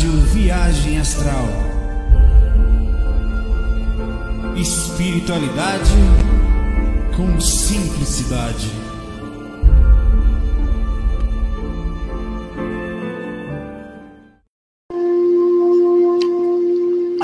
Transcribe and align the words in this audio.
Rádio 0.00 0.12
Viagem 0.32 0.98
Astral. 0.98 1.44
Espiritualidade 4.56 5.90
com 7.14 7.38
simplicidade. 7.38 8.70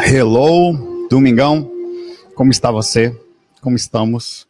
Hello, 0.07 1.09
Domingão. 1.09 1.71
Como 2.35 2.51
está 2.51 2.71
você? 2.71 3.19
Como 3.63 3.75
estamos? 3.75 4.47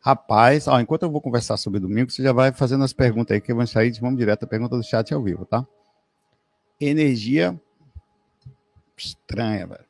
Rapaz, 0.00 0.66
ó, 0.66 0.80
enquanto 0.80 1.02
eu 1.02 1.10
vou 1.10 1.20
conversar 1.20 1.58
sobre 1.58 1.78
domingo, 1.78 2.10
você 2.10 2.22
já 2.22 2.32
vai 2.32 2.52
fazendo 2.52 2.84
as 2.84 2.94
perguntas 2.94 3.34
aí 3.34 3.40
que 3.42 3.52
vão 3.52 3.66
sair, 3.66 3.92
vamos 4.00 4.18
direto 4.18 4.44
a 4.44 4.48
pergunta 4.48 4.78
do 4.78 4.82
chat 4.82 5.12
ao 5.12 5.22
vivo, 5.22 5.44
tá? 5.44 5.66
Energia 6.80 7.60
estranha, 8.96 9.66
velho. 9.66 9.84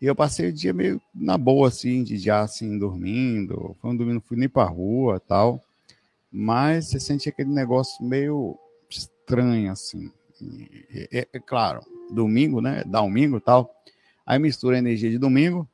E 0.00 0.06
eu 0.06 0.14
passei 0.14 0.48
o 0.48 0.52
dia 0.52 0.72
meio 0.72 1.00
na 1.14 1.38
boa, 1.38 1.68
assim, 1.68 2.02
de 2.02 2.18
já, 2.18 2.42
assim, 2.42 2.78
dormindo. 2.78 3.76
Foi 3.80 3.90
um 3.90 3.96
domingo, 3.96 4.14
não 4.14 4.20
fui 4.20 4.36
nem 4.36 4.48
pra 4.48 4.64
rua 4.64 5.20
tal. 5.20 5.62
Mas 6.30 6.88
você 6.88 7.00
sente 7.00 7.28
aquele 7.28 7.50
negócio 7.50 8.04
meio 8.04 8.58
estranho, 8.90 9.72
assim. 9.72 10.10
É, 11.10 11.26
é, 11.32 11.40
claro, 11.40 11.80
domingo, 12.10 12.60
né? 12.60 12.84
Domingo 12.84 13.40
tal. 13.40 13.74
Aí 14.26 14.38
mistura 14.38 14.76
a 14.76 14.78
energia 14.78 15.10
de 15.10 15.18
domingo 15.18 15.68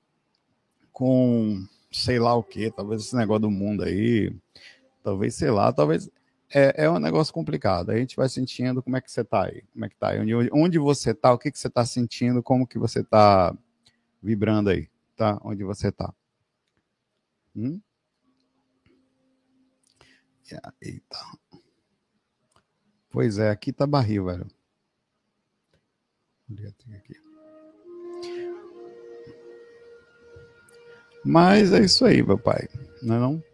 com 0.93 1.67
sei 1.91 2.19
lá 2.19 2.35
o 2.35 2.43
que, 2.43 2.71
talvez 2.71 3.03
esse 3.03 3.17
negócio 3.17 3.43
do 3.43 3.51
mundo 3.51 3.83
aí, 3.83 4.35
talvez, 5.03 5.35
sei 5.35 5.51
lá, 5.51 5.73
talvez. 5.73 6.09
É, 6.55 6.85
é 6.85 6.91
um 6.91 6.99
negócio 6.99 7.33
complicado. 7.33 7.91
A 7.91 7.97
gente 7.97 8.15
vai 8.15 8.29
sentindo 8.29 8.83
como 8.83 8.97
é 8.97 9.01
que 9.01 9.11
você 9.11 9.25
tá 9.25 9.47
aí, 9.47 9.63
como 9.73 9.85
é 9.87 9.89
que 9.89 9.97
tá 9.97 10.11
aí, 10.11 10.19
onde, 10.53 10.79
você 10.79 11.15
tá, 11.15 11.33
o 11.33 11.39
que, 11.39 11.51
que 11.51 11.59
você 11.59 11.71
tá 11.71 11.85
sentindo, 11.85 12.43
como 12.43 12.67
que 12.67 12.79
você 12.79 13.03
tá 13.03 13.57
vibrando 14.23 14.69
aí, 14.69 14.89
tá? 15.17 15.41
Onde 15.43 15.65
você 15.65 15.91
tá. 15.91 16.13
Hum? 17.57 17.81
Eita. 20.83 21.19
Pois 23.11 23.39
é, 23.39 23.51
aqui 23.51 23.73
tá 23.73 23.87
barril, 23.87 24.27
velho. 24.27 24.47
Mas 31.25 31.73
é 31.73 31.81
isso 31.81 32.05
aí, 32.05 32.23
meu 32.23 32.39
pai. 32.39 32.69
Não 33.03 33.15
é 33.15 33.19
não? 33.19 33.52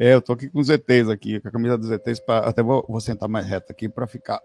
É, 0.00 0.14
eu 0.14 0.22
tô 0.22 0.32
aqui 0.32 0.48
com 0.48 0.60
os 0.60 0.68
ETs 0.70 1.08
aqui, 1.08 1.40
com 1.40 1.48
a 1.48 1.50
camisa 1.50 1.76
dos 1.76 1.90
ETs, 1.90 2.20
pra, 2.20 2.38
até 2.38 2.62
vou, 2.62 2.86
vou 2.88 3.00
sentar 3.00 3.28
mais 3.28 3.44
reto 3.44 3.72
aqui 3.72 3.88
para 3.88 4.06
ficar 4.06 4.40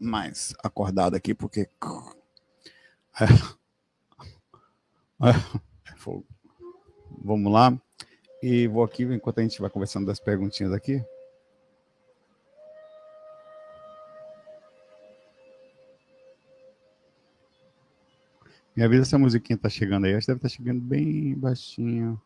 mais 0.00 0.52
acordado 0.64 1.14
aqui, 1.14 1.32
porque 1.32 1.60
é, 3.20 3.24
é. 5.28 5.32
Vamos 7.22 7.52
lá. 7.52 7.72
E 8.42 8.66
vou 8.66 8.82
aqui, 8.82 9.04
enquanto 9.04 9.38
a 9.38 9.42
gente 9.42 9.60
vai 9.60 9.70
conversando 9.70 10.06
das 10.06 10.18
perguntinhas 10.18 10.72
aqui, 10.72 11.00
Me 18.76 18.82
avisa 18.82 19.06
se 19.06 19.14
a 19.14 19.18
musiquinha 19.18 19.56
tá 19.56 19.70
chegando 19.70 20.04
aí. 20.04 20.14
Acho 20.14 20.26
que 20.26 20.32
deve 20.34 20.46
estar 20.46 20.48
tá 20.50 20.54
chegando 20.54 20.82
bem 20.82 21.34
baixinho. 21.34 22.20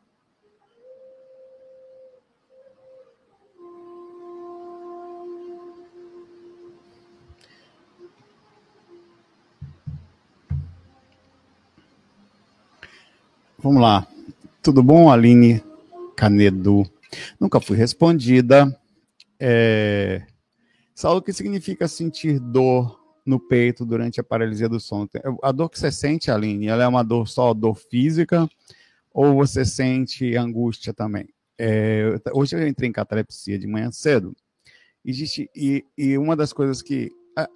Vamos 13.62 13.82
lá. 13.82 14.06
Tudo 14.62 14.82
bom, 14.82 15.10
Aline 15.10 15.62
Canedo? 16.16 16.90
Nunca 17.38 17.60
fui 17.60 17.76
respondida. 17.76 18.74
É... 19.38 20.22
Saúde, 20.94 21.18
o 21.18 21.22
que 21.22 21.32
significa 21.32 21.86
sentir 21.86 22.38
dor 22.38 22.98
no 23.24 23.38
peito 23.38 23.84
durante 23.84 24.18
a 24.18 24.24
paralisia 24.24 24.66
do 24.66 24.80
sono. 24.80 25.08
A 25.42 25.52
dor 25.52 25.68
que 25.68 25.78
você 25.78 25.92
sente, 25.92 26.30
Aline, 26.30 26.68
ela 26.68 26.84
é 26.84 26.88
uma 26.88 27.02
dor 27.02 27.28
só 27.28 27.52
dor 27.52 27.74
física 27.74 28.48
ou 29.12 29.34
você 29.34 29.62
sente 29.62 30.34
angústia 30.36 30.94
também? 30.94 31.28
É, 31.58 32.18
hoje 32.32 32.56
eu 32.56 32.66
entrei 32.66 32.88
em 32.88 32.92
catalepsia 32.92 33.58
de 33.58 33.66
manhã 33.66 33.92
cedo. 33.92 34.34
Existe, 35.04 35.50
e, 35.54 35.84
e 35.98 36.16
uma 36.16 36.34
das 36.34 36.52
coisas 36.52 36.80
que. 36.80 37.10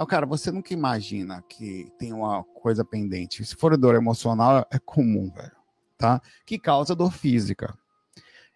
Cara, 0.07 0.27
você 0.27 0.51
nunca 0.51 0.75
imagina 0.75 1.43
que 1.49 1.91
tem 1.99 2.13
uma 2.13 2.45
coisa 2.45 2.85
pendente. 2.85 3.43
Se 3.45 3.57
for 3.57 3.75
dor 3.77 3.95
emocional, 3.95 4.67
é 4.71 4.79
comum, 4.79 5.31
velho. 5.35 5.64
Tá? 5.97 6.21
Que 6.45 6.59
causa 6.59 6.95
dor 6.95 7.13
física. 7.13 7.77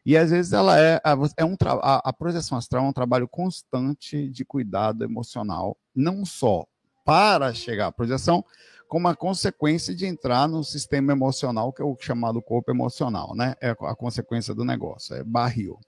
E 0.05 0.17
às 0.17 0.31
vezes 0.31 0.53
ela 0.53 0.81
é, 0.81 1.01
é 1.37 1.45
um 1.45 1.55
a, 1.83 2.09
a 2.09 2.13
projeção 2.13 2.57
astral 2.57 2.85
é 2.85 2.89
um 2.89 2.93
trabalho 2.93 3.29
constante 3.29 4.29
de 4.29 4.45
cuidado 4.45 5.05
emocional, 5.05 5.77
não 5.95 6.25
só 6.25 6.65
para 7.05 7.53
chegar 7.53 7.89
à 7.89 7.93
projeção, 7.93 8.45
como 8.89 9.07
a 9.07 9.15
consequência 9.15 9.95
de 9.95 10.07
entrar 10.07 10.49
no 10.49 10.65
sistema 10.65 11.13
emocional, 11.13 11.73
que 11.73 11.83
é 11.83 11.85
o 11.85 11.97
chamado 12.01 12.41
corpo 12.41 12.71
emocional, 12.71 13.35
né? 13.37 13.55
É 13.61 13.71
a 13.71 13.95
consequência 13.95 14.55
do 14.55 14.65
negócio, 14.65 15.15
é 15.15 15.23
barril. 15.23 15.79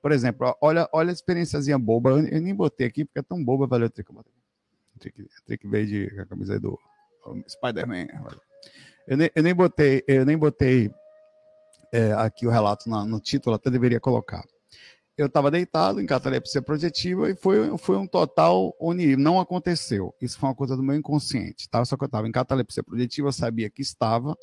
Por 0.00 0.12
exemplo, 0.12 0.56
olha, 0.60 0.88
olha 0.92 1.10
a 1.10 1.12
experiênciazinha 1.12 1.78
boba, 1.78 2.10
eu 2.10 2.40
nem 2.40 2.54
botei 2.54 2.86
aqui 2.86 3.04
porque 3.04 3.18
é 3.18 3.22
tão 3.22 3.44
boba, 3.44 3.66
valeu, 3.66 3.90
ter 3.90 4.02
que 4.02 5.68
ver 5.68 5.86
de 5.86 6.20
a 6.20 6.26
camisa 6.26 6.58
do 6.58 6.78
Spider-Man. 7.48 8.06
Eu 9.08 9.16
nem, 9.16 9.30
eu 9.34 9.42
nem 9.42 9.54
botei, 9.54 10.04
eu 10.06 10.24
nem 10.24 10.38
botei 10.38 10.90
é, 11.92 12.12
aqui 12.12 12.46
o 12.46 12.50
relato 12.50 12.88
na, 12.88 13.04
no 13.04 13.18
título, 13.18 13.56
até 13.56 13.70
deveria 13.70 13.98
colocar 13.98 14.44
eu 15.18 15.26
estava 15.26 15.50
deitado 15.50 16.00
em 16.00 16.06
catalepsia 16.06 16.62
projetiva 16.62 17.28
e 17.28 17.34
foi, 17.34 17.76
foi 17.76 17.96
um 17.96 18.06
total 18.06 18.72
onde 18.80 19.16
não 19.16 19.40
aconteceu. 19.40 20.14
Isso 20.22 20.38
foi 20.38 20.48
uma 20.48 20.54
coisa 20.54 20.76
do 20.76 20.82
meu 20.82 20.94
inconsciente, 20.94 21.68
tá? 21.68 21.84
Só 21.84 21.96
que 21.96 22.04
eu 22.04 22.06
estava 22.06 22.28
em 22.28 22.32
catalepsia 22.32 22.84
projetiva, 22.84 23.26
eu 23.26 23.32
sabia 23.32 23.68
que 23.68 23.82
estava. 23.82 24.36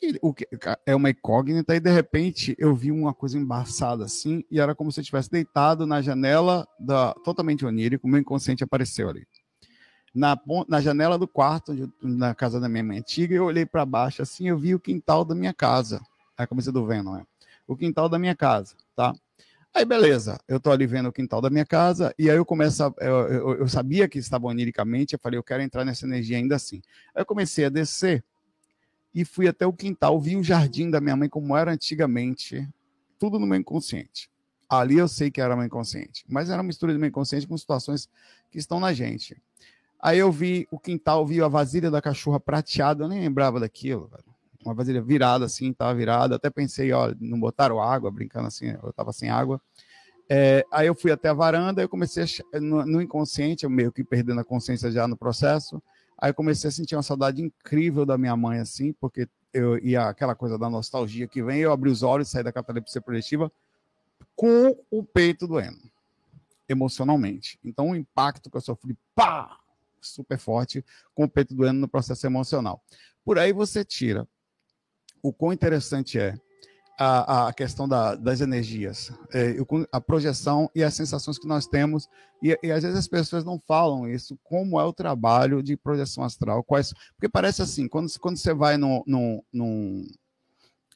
E 0.00 0.16
o 0.22 0.32
que 0.32 0.46
é 0.86 0.94
uma 0.94 1.10
incógnita 1.10 1.74
e 1.74 1.80
de 1.80 1.90
repente 1.90 2.54
eu 2.56 2.74
vi 2.74 2.92
uma 2.92 3.12
coisa 3.12 3.36
embaçada 3.36 4.04
assim 4.04 4.42
e 4.50 4.58
era 4.58 4.74
como 4.74 4.90
se 4.90 5.00
eu 5.00 5.02
estivesse 5.02 5.30
deitado 5.30 5.86
na 5.86 6.00
janela 6.00 6.66
da 6.78 7.12
totalmente 7.24 7.66
onírico, 7.66 8.08
meu 8.08 8.20
inconsciente 8.20 8.64
apareceu 8.64 9.10
ali. 9.10 9.26
Na, 10.12 10.36
na 10.68 10.80
janela 10.80 11.16
do 11.16 11.28
quarto, 11.28 11.92
na 12.02 12.34
casa 12.34 12.58
da 12.58 12.68
minha 12.68 12.82
mãe 12.82 12.98
antiga, 12.98 13.34
eu 13.34 13.44
olhei 13.44 13.64
para 13.64 13.86
baixo 13.86 14.22
assim, 14.22 14.48
eu 14.48 14.58
vi 14.58 14.74
o 14.74 14.80
quintal 14.80 15.24
da 15.24 15.34
minha 15.34 15.54
casa. 15.54 16.00
É 16.36 16.42
a 16.42 16.46
camisa 16.46 16.72
do 16.72 16.84
Venom, 16.84 17.16
é. 17.16 17.24
O 17.66 17.76
quintal 17.76 18.08
da 18.08 18.18
minha 18.18 18.34
casa, 18.34 18.74
tá? 18.96 19.14
Aí, 19.72 19.84
beleza, 19.84 20.40
eu 20.48 20.58
tô 20.58 20.72
ali 20.72 20.84
vendo 20.84 21.08
o 21.08 21.12
quintal 21.12 21.40
da 21.40 21.48
minha 21.48 21.64
casa, 21.64 22.12
e 22.18 22.28
aí 22.28 22.36
eu 22.36 22.44
começo, 22.44 22.82
a, 22.82 22.92
eu, 22.98 23.28
eu, 23.28 23.54
eu, 23.60 23.68
sabia 23.68 24.08
que 24.08 24.18
estava 24.18 24.48
oniricamente, 24.48 25.12
eu 25.12 25.18
falei, 25.18 25.38
eu 25.38 25.44
quero 25.44 25.62
entrar 25.62 25.84
nessa 25.84 26.04
energia 26.04 26.38
ainda 26.38 26.56
assim. 26.56 26.82
Aí 27.14 27.22
eu 27.22 27.26
comecei 27.26 27.64
a 27.64 27.68
descer, 27.68 28.24
e 29.14 29.24
fui 29.24 29.46
até 29.46 29.66
o 29.66 29.72
quintal, 29.72 30.20
vi 30.20 30.36
o 30.36 30.42
jardim 30.42 30.90
da 30.90 31.00
minha 31.00 31.16
mãe 31.16 31.28
como 31.28 31.56
era 31.56 31.72
antigamente, 31.72 32.68
tudo 33.18 33.38
no 33.38 33.46
meu 33.46 33.58
inconsciente. 33.58 34.28
Ali 34.68 34.98
eu 34.98 35.08
sei 35.08 35.30
que 35.30 35.40
era 35.40 35.56
meu 35.56 35.64
inconsciente, 35.64 36.24
mas 36.28 36.48
era 36.48 36.58
uma 36.58 36.66
mistura 36.66 36.92
de 36.92 36.98
meu 36.98 37.08
inconsciente 37.08 37.46
com 37.46 37.56
situações 37.56 38.08
que 38.50 38.58
estão 38.58 38.80
na 38.80 38.92
gente. 38.92 39.40
Aí 40.02 40.18
eu 40.18 40.32
vi 40.32 40.66
o 40.70 40.78
quintal, 40.78 41.26
vi 41.26 41.42
a 41.42 41.48
vasilha 41.48 41.90
da 41.90 42.00
cachorra 42.00 42.40
prateada, 42.40 43.04
eu 43.04 43.08
nem 43.08 43.20
lembrava 43.20 43.60
daquilo, 43.60 44.08
velho 44.08 44.30
uma 44.64 44.74
vasilha 44.74 45.00
virada 45.00 45.44
assim, 45.44 45.72
tava 45.72 45.94
virada. 45.94 46.36
Até 46.36 46.50
pensei, 46.50 46.92
ó, 46.92 47.14
não 47.18 47.38
botaram 47.38 47.80
água, 47.80 48.10
brincando 48.10 48.46
assim, 48.46 48.74
eu 48.82 48.92
tava 48.92 49.12
sem 49.12 49.30
água. 49.30 49.60
É, 50.28 50.64
aí 50.70 50.86
eu 50.86 50.94
fui 50.94 51.10
até 51.10 51.28
a 51.28 51.34
varanda, 51.34 51.82
eu 51.82 51.88
comecei 51.88 52.24
a, 52.54 52.60
no, 52.60 52.86
no, 52.86 53.02
inconsciente, 53.02 53.64
eu 53.64 53.70
meio 53.70 53.90
que 53.90 54.04
perdendo 54.04 54.40
a 54.40 54.44
consciência 54.44 54.90
já 54.90 55.08
no 55.08 55.16
processo. 55.16 55.82
Aí 56.16 56.30
eu 56.30 56.34
comecei 56.34 56.68
a 56.68 56.70
sentir 56.70 56.94
uma 56.94 57.02
saudade 57.02 57.42
incrível 57.42 58.06
da 58.06 58.16
minha 58.16 58.36
mãe, 58.36 58.60
assim, 58.60 58.92
porque 58.92 59.28
eu 59.52 59.78
ia 59.78 60.08
aquela 60.08 60.34
coisa 60.34 60.56
da 60.56 60.70
nostalgia 60.70 61.26
que 61.26 61.42
vem, 61.42 61.60
eu 61.60 61.72
abri 61.72 61.90
os 61.90 62.02
olhos, 62.02 62.28
saí 62.28 62.44
da 62.44 62.52
catalepsia 62.52 63.00
projetiva 63.00 63.50
com 64.36 64.76
o 64.90 65.02
peito 65.02 65.48
doendo, 65.48 65.80
emocionalmente. 66.68 67.58
Então 67.64 67.90
o 67.90 67.96
impacto 67.96 68.48
que 68.48 68.56
eu 68.56 68.60
sofri, 68.60 68.96
pá, 69.14 69.58
super 70.00 70.38
forte, 70.38 70.84
com 71.14 71.24
o 71.24 71.28
peito 71.28 71.54
doendo 71.54 71.80
no 71.80 71.88
processo 71.88 72.26
emocional. 72.26 72.82
Por 73.24 73.38
aí 73.38 73.52
você 73.52 73.84
tira 73.84 74.26
o 75.22 75.32
quão 75.32 75.52
interessante 75.52 76.18
é 76.18 76.38
a, 77.02 77.48
a 77.48 77.52
questão 77.54 77.88
da, 77.88 78.14
das 78.14 78.42
energias, 78.42 79.10
é, 79.32 79.56
a 79.90 80.00
projeção 80.02 80.70
e 80.74 80.84
as 80.84 80.92
sensações 80.92 81.38
que 81.38 81.46
nós 81.46 81.66
temos. 81.66 82.06
E, 82.42 82.58
e, 82.62 82.70
às 82.70 82.82
vezes 82.82 82.98
as 82.98 83.08
pessoas 83.08 83.42
não 83.42 83.58
falam 83.66 84.06
isso, 84.06 84.38
como 84.44 84.78
é 84.78 84.84
o 84.84 84.92
trabalho 84.92 85.62
de 85.62 85.78
projeção 85.78 86.22
astral. 86.22 86.62
Quais, 86.62 86.92
porque 87.14 87.28
parece 87.28 87.62
assim, 87.62 87.88
quando, 87.88 88.06
quando 88.20 88.36
você 88.36 88.52
vai 88.52 88.76
no, 88.76 89.02
num, 89.06 90.06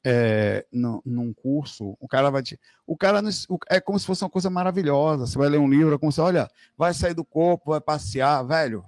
é, 0.04 0.66
no, 0.70 1.02
num 1.06 1.32
curso, 1.32 1.96
o 1.98 2.06
cara 2.06 2.28
vai 2.28 2.42
te. 2.42 2.60
O 2.86 2.98
cara 2.98 3.22
é 3.70 3.80
como 3.80 3.98
se 3.98 4.04
fosse 4.04 4.22
uma 4.22 4.30
coisa 4.30 4.50
maravilhosa. 4.50 5.26
Você 5.26 5.38
vai 5.38 5.48
ler 5.48 5.58
um 5.58 5.70
livro, 5.70 5.94
é 5.94 5.98
como 5.98 6.12
se, 6.12 6.20
olha, 6.20 6.50
vai 6.76 6.92
sair 6.92 7.14
do 7.14 7.24
corpo, 7.24 7.70
vai 7.70 7.80
passear, 7.80 8.42
velho. 8.42 8.84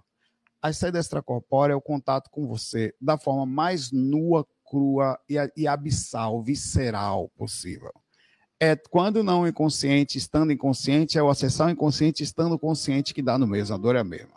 A 0.61 0.73
saída 0.73 0.99
extracorpórea 0.99 1.73
é 1.75 1.76
o 1.76 1.81
contato 1.81 2.31
com 2.31 2.47
você 2.47 2.94
da 3.00 3.19
forma 3.19 3.47
mais 3.47 3.93
nua, 3.93 4.47
crua 4.69 5.19
e, 5.29 5.37
e 5.56 5.69
abissal, 5.69 6.43
visceral 6.43 7.31
possível. 7.37 7.93
É 8.58 8.75
quando 8.75 9.23
não 9.23 9.47
inconsciente, 9.47 10.17
estando 10.17 10.53
inconsciente, 10.53 11.19
é 11.19 11.23
o 11.23 11.29
acessar 11.29 11.69
o 11.69 11.70
inconsciente 11.70 12.23
estando 12.23 12.58
consciente 12.58 13.12
que 13.12 13.23
dá 13.23 13.38
no 13.38 13.47
mesmo, 13.47 13.75
a 13.75 13.79
dor 13.79 13.97
é 13.97 14.00
a 14.00 14.05
mesma. 14.05 14.35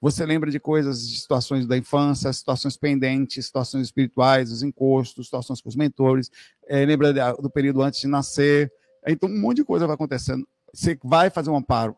Você 0.00 0.24
lembra 0.24 0.50
de 0.50 0.58
coisas, 0.58 1.06
de 1.06 1.20
situações 1.20 1.66
da 1.66 1.76
infância, 1.76 2.32
situações 2.32 2.76
pendentes, 2.76 3.44
situações 3.44 3.88
espirituais, 3.88 4.50
os 4.50 4.62
encostos, 4.62 5.26
situações 5.26 5.60
com 5.60 5.68
os 5.68 5.76
mentores, 5.76 6.30
é, 6.66 6.84
lembra 6.86 7.12
do 7.34 7.50
período 7.50 7.82
antes 7.82 8.00
de 8.00 8.06
nascer. 8.06 8.72
Então, 9.06 9.28
um 9.28 9.38
monte 9.38 9.58
de 9.58 9.64
coisa 9.64 9.86
vai 9.86 9.94
acontecendo. 9.94 10.48
Você 10.72 10.98
vai 11.04 11.28
fazer 11.28 11.50
um 11.50 11.56
amparo, 11.56 11.94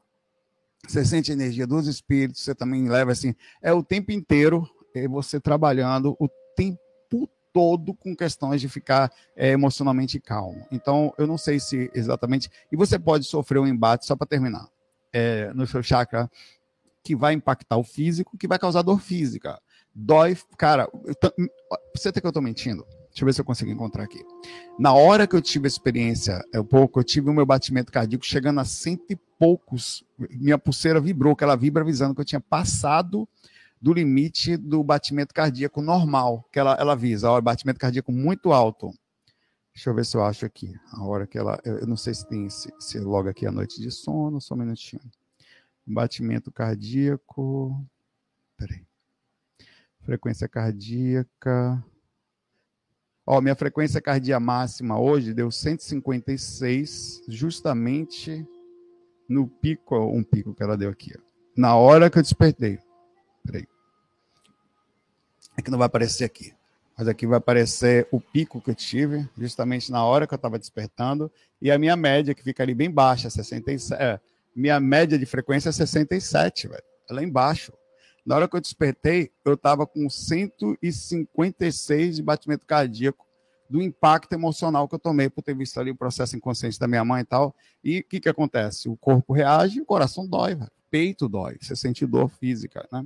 você 0.86 1.04
sente 1.04 1.30
a 1.30 1.34
energia 1.34 1.66
dos 1.66 1.86
espíritos, 1.86 2.42
você 2.42 2.54
também 2.54 2.88
leva 2.88 3.12
assim. 3.12 3.34
É 3.62 3.72
o 3.72 3.82
tempo 3.82 4.12
inteiro 4.12 4.68
é 4.94 5.08
você 5.08 5.40
trabalhando 5.40 6.16
o 6.18 6.28
tempo 6.56 7.28
todo 7.52 7.94
com 7.94 8.16
questões 8.16 8.60
de 8.60 8.68
ficar 8.68 9.12
é, 9.36 9.50
emocionalmente 9.50 10.18
calmo. 10.18 10.66
Então, 10.70 11.12
eu 11.18 11.26
não 11.26 11.38
sei 11.38 11.60
se 11.60 11.90
exatamente. 11.94 12.50
E 12.70 12.76
você 12.76 12.98
pode 12.98 13.24
sofrer 13.24 13.58
um 13.58 13.66
embate, 13.66 14.06
só 14.06 14.16
para 14.16 14.26
terminar, 14.26 14.68
é, 15.12 15.52
no 15.52 15.66
seu 15.66 15.82
chakra 15.82 16.30
que 17.04 17.14
vai 17.16 17.34
impactar 17.34 17.76
o 17.76 17.84
físico, 17.84 18.38
que 18.38 18.48
vai 18.48 18.58
causar 18.58 18.82
dor 18.82 19.00
física. 19.00 19.60
Dói, 19.94 20.36
cara, 20.56 20.88
você 21.94 22.10
tem 22.10 22.20
que 22.20 22.26
eu 22.26 22.32
tô 22.32 22.40
mentindo? 22.40 22.86
Deixa 23.12 23.24
eu 23.24 23.26
ver 23.26 23.34
se 23.34 23.40
eu 23.42 23.44
consigo 23.44 23.70
encontrar 23.70 24.04
aqui. 24.04 24.24
Na 24.78 24.94
hora 24.94 25.26
que 25.26 25.36
eu 25.36 25.42
tive 25.42 25.66
a 25.66 25.68
experiência, 25.68 26.42
é 26.50 26.58
um 26.58 26.64
pouco, 26.64 26.98
eu 26.98 27.04
tive 27.04 27.28
o 27.28 27.32
meu 27.34 27.44
batimento 27.44 27.92
cardíaco 27.92 28.24
chegando 28.24 28.58
a 28.58 28.64
cento 28.64 29.04
e 29.10 29.16
poucos. 29.38 30.02
Minha 30.30 30.56
pulseira 30.56 30.98
vibrou, 30.98 31.36
que 31.36 31.44
ela 31.44 31.54
vibra 31.54 31.82
avisando 31.82 32.14
que 32.14 32.22
eu 32.22 32.24
tinha 32.24 32.40
passado 32.40 33.28
do 33.78 33.92
limite 33.92 34.56
do 34.56 34.82
batimento 34.82 35.34
cardíaco 35.34 35.82
normal, 35.82 36.48
que 36.50 36.58
ela, 36.58 36.74
ela 36.80 36.92
avisa, 36.92 37.30
ó, 37.30 37.38
batimento 37.38 37.78
cardíaco 37.78 38.10
muito 38.10 38.50
alto. 38.50 38.90
Deixa 39.74 39.90
eu 39.90 39.94
ver 39.94 40.06
se 40.06 40.16
eu 40.16 40.24
acho 40.24 40.46
aqui. 40.46 40.74
A 40.90 41.04
hora 41.04 41.26
que 41.26 41.36
ela. 41.36 41.60
Eu 41.64 41.86
não 41.86 41.96
sei 41.96 42.14
se 42.14 42.26
tem 42.26 42.46
esse, 42.46 42.72
se 42.78 42.98
logo 42.98 43.28
aqui 43.28 43.46
a 43.46 43.52
noite 43.52 43.80
de 43.80 43.90
sono, 43.90 44.40
só 44.40 44.54
um 44.54 44.58
minutinho. 44.58 45.02
Batimento 45.86 46.50
cardíaco. 46.50 47.78
Peraí. 48.56 48.86
Frequência 50.02 50.48
cardíaca. 50.48 51.84
Ó, 53.32 53.40
minha 53.40 53.54
frequência 53.54 53.98
cardíaca 53.98 54.38
máxima 54.38 55.00
hoje 55.00 55.32
deu 55.32 55.50
156, 55.50 57.22
justamente 57.26 58.46
no 59.26 59.48
pico, 59.48 59.96
um 59.96 60.22
pico 60.22 60.54
que 60.54 60.62
ela 60.62 60.76
deu 60.76 60.90
aqui. 60.90 61.14
Ó. 61.16 61.20
Na 61.56 61.74
hora 61.74 62.10
que 62.10 62.18
eu 62.18 62.22
despertei. 62.22 62.78
Peraí. 63.42 63.66
É 65.56 65.62
que 65.62 65.70
não 65.70 65.78
vai 65.78 65.86
aparecer 65.86 66.24
aqui. 66.24 66.52
Mas 66.94 67.08
aqui 67.08 67.26
vai 67.26 67.38
aparecer 67.38 68.06
o 68.12 68.20
pico 68.20 68.60
que 68.60 68.68
eu 68.68 68.74
tive, 68.74 69.26
justamente 69.38 69.90
na 69.90 70.04
hora 70.04 70.26
que 70.26 70.34
eu 70.34 70.36
estava 70.36 70.58
despertando, 70.58 71.32
e 71.58 71.70
a 71.70 71.78
minha 71.78 71.96
média, 71.96 72.34
que 72.34 72.42
fica 72.42 72.62
ali 72.62 72.74
bem 72.74 72.90
baixa, 72.90 73.30
67. 73.30 73.94
É, 73.98 74.20
minha 74.54 74.78
média 74.78 75.18
de 75.18 75.24
frequência 75.24 75.70
é 75.70 75.72
67, 75.72 76.68
velho. 76.68 76.82
É 77.08 77.14
lá 77.14 77.22
embaixo. 77.22 77.72
Na 78.24 78.36
hora 78.36 78.48
que 78.48 78.56
eu 78.56 78.60
despertei, 78.60 79.32
eu 79.44 79.54
estava 79.54 79.86
com 79.86 80.08
156 80.08 82.16
de 82.16 82.22
batimento 82.22 82.66
cardíaco 82.66 83.26
do 83.68 83.82
impacto 83.82 84.32
emocional 84.34 84.86
que 84.86 84.94
eu 84.94 84.98
tomei 84.98 85.30
por 85.30 85.42
ter 85.42 85.56
visto 85.56 85.80
ali 85.80 85.90
o 85.90 85.96
processo 85.96 86.36
inconsciente 86.36 86.78
da 86.78 86.86
minha 86.86 87.04
mãe 87.04 87.22
e 87.22 87.24
tal. 87.24 87.54
E 87.82 88.00
o 88.00 88.04
que, 88.04 88.20
que 88.20 88.28
acontece? 88.28 88.88
O 88.88 88.96
corpo 88.96 89.32
reage 89.32 89.80
o 89.80 89.86
coração 89.86 90.26
dói, 90.26 90.54
velho. 90.54 90.70
peito 90.90 91.26
dói, 91.26 91.56
você 91.58 91.74
sente 91.74 92.06
dor 92.06 92.28
física, 92.28 92.86
né? 92.92 93.02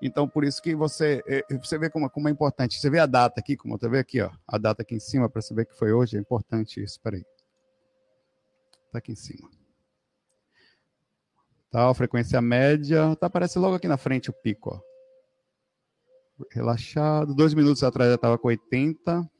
Então, 0.00 0.26
por 0.26 0.42
isso 0.42 0.62
que 0.62 0.74
você, 0.74 1.22
é, 1.26 1.44
você 1.58 1.78
vê 1.78 1.90
como, 1.90 2.08
como 2.08 2.28
é 2.28 2.30
importante. 2.30 2.80
Você 2.80 2.88
vê 2.88 2.98
a 2.98 3.06
data 3.06 3.40
aqui, 3.40 3.56
como 3.56 3.78
você 3.78 3.88
vê 3.90 3.98
aqui, 3.98 4.22
ó, 4.22 4.30
a 4.48 4.56
data 4.56 4.82
aqui 4.82 4.94
em 4.94 5.00
cima, 5.00 5.28
para 5.28 5.42
saber 5.42 5.66
que 5.66 5.76
foi 5.76 5.92
hoje, 5.92 6.16
é 6.16 6.20
importante 6.20 6.82
isso. 6.82 6.98
Peraí. 7.00 7.24
Está 8.86 8.98
aqui 8.98 9.12
em 9.12 9.16
cima. 9.16 9.55
Tá, 11.76 11.92
frequência 11.92 12.40
média, 12.40 13.14
tá, 13.16 13.26
aparece 13.26 13.58
logo 13.58 13.74
aqui 13.74 13.86
na 13.86 13.98
frente 13.98 14.30
o 14.30 14.32
pico, 14.32 14.70
ó. 14.74 14.80
Relaxado. 16.50 17.34
Dois 17.34 17.52
minutos 17.52 17.84
atrás 17.84 18.08
já 18.08 18.14
estava 18.14 18.38
com 18.38 18.48
80. 18.48 19.30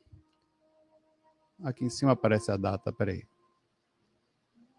Aqui 1.64 1.86
em 1.86 1.88
cima 1.88 2.12
aparece 2.12 2.50
a 2.50 2.58
data, 2.58 2.92
peraí. 2.92 3.22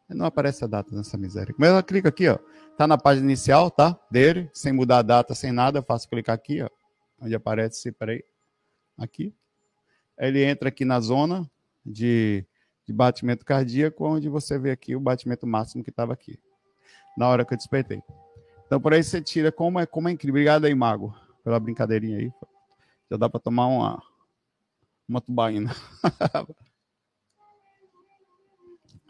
Não 0.07 0.27
aparece 0.27 0.63
a 0.63 0.67
data 0.67 0.95
nessa 0.95 1.17
miséria. 1.17 1.51
Mas 1.57 1.69
ela 1.69 1.81
clica 1.81 2.09
aqui, 2.09 2.29
ó. 2.29 2.37
Tá 2.77 2.85
na 2.85 2.95
página 2.95 3.25
inicial, 3.25 3.71
tá? 3.71 3.99
Dele, 4.11 4.51
sem 4.53 4.71
mudar 4.71 4.99
a 4.99 5.01
data, 5.01 5.33
sem 5.33 5.51
nada. 5.51 5.79
Eu 5.79 5.83
faço 5.83 6.07
clicar 6.07 6.35
aqui, 6.35 6.61
ó. 6.61 6.69
Onde 7.19 7.33
aparece, 7.33 7.91
peraí. 7.91 8.23
Aqui. 8.95 9.33
Ele 10.15 10.43
entra 10.43 10.69
aqui 10.69 10.85
na 10.85 10.99
zona 10.99 11.49
de, 11.83 12.45
de 12.85 12.93
batimento 12.93 13.43
cardíaco, 13.43 14.05
onde 14.05 14.29
você 14.29 14.59
vê 14.59 14.69
aqui 14.69 14.95
o 14.95 14.99
batimento 14.99 15.47
máximo 15.47 15.83
que 15.83 15.89
estava 15.89 16.13
aqui 16.13 16.39
na 17.17 17.27
hora 17.27 17.43
que 17.43 17.53
eu 17.53 17.57
despertei. 17.57 18.01
Então, 18.65 18.79
por 18.79 18.93
aí 18.93 19.03
você 19.03 19.19
tira 19.21 19.51
como 19.51 19.79
é, 19.79 19.85
como 19.85 20.07
é 20.07 20.11
incrível. 20.11 20.35
Obrigado 20.35 20.65
aí, 20.65 20.75
Mago, 20.75 21.15
pela 21.43 21.59
brincadeirinha 21.59 22.19
aí. 22.19 22.31
Já 23.09 23.17
dá 23.17 23.27
para 23.27 23.39
tomar 23.39 23.67
uma, 23.67 24.03
uma 25.09 25.19
tubaína. 25.19 25.75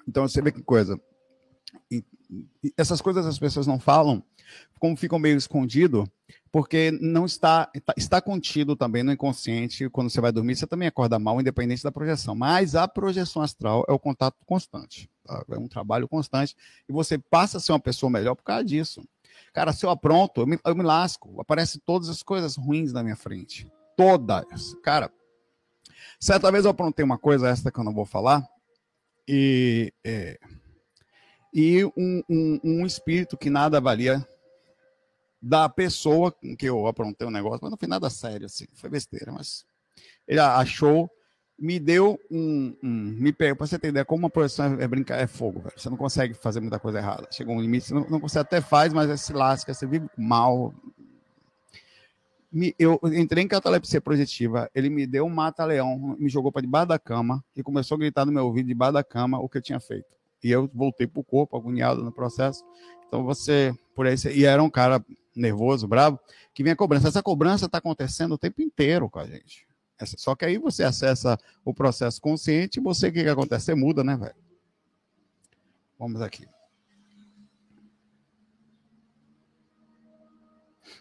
então, 0.07 0.27
você 0.27 0.41
vê 0.41 0.51
que 0.51 0.63
coisa. 0.63 0.99
E, 1.91 2.03
essas 2.77 3.01
coisas 3.01 3.25
as 3.25 3.39
pessoas 3.39 3.67
não 3.67 3.79
falam, 3.79 4.23
como 4.79 4.95
ficam 4.95 5.19
meio 5.19 5.37
escondido, 5.37 6.09
porque 6.57 6.89
não 6.89 7.27
está, 7.27 7.69
está, 7.71 7.93
está 7.95 8.19
contido 8.19 8.75
também 8.75 9.03
no 9.03 9.11
inconsciente. 9.11 9.87
Quando 9.91 10.09
você 10.09 10.19
vai 10.19 10.31
dormir, 10.31 10.55
você 10.55 10.65
também 10.65 10.87
acorda 10.87 11.19
mal, 11.19 11.39
independente 11.39 11.83
da 11.83 11.91
projeção. 11.91 12.33
Mas 12.33 12.73
a 12.73 12.87
projeção 12.87 13.43
astral 13.43 13.85
é 13.87 13.91
o 13.91 13.99
contato 13.99 14.43
constante. 14.43 15.07
Tá? 15.23 15.45
É 15.51 15.57
um 15.59 15.67
trabalho 15.67 16.07
constante. 16.07 16.55
E 16.89 16.91
você 16.91 17.15
passa 17.19 17.57
a 17.57 17.59
ser 17.59 17.73
uma 17.73 17.79
pessoa 17.79 18.09
melhor 18.09 18.33
por 18.33 18.41
causa 18.41 18.65
disso. 18.65 19.07
Cara, 19.53 19.71
se 19.71 19.85
eu 19.85 19.91
apronto, 19.91 20.41
eu 20.41 20.47
me, 20.47 20.57
eu 20.65 20.75
me 20.75 20.81
lasco. 20.81 21.39
Aparecem 21.39 21.79
todas 21.85 22.09
as 22.09 22.23
coisas 22.23 22.55
ruins 22.55 22.91
na 22.91 23.03
minha 23.03 23.15
frente. 23.15 23.71
Todas. 23.95 24.73
Cara, 24.81 25.13
certa 26.19 26.51
vez 26.51 26.65
eu 26.65 26.71
aprontei 26.71 27.05
uma 27.05 27.19
coisa, 27.19 27.49
essa 27.49 27.71
que 27.71 27.79
eu 27.79 27.83
não 27.83 27.93
vou 27.93 28.03
falar, 28.03 28.43
e, 29.27 29.93
é, 30.03 30.39
e 31.53 31.85
um, 31.85 32.23
um, 32.27 32.59
um 32.63 32.85
espírito 32.87 33.37
que 33.37 33.51
nada 33.51 33.79
valia 33.79 34.27
da 35.41 35.69
pessoa 35.69 36.31
com 36.31 36.55
que 36.55 36.65
eu 36.65 36.87
aprontei 36.87 37.25
o 37.25 37.29
um 37.29 37.33
negócio, 37.33 37.59
mas 37.61 37.71
não 37.71 37.77
foi 37.77 37.87
nada 37.87 38.09
sério, 38.09 38.45
assim, 38.45 38.65
foi 38.73 38.89
besteira, 38.89 39.31
mas 39.31 39.65
ele 40.27 40.39
achou, 40.39 41.09
me 41.57 41.79
deu 41.79 42.19
um. 42.29 42.75
um 42.83 42.89
me 42.89 43.31
pegou, 43.31 43.55
pra 43.55 43.67
você 43.67 43.79
ter 43.79 43.87
ideia, 43.89 44.05
como 44.05 44.23
uma 44.23 44.29
profissão 44.29 44.77
é 44.79 44.87
brincar, 44.87 45.19
é 45.19 45.27
fogo, 45.27 45.61
velho. 45.61 45.73
Você 45.75 45.89
não 45.89 45.97
consegue 45.97 46.33
fazer 46.33 46.59
muita 46.59 46.79
coisa 46.79 46.99
errada. 46.99 47.27
Chega 47.31 47.51
um 47.51 47.61
limite, 47.61 47.87
você 47.87 47.93
não, 47.93 48.07
não 48.09 48.19
consegue, 48.19 48.41
até 48.41 48.61
faz, 48.61 48.93
mas 48.93 49.09
é 49.09 49.17
se 49.17 49.33
lasca, 49.33 49.73
você 49.73 49.87
vive 49.87 50.07
mal. 50.17 50.73
Me, 52.51 52.75
eu 52.79 52.99
entrei 53.05 53.43
em 53.43 53.47
catalepsia 53.47 53.99
projetiva, 53.99 54.69
ele 54.73 54.89
me 54.89 55.05
deu 55.05 55.25
um 55.25 55.29
mata-leão, 55.29 56.15
me 56.17 56.29
jogou 56.29 56.51
para 56.51 56.61
debaixo 56.61 56.87
da 56.87 56.99
cama 56.99 57.43
e 57.55 57.61
começou 57.61 57.95
a 57.95 57.99
gritar 57.99 58.25
no 58.25 58.31
meu 58.31 58.45
ouvido, 58.45 58.67
debaixo 58.67 58.93
da 58.93 59.03
cama, 59.03 59.39
o 59.39 59.49
que 59.49 59.57
eu 59.57 59.61
tinha 59.61 59.79
feito. 59.79 60.05
E 60.43 60.51
eu 60.51 60.69
voltei 60.73 61.07
pro 61.07 61.23
corpo, 61.23 61.57
agoniado 61.57 62.03
no 62.03 62.11
processo. 62.11 62.63
Então 63.07 63.23
você, 63.23 63.73
por 63.95 64.05
aí, 64.05 64.15
e 64.33 64.45
era 64.45 64.61
um 64.61 64.69
cara 64.69 65.03
nervoso, 65.39 65.87
bravo, 65.87 66.19
que 66.53 66.63
vem 66.63 66.73
a 66.73 66.75
cobrança. 66.75 67.07
Essa 67.07 67.23
cobrança 67.23 67.65
está 67.65 67.77
acontecendo 67.77 68.33
o 68.33 68.37
tempo 68.37 68.61
inteiro 68.61 69.09
com 69.09 69.19
a 69.19 69.25
gente. 69.25 69.67
Só 70.17 70.35
que 70.35 70.45
aí 70.45 70.57
você 70.57 70.83
acessa 70.83 71.37
o 71.65 71.73
processo 71.73 72.21
consciente 72.21 72.79
e 72.79 72.83
você, 72.83 73.07
o 73.07 73.13
que, 73.13 73.23
que 73.23 73.29
acontece? 73.29 73.65
Você 73.65 73.75
muda, 73.75 74.03
né, 74.03 74.15
velho? 74.15 74.35
Vamos 75.97 76.21
aqui. 76.21 76.47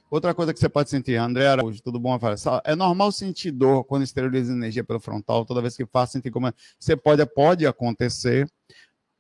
Outra 0.09 0.33
coisa 0.33 0.55
que 0.55 0.61
você 0.61 0.69
pode 0.69 0.89
sentir, 0.89 1.17
André 1.17 1.49
Araújo, 1.49 1.83
tudo 1.83 1.99
bom? 1.99 2.17
É 2.65 2.77
normal 2.77 3.11
sentir 3.11 3.51
dor 3.51 3.85
quando 3.85 4.05
esteriliza 4.05 4.53
energia 4.53 4.85
pelo 4.85 5.01
frontal, 5.01 5.45
toda 5.45 5.61
vez 5.61 5.77
que 5.77 5.85
faz, 5.85 6.11
sentir 6.11 6.31
como. 6.31 6.47
É. 6.47 6.55
Você 6.79 6.97
pode, 6.97 7.27
pode 7.27 7.67
acontecer 7.67 8.49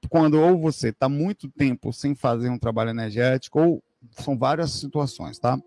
quando 0.08 0.40
ou 0.40 0.58
você 0.58 0.90
está 0.90 1.08
muito 1.08 1.48
tempo 1.50 1.92
sem 1.92 2.14
fazer 2.14 2.48
um 2.50 2.58
trabalho 2.58 2.90
energético, 2.90 3.60
ou 3.60 3.84
são 4.12 4.36
várias 4.36 4.72
situações, 4.72 5.38
tá? 5.38 5.58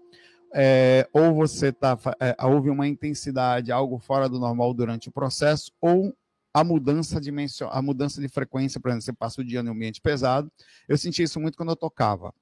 É, 0.53 1.08
ou 1.13 1.34
você 1.36 1.72
tá, 1.72 1.98
é, 2.19 2.36
houve 2.43 2.69
uma 2.69 2.88
intensidade, 2.88 3.72
algo 3.72 4.00
fora 4.00 4.27
do 4.27 4.39
normal 4.39 4.74
durante 4.74 5.10
o 5.10 5.12
processo, 5.12 5.72
ou 5.79 6.13
a 6.53 6.63
mudança 6.63 7.22
de 7.22 7.31
a 7.69 7.81
mudança 7.81 8.19
de 8.19 8.27
frequência, 8.27 8.79
por 8.79 8.89
exemplo, 8.89 9.03
você 9.03 9.13
passa 9.13 9.41
o 9.41 9.43
dia 9.43 9.62
no 9.62 9.72
ambiente 9.72 10.01
pesado. 10.01 10.51
Eu 10.88 10.98
senti 10.98 11.22
isso 11.22 11.39
muito 11.39 11.55
quando 11.55 11.69
eu 11.69 11.75
tocava. 11.75 12.34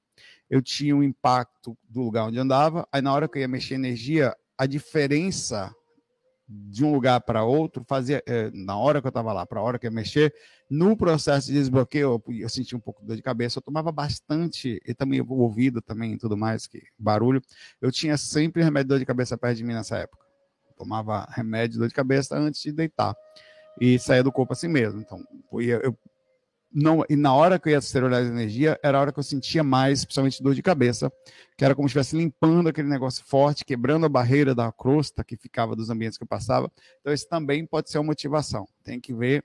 Eu 0.50 0.62
tinha 0.62 0.96
um 0.96 1.04
impacto 1.04 1.78
do 1.90 2.02
lugar 2.02 2.26
onde 2.26 2.40
andava, 2.40 2.88
aí 2.92 3.02
na 3.02 3.14
hora 3.14 3.28
que 3.28 3.38
eu 3.38 3.42
ia 3.42 3.48
mexer 3.48 3.76
energia, 3.76 4.36
a 4.58 4.66
diferença 4.66 5.76
de 6.48 6.86
um 6.86 6.94
lugar 6.94 7.20
para 7.22 7.44
outro, 7.44 7.84
fazia 7.86 8.24
é, 8.26 8.50
na 8.54 8.78
hora 8.78 9.02
que 9.02 9.08
eu 9.08 9.10
estava 9.10 9.34
lá, 9.34 9.46
para 9.46 9.60
a 9.60 9.64
hora 9.64 9.78
que 9.78 9.86
eu 9.86 9.92
mexer, 9.92 10.34
no 10.70 10.96
processo 10.96 11.48
de 11.48 11.54
desbloqueio, 11.54 12.22
eu, 12.28 12.36
eu 12.36 12.50
senti 12.50 12.76
um 12.76 12.80
pouco 12.80 13.02
de 13.02 13.08
dor 13.08 13.16
de 13.18 13.22
cabeça, 13.22 13.60
eu 13.60 13.62
tomava 13.62 13.92
bastante, 13.92 14.82
e 14.86 14.94
também 14.94 15.20
o 15.20 15.34
ouvido 15.34 15.82
também 15.82 16.18
tudo 16.18 16.38
mais, 16.38 16.66
que 16.66 16.82
barulho. 16.98 17.42
Eu 17.82 17.92
tinha 17.92 18.18
sempre 18.18 18.64
remédio 18.64 18.86
de 18.86 18.90
dor 18.90 19.00
de 19.00 19.06
cabeça 19.06 19.38
perto 19.38 19.58
de 19.58 19.64
mim 19.64 19.74
nessa 19.74 19.98
época. 19.98 20.26
Eu 20.70 20.76
tomava 20.76 21.28
remédio 21.32 21.74
de 21.74 21.80
dor 21.80 21.88
de 21.90 21.94
cabeça 21.94 22.38
antes 22.38 22.62
de 22.62 22.72
deitar. 22.72 23.16
E 23.80 24.00
saía 24.00 24.24
do 24.24 24.32
corpo 24.32 24.54
assim 24.54 24.68
mesmo. 24.68 25.00
Então, 25.02 25.24
eu, 25.52 25.82
eu 25.82 25.98
não, 26.72 27.04
e 27.10 27.16
na 27.16 27.34
hora 27.34 27.58
que 27.58 27.70
eu 27.70 27.72
ia 27.72 27.78
esterilizar 27.78 28.24
a 28.24 28.28
energia, 28.28 28.80
era 28.84 28.98
a 28.98 29.02
hora 29.02 29.12
que 29.12 29.20
eu 29.20 29.24
sentia 29.24 29.64
mais, 29.64 30.04
principalmente 30.04 30.44
dor 30.44 30.54
de 30.54 30.62
cabeça, 30.62 31.12
que 31.58 31.64
era 31.64 31.74
como 31.74 31.88
se 31.88 31.98
estivesse 31.98 32.18
limpando 32.18 32.68
aquele 32.68 32.90
negócio 32.90 33.24
forte, 33.26 33.66
quebrando 33.66 34.06
a 34.06 34.10
barreira 34.10 34.54
da 34.54 34.72
crosta 34.72 35.24
que 35.24 35.38
ficava 35.38 35.76
dos 35.76 35.90
ambientes 35.90 36.18
que 36.18 36.24
eu 36.24 36.28
passava. 36.28 36.72
Então, 37.00 37.14
isso 37.14 37.28
também 37.28 37.66
pode 37.66 37.90
ser 37.90 37.98
uma 37.98 38.06
motivação. 38.08 38.68
Tem 38.84 39.00
que 39.00 39.14
ver 39.14 39.44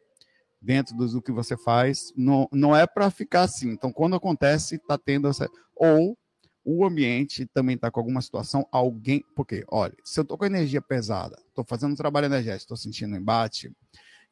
dentro 0.60 0.96
do 0.96 1.22
que 1.22 1.32
você 1.32 1.56
faz. 1.56 2.12
Não, 2.16 2.48
não 2.52 2.74
é 2.74 2.86
para 2.86 3.10
ficar 3.10 3.42
assim. 3.42 3.70
Então, 3.70 3.92
quando 3.92 4.16
acontece, 4.16 4.76
está 4.76 4.98
tendo 4.98 5.28
essa. 5.28 5.48
Ou 5.76 6.18
o 6.64 6.84
ambiente 6.84 7.46
também 7.46 7.76
está 7.76 7.90
com 7.90 8.00
alguma 8.00 8.20
situação, 8.20 8.66
alguém. 8.70 9.24
Porque, 9.34 9.64
olha, 9.70 9.94
se 10.04 10.18
eu 10.18 10.22
estou 10.22 10.36
com 10.36 10.44
energia 10.44 10.82
pesada, 10.82 11.36
estou 11.48 11.64
fazendo 11.64 11.92
um 11.92 11.96
trabalho 11.96 12.26
energético, 12.26 12.64
estou 12.64 12.76
sentindo 12.76 13.16
embate 13.16 13.72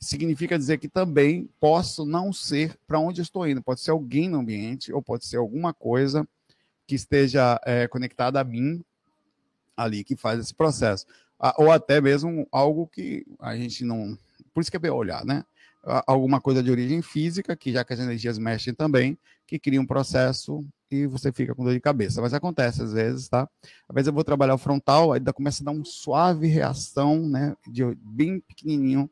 significa 0.01 0.59
dizer 0.59 0.79
que 0.79 0.89
também 0.89 1.49
posso 1.61 2.07
não 2.07 2.33
ser 2.33 2.77
para 2.87 2.99
onde 2.99 3.21
estou 3.21 3.47
indo. 3.47 3.63
Pode 3.63 3.81
ser 3.81 3.91
alguém 3.91 4.29
no 4.29 4.41
ambiente, 4.41 4.93
ou 4.93 5.03
pode 5.03 5.27
ser 5.27 5.37
alguma 5.37 5.75
coisa 5.75 6.27
que 6.87 6.95
esteja 6.95 7.61
é, 7.65 7.87
conectada 7.87 8.41
a 8.41 8.45
mim 8.45 8.83
ali, 9.77 10.03
que 10.03 10.17
faz 10.17 10.41
esse 10.41 10.55
processo. 10.55 11.07
Ou 11.57 11.71
até 11.71 12.01
mesmo 12.01 12.49
algo 12.51 12.87
que 12.87 13.27
a 13.39 13.55
gente 13.57 13.85
não. 13.85 14.17
Por 14.53 14.61
isso 14.61 14.71
que 14.71 14.77
é 14.77 14.81
bem 14.81 14.91
olhar, 14.91 15.25
né? 15.25 15.45
Alguma 16.07 16.41
coisa 16.41 16.63
de 16.63 16.71
origem 16.71 17.01
física, 17.01 17.57
que 17.57 17.73
já 17.73 17.85
que 17.85 17.93
as 17.93 18.01
energias 18.01 18.39
mexem 18.39 18.75
também, 18.75 19.19
que 19.47 19.59
cria 19.59 19.81
um 19.81 19.87
processo 19.87 20.65
e 20.91 21.07
você 21.07 21.33
fica 21.33 21.55
com 21.55 21.65
dor 21.65 21.73
de 21.73 21.81
cabeça. 21.81 22.21
Mas 22.21 22.35
acontece 22.35 22.83
às 22.83 22.93
vezes, 22.93 23.29
tá? 23.29 23.49
Às 23.89 23.95
vezes 23.95 24.09
eu 24.09 24.13
vou 24.13 24.25
trabalhar 24.25 24.55
o 24.55 24.59
frontal, 24.59 25.13
aí 25.13 25.21
começa 25.33 25.63
a 25.63 25.67
dar 25.67 25.71
uma 25.71 25.85
suave 25.85 26.47
reação, 26.47 27.27
né? 27.27 27.57
De 27.67 27.83
bem 28.03 28.41
pequenininho 28.41 29.09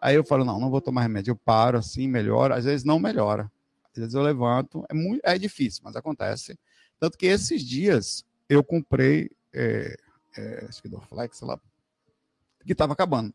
Aí 0.00 0.14
eu 0.14 0.24
falo, 0.24 0.44
não, 0.44 0.60
não 0.60 0.70
vou 0.70 0.80
tomar 0.80 1.02
remédio. 1.02 1.32
Eu 1.32 1.36
paro 1.36 1.78
assim, 1.78 2.06
melhora. 2.06 2.56
Às 2.56 2.64
vezes 2.64 2.84
não 2.84 2.98
melhora. 2.98 3.50
Às 3.92 3.98
vezes 3.98 4.14
eu 4.14 4.22
levanto. 4.22 4.84
É, 4.88 4.94
muito, 4.94 5.20
é 5.24 5.38
difícil, 5.38 5.82
mas 5.84 5.96
acontece. 5.96 6.58
Tanto 6.98 7.16
que 7.16 7.26
esses 7.26 7.62
dias 7.62 8.24
eu 8.48 8.62
comprei, 8.62 9.30
é, 9.52 9.96
é, 10.36 10.66
acho 10.68 10.82
que 10.82 10.88
Dorflex, 10.88 11.38
sei 11.38 11.48
lá, 11.48 11.58
que 12.64 12.72
estava 12.72 12.92
acabando. 12.92 13.32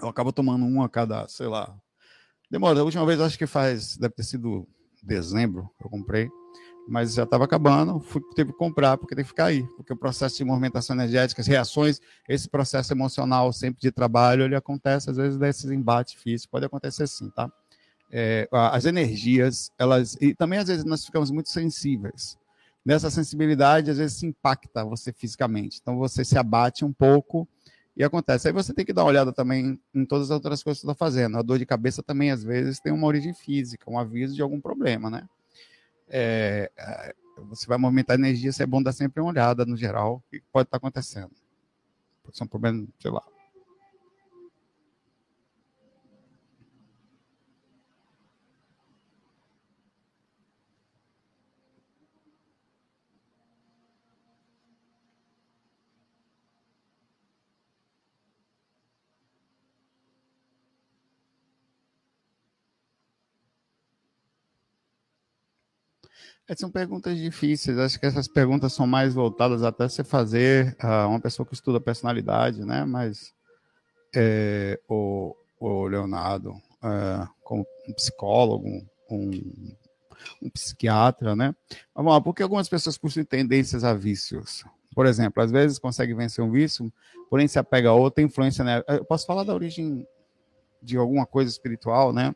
Eu 0.00 0.08
acabo 0.08 0.32
tomando 0.32 0.64
um 0.64 0.82
a 0.82 0.88
cada, 0.88 1.26
sei 1.28 1.46
lá. 1.46 1.74
Demora. 2.50 2.80
A 2.80 2.84
última 2.84 3.06
vez, 3.06 3.20
acho 3.20 3.38
que 3.38 3.46
faz, 3.46 3.96
deve 3.96 4.14
ter 4.14 4.24
sido 4.24 4.66
dezembro, 5.02 5.70
eu 5.82 5.90
comprei 5.90 6.30
mas 6.86 7.14
já 7.14 7.24
estava 7.24 7.44
acabando, 7.44 7.98
fui, 8.00 8.20
teve 8.34 8.52
que 8.52 8.58
comprar, 8.58 8.96
porque 8.98 9.14
tem 9.14 9.24
que 9.24 9.28
ficar 9.28 9.46
aí, 9.46 9.66
porque 9.76 9.92
o 9.92 9.96
processo 9.96 10.36
de 10.36 10.44
movimentação 10.44 10.94
energética, 10.94 11.40
as 11.40 11.46
reações, 11.46 12.00
esse 12.28 12.48
processo 12.48 12.92
emocional 12.92 13.52
sempre 13.52 13.80
de 13.80 13.90
trabalho, 13.90 14.44
ele 14.44 14.54
acontece, 14.54 15.10
às 15.10 15.16
vezes, 15.16 15.38
desses 15.38 15.70
embates 15.70 16.14
físicos, 16.14 16.50
pode 16.50 16.66
acontecer 16.66 17.06
sim, 17.06 17.30
tá? 17.30 17.50
É, 18.10 18.48
as 18.52 18.84
energias, 18.84 19.72
elas, 19.78 20.16
e 20.20 20.34
também 20.34 20.58
às 20.58 20.68
vezes 20.68 20.84
nós 20.84 21.04
ficamos 21.04 21.30
muito 21.30 21.48
sensíveis. 21.48 22.36
Nessa 22.84 23.10
sensibilidade, 23.10 23.90
às 23.90 23.96
vezes 23.96 24.18
se 24.18 24.26
impacta 24.26 24.84
você 24.84 25.12
fisicamente, 25.12 25.78
então 25.80 25.96
você 25.96 26.24
se 26.24 26.38
abate 26.38 26.84
um 26.84 26.92
pouco 26.92 27.48
e 27.96 28.04
acontece. 28.04 28.46
Aí 28.46 28.52
você 28.52 28.74
tem 28.74 28.84
que 28.84 28.92
dar 28.92 29.02
uma 29.02 29.08
olhada 29.08 29.32
também 29.32 29.80
em 29.94 30.04
todas 30.04 30.30
as 30.30 30.34
outras 30.34 30.62
coisas 30.62 30.80
que 30.80 30.86
você 30.86 30.92
está 30.92 30.98
fazendo. 30.98 31.38
A 31.38 31.42
dor 31.42 31.58
de 31.58 31.66
cabeça 31.66 32.02
também, 32.02 32.30
às 32.30 32.44
vezes, 32.44 32.78
tem 32.78 32.92
uma 32.92 33.06
origem 33.06 33.32
física, 33.32 33.90
um 33.90 33.98
aviso 33.98 34.34
de 34.34 34.42
algum 34.42 34.60
problema, 34.60 35.08
né? 35.08 35.26
É, 36.08 36.70
é, 36.76 37.14
você 37.48 37.66
vai 37.66 37.78
movimentar 37.78 38.18
energia, 38.18 38.50
é 38.58 38.66
bom 38.66 38.82
dar 38.82 38.92
sempre 38.92 39.20
uma 39.20 39.30
olhada 39.30 39.64
no 39.64 39.76
geral, 39.76 40.16
o 40.16 40.30
que 40.30 40.42
pode 40.52 40.66
estar 40.66 40.76
acontecendo. 40.76 41.30
Pode 42.22 42.36
ser 42.36 42.44
um 42.44 42.48
problema, 42.48 42.86
sei 42.98 43.10
lá, 43.10 43.22
são 66.56 66.70
perguntas 66.70 67.16
difíceis. 67.16 67.78
Acho 67.78 67.98
que 67.98 68.06
essas 68.06 68.28
perguntas 68.28 68.72
são 68.72 68.86
mais 68.86 69.14
voltadas 69.14 69.62
até 69.62 69.88
você 69.88 70.04
fazer 70.04 70.76
uh, 70.82 71.08
uma 71.08 71.20
pessoa 71.20 71.46
que 71.46 71.54
estuda 71.54 71.80
personalidade, 71.80 72.64
né? 72.64 72.84
Mas 72.84 73.32
é, 74.14 74.78
o, 74.88 75.34
o 75.58 75.86
Leonardo, 75.86 76.50
uh, 76.50 77.28
como 77.42 77.64
um 77.88 77.92
psicólogo, 77.94 78.68
um, 79.10 79.74
um 80.42 80.50
psiquiatra, 80.50 81.34
né? 81.34 81.54
Vamos 81.94 82.12
lá, 82.12 82.20
porque 82.20 82.42
algumas 82.42 82.68
pessoas 82.68 82.98
possuem 82.98 83.24
tendências 83.24 83.82
a 83.84 83.94
vícios. 83.94 84.64
Por 84.94 85.06
exemplo, 85.06 85.42
às 85.42 85.50
vezes 85.50 85.78
consegue 85.78 86.14
vencer 86.14 86.44
um 86.44 86.50
vício, 86.50 86.92
porém 87.28 87.48
se 87.48 87.58
apega 87.58 87.88
a 87.88 87.94
outra 87.94 88.22
influência. 88.22 88.62
Né? 88.62 88.82
Eu 88.86 89.04
posso 89.04 89.26
falar 89.26 89.44
da 89.44 89.54
origem 89.54 90.06
de 90.80 90.96
alguma 90.96 91.26
coisa 91.26 91.50
espiritual, 91.50 92.12
né? 92.12 92.34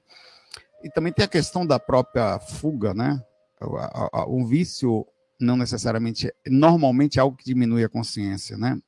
E 0.82 0.90
também 0.90 1.12
tem 1.12 1.24
a 1.24 1.28
questão 1.28 1.66
da 1.66 1.78
própria 1.78 2.38
fuga, 2.40 2.94
né? 2.94 3.22
O 3.60 4.46
vício 4.46 5.06
não 5.40 5.56
necessariamente, 5.56 6.32
normalmente 6.46 7.18
é 7.18 7.22
algo 7.22 7.36
que 7.36 7.44
diminui 7.44 7.84
a 7.84 7.88
consciência, 7.88 8.56
né? 8.56 8.80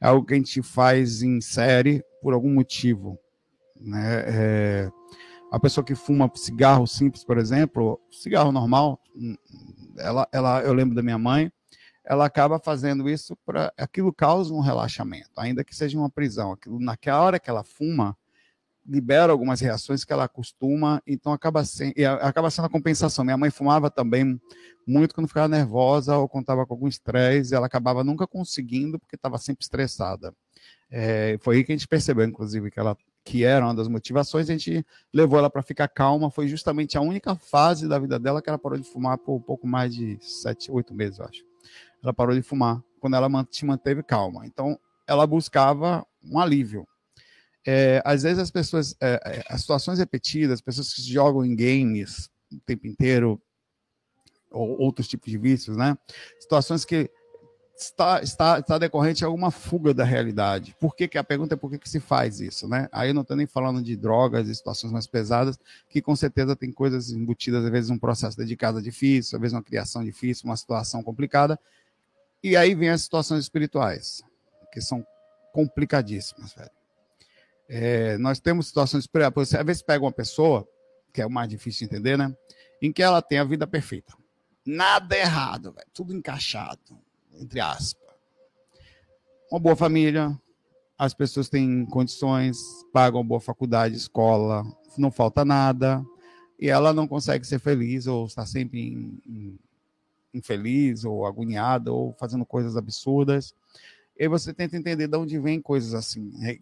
É 0.00 0.06
algo 0.06 0.24
que 0.24 0.34
a 0.34 0.36
gente 0.36 0.62
faz 0.62 1.22
em 1.22 1.40
série 1.40 2.04
por 2.22 2.32
algum 2.32 2.52
motivo, 2.52 3.18
né? 3.80 4.24
É, 4.26 4.92
a 5.50 5.58
pessoa 5.58 5.84
que 5.84 5.94
fuma 5.94 6.30
cigarro 6.34 6.86
simples, 6.86 7.24
por 7.24 7.38
exemplo, 7.38 8.00
cigarro 8.10 8.52
normal, 8.52 9.00
ela, 9.98 10.28
ela, 10.32 10.60
eu 10.62 10.72
lembro 10.72 10.94
da 10.94 11.02
minha 11.02 11.18
mãe, 11.18 11.50
ela 12.04 12.24
acaba 12.24 12.58
fazendo 12.58 13.08
isso 13.08 13.36
para 13.44 13.72
aquilo 13.76 14.12
causa 14.12 14.54
um 14.54 14.60
relaxamento, 14.60 15.30
ainda 15.36 15.64
que 15.64 15.74
seja 15.74 15.98
uma 15.98 16.10
prisão. 16.10 16.52
Aquilo, 16.52 16.78
naquela 16.78 17.20
hora 17.20 17.40
que 17.40 17.50
ela 17.50 17.64
fuma, 17.64 18.16
libera 18.88 19.32
algumas 19.32 19.60
reações 19.60 20.04
que 20.04 20.12
ela 20.12 20.28
costuma, 20.28 21.02
então 21.06 21.32
acaba 21.32 21.64
sendo, 21.64 21.94
acaba 22.20 22.50
sendo 22.50 22.66
a 22.66 22.70
compensação. 22.70 23.24
Minha 23.24 23.36
mãe 23.36 23.50
fumava 23.50 23.90
também 23.90 24.40
muito 24.86 25.14
quando 25.14 25.28
ficava 25.28 25.48
nervosa 25.48 26.16
ou 26.16 26.30
estava 26.38 26.64
com 26.64 26.74
algum 26.74 26.86
estresse, 26.86 27.54
ela 27.54 27.66
acabava 27.66 28.04
nunca 28.04 28.26
conseguindo 28.26 28.98
porque 28.98 29.16
estava 29.16 29.38
sempre 29.38 29.64
estressada. 29.64 30.32
É, 30.90 31.36
foi 31.40 31.56
aí 31.56 31.64
que 31.64 31.72
a 31.72 31.74
gente 31.74 31.88
percebeu, 31.88 32.24
inclusive, 32.24 32.70
que 32.70 32.78
ela 32.78 32.96
que 33.24 33.42
era 33.42 33.64
uma 33.64 33.74
das 33.74 33.88
motivações, 33.88 34.48
a 34.48 34.52
gente 34.52 34.86
levou 35.12 35.36
ela 35.36 35.50
para 35.50 35.60
ficar 35.60 35.88
calma. 35.88 36.30
Foi 36.30 36.46
justamente 36.46 36.96
a 36.96 37.00
única 37.00 37.34
fase 37.34 37.88
da 37.88 37.98
vida 37.98 38.20
dela 38.20 38.40
que 38.40 38.48
ela 38.48 38.56
parou 38.56 38.78
de 38.78 38.88
fumar 38.88 39.18
por 39.18 39.40
pouco 39.40 39.66
mais 39.66 39.92
de 39.92 40.16
sete, 40.20 40.70
oito 40.70 40.94
meses, 40.94 41.18
eu 41.18 41.24
acho. 41.24 41.42
Ela 42.00 42.12
parou 42.12 42.36
de 42.36 42.42
fumar 42.42 42.80
quando 43.00 43.16
ela 43.16 43.28
se 43.50 43.64
manteve 43.66 44.00
calma. 44.04 44.46
Então, 44.46 44.78
ela 45.08 45.26
buscava 45.26 46.06
um 46.22 46.38
alívio 46.38 46.86
é, 47.66 48.00
às 48.04 48.22
vezes 48.22 48.38
as 48.38 48.50
pessoas, 48.50 48.94
é, 49.00 49.20
é, 49.24 49.44
as 49.48 49.60
situações 49.60 49.98
repetidas, 49.98 50.60
pessoas 50.60 50.92
que 50.92 51.02
jogam 51.02 51.44
em 51.44 51.56
games 51.56 52.30
o 52.52 52.60
tempo 52.60 52.86
inteiro, 52.86 53.42
ou 54.50 54.80
outros 54.80 55.08
tipos 55.08 55.30
de 55.30 55.36
vícios, 55.36 55.76
né? 55.76 55.98
Situações 56.38 56.84
que 56.84 57.10
está, 57.76 58.22
está, 58.22 58.58
está 58.58 58.78
decorrente 58.78 59.18
de 59.18 59.24
alguma 59.24 59.50
fuga 59.50 59.92
da 59.92 60.04
realidade. 60.04 60.74
Por 60.80 60.94
que, 60.94 61.08
que 61.08 61.18
a 61.18 61.24
pergunta 61.24 61.54
é 61.54 61.56
por 61.56 61.70
que, 61.70 61.78
que 61.78 61.88
se 61.88 62.00
faz 62.00 62.40
isso, 62.40 62.68
né? 62.68 62.88
Aí 62.92 63.10
eu 63.10 63.14
não 63.14 63.22
estou 63.22 63.36
nem 63.36 63.46
falando 63.46 63.82
de 63.82 63.96
drogas 63.96 64.48
e 64.48 64.54
situações 64.54 64.92
mais 64.92 65.06
pesadas, 65.06 65.58
que 65.88 66.00
com 66.00 66.16
certeza 66.16 66.56
tem 66.56 66.72
coisas 66.72 67.10
embutidas, 67.10 67.64
às 67.64 67.70
vezes 67.70 67.90
um 67.90 67.98
processo 67.98 68.36
dedicado 68.36 68.80
difícil, 68.80 69.36
às 69.36 69.40
vezes 69.40 69.54
uma 69.54 69.62
criação 69.62 70.04
difícil, 70.04 70.46
uma 70.46 70.56
situação 70.56 71.02
complicada. 71.02 71.58
E 72.42 72.56
aí 72.56 72.74
vem 72.74 72.90
as 72.90 73.02
situações 73.02 73.40
espirituais, 73.40 74.22
que 74.72 74.80
são 74.80 75.04
complicadíssimas, 75.52 76.54
velho. 76.54 76.75
É, 77.68 78.16
nós 78.18 78.38
temos 78.38 78.68
situações, 78.68 79.08
às 79.58 79.66
vezes 79.66 79.82
pega 79.82 80.04
uma 80.04 80.12
pessoa, 80.12 80.66
que 81.12 81.20
é 81.20 81.26
o 81.26 81.30
mais 81.30 81.48
difícil 81.48 81.88
de 81.88 81.94
entender, 81.94 82.16
né? 82.16 82.34
Em 82.80 82.92
que 82.92 83.02
ela 83.02 83.20
tem 83.22 83.38
a 83.38 83.44
vida 83.44 83.66
perfeita. 83.66 84.14
Nada 84.64 85.16
errado, 85.16 85.72
véio, 85.72 85.86
tudo 85.92 86.14
encaixado, 86.14 86.98
entre 87.34 87.60
aspas. 87.60 88.14
Uma 89.50 89.60
boa 89.60 89.76
família, 89.76 90.36
as 90.98 91.14
pessoas 91.14 91.48
têm 91.48 91.86
condições, 91.86 92.58
pagam 92.92 93.24
boa 93.24 93.40
faculdade, 93.40 93.96
escola, 93.96 94.64
não 94.96 95.10
falta 95.10 95.44
nada, 95.44 96.04
e 96.58 96.68
ela 96.68 96.92
não 96.92 97.06
consegue 97.06 97.46
ser 97.46 97.58
feliz, 97.58 98.06
ou 98.06 98.26
está 98.26 98.46
sempre 98.46 99.20
infeliz, 100.32 101.04
ou 101.04 101.26
agoniada, 101.26 101.92
ou 101.92 102.12
fazendo 102.18 102.44
coisas 102.44 102.76
absurdas. 102.76 103.54
E 104.18 104.26
você 104.28 104.54
tenta 104.54 104.76
entender 104.76 105.06
de 105.06 105.16
onde 105.16 105.38
vem 105.38 105.60
coisas 105.60 105.92
assim. 105.92 106.32
É, 106.42 106.58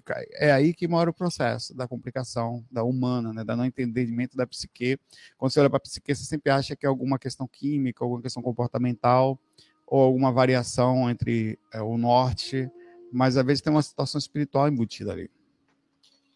é 0.49 0.52
aí 0.52 0.75
que 0.75 0.88
mora 0.88 1.08
o 1.08 1.14
processo 1.14 1.73
da 1.73 1.87
complicação 1.87 2.64
da 2.70 2.82
humana, 2.82 3.32
né, 3.32 3.44
da 3.44 3.54
não 3.54 3.64
entendimento 3.64 4.37
da 4.37 4.44
psique. 4.46 4.99
Quando 5.38 5.52
você 5.52 5.61
olha 5.61 5.70
para 5.70 5.76
a 5.76 5.80
psique, 5.80 6.12
você 6.12 6.25
sempre 6.25 6.50
acha 6.50 6.75
que 6.75 6.84
é 6.84 6.88
alguma 6.88 7.18
questão 7.18 7.46
química, 7.46 8.04
alguma 8.04 8.20
questão 8.20 8.42
comportamental, 8.42 9.38
ou 9.87 10.02
alguma 10.02 10.32
variação 10.32 11.08
entre 11.08 11.56
é, 11.73 11.80
o 11.80 11.96
norte, 11.96 12.68
mas 13.12 13.37
às 13.37 13.46
vezes 13.46 13.62
tem 13.62 13.73
uma 13.73 13.82
situação 13.82 14.18
espiritual 14.18 14.68
embutida 14.68 15.12
ali. 15.12 15.30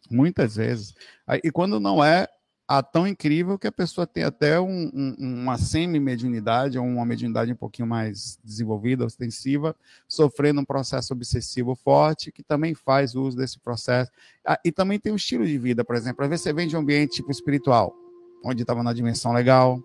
Muitas 0.08 0.56
vezes. 0.56 0.94
E 1.42 1.50
quando 1.50 1.80
não 1.80 2.02
é, 2.02 2.28
a 2.68 2.82
tão 2.82 3.06
incrível 3.06 3.58
que 3.58 3.66
a 3.66 3.72
pessoa 3.72 4.06
tem 4.06 4.22
até 4.22 4.60
um, 4.60 4.90
um, 4.92 5.16
uma 5.18 5.56
semi-mediunidade 5.56 6.78
ou 6.78 6.84
uma 6.84 7.06
mediunidade 7.06 7.50
um 7.50 7.56
pouquinho 7.56 7.88
mais 7.88 8.38
desenvolvida, 8.44 9.06
ostensiva, 9.06 9.74
sofrendo 10.06 10.60
um 10.60 10.64
processo 10.66 11.14
obsessivo 11.14 11.74
forte, 11.74 12.30
que 12.30 12.42
também 12.42 12.74
faz 12.74 13.14
uso 13.14 13.38
desse 13.38 13.58
processo. 13.58 14.12
Ah, 14.46 14.60
e 14.62 14.70
também 14.70 15.00
tem 15.00 15.10
um 15.10 15.16
estilo 15.16 15.46
de 15.46 15.56
vida, 15.56 15.82
por 15.82 15.96
exemplo. 15.96 16.22
Às 16.22 16.28
vezes 16.28 16.42
você 16.42 16.52
vem 16.52 16.68
de 16.68 16.76
um 16.76 16.80
ambiente 16.80 17.14
tipo 17.14 17.30
espiritual, 17.30 17.96
onde 18.44 18.60
estava 18.60 18.82
na 18.82 18.92
dimensão 18.92 19.32
legal, 19.32 19.82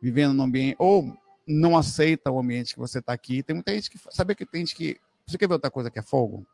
vivendo 0.00 0.32
num 0.32 0.44
ambiente, 0.44 0.76
ou 0.78 1.14
não 1.46 1.76
aceita 1.76 2.30
o 2.30 2.38
ambiente 2.38 2.72
que 2.72 2.80
você 2.80 2.98
está 2.98 3.12
aqui. 3.12 3.42
Tem 3.42 3.52
muita 3.52 3.74
gente 3.74 3.90
que. 3.90 3.98
Sabe 4.10 4.34
que 4.34 4.46
tem 4.46 4.64
gente 4.64 4.74
que. 4.74 4.98
Você 5.26 5.36
quer 5.36 5.48
ver 5.48 5.54
outra 5.54 5.70
coisa 5.70 5.90
que 5.90 5.98
é 5.98 6.02
fogo? 6.02 6.46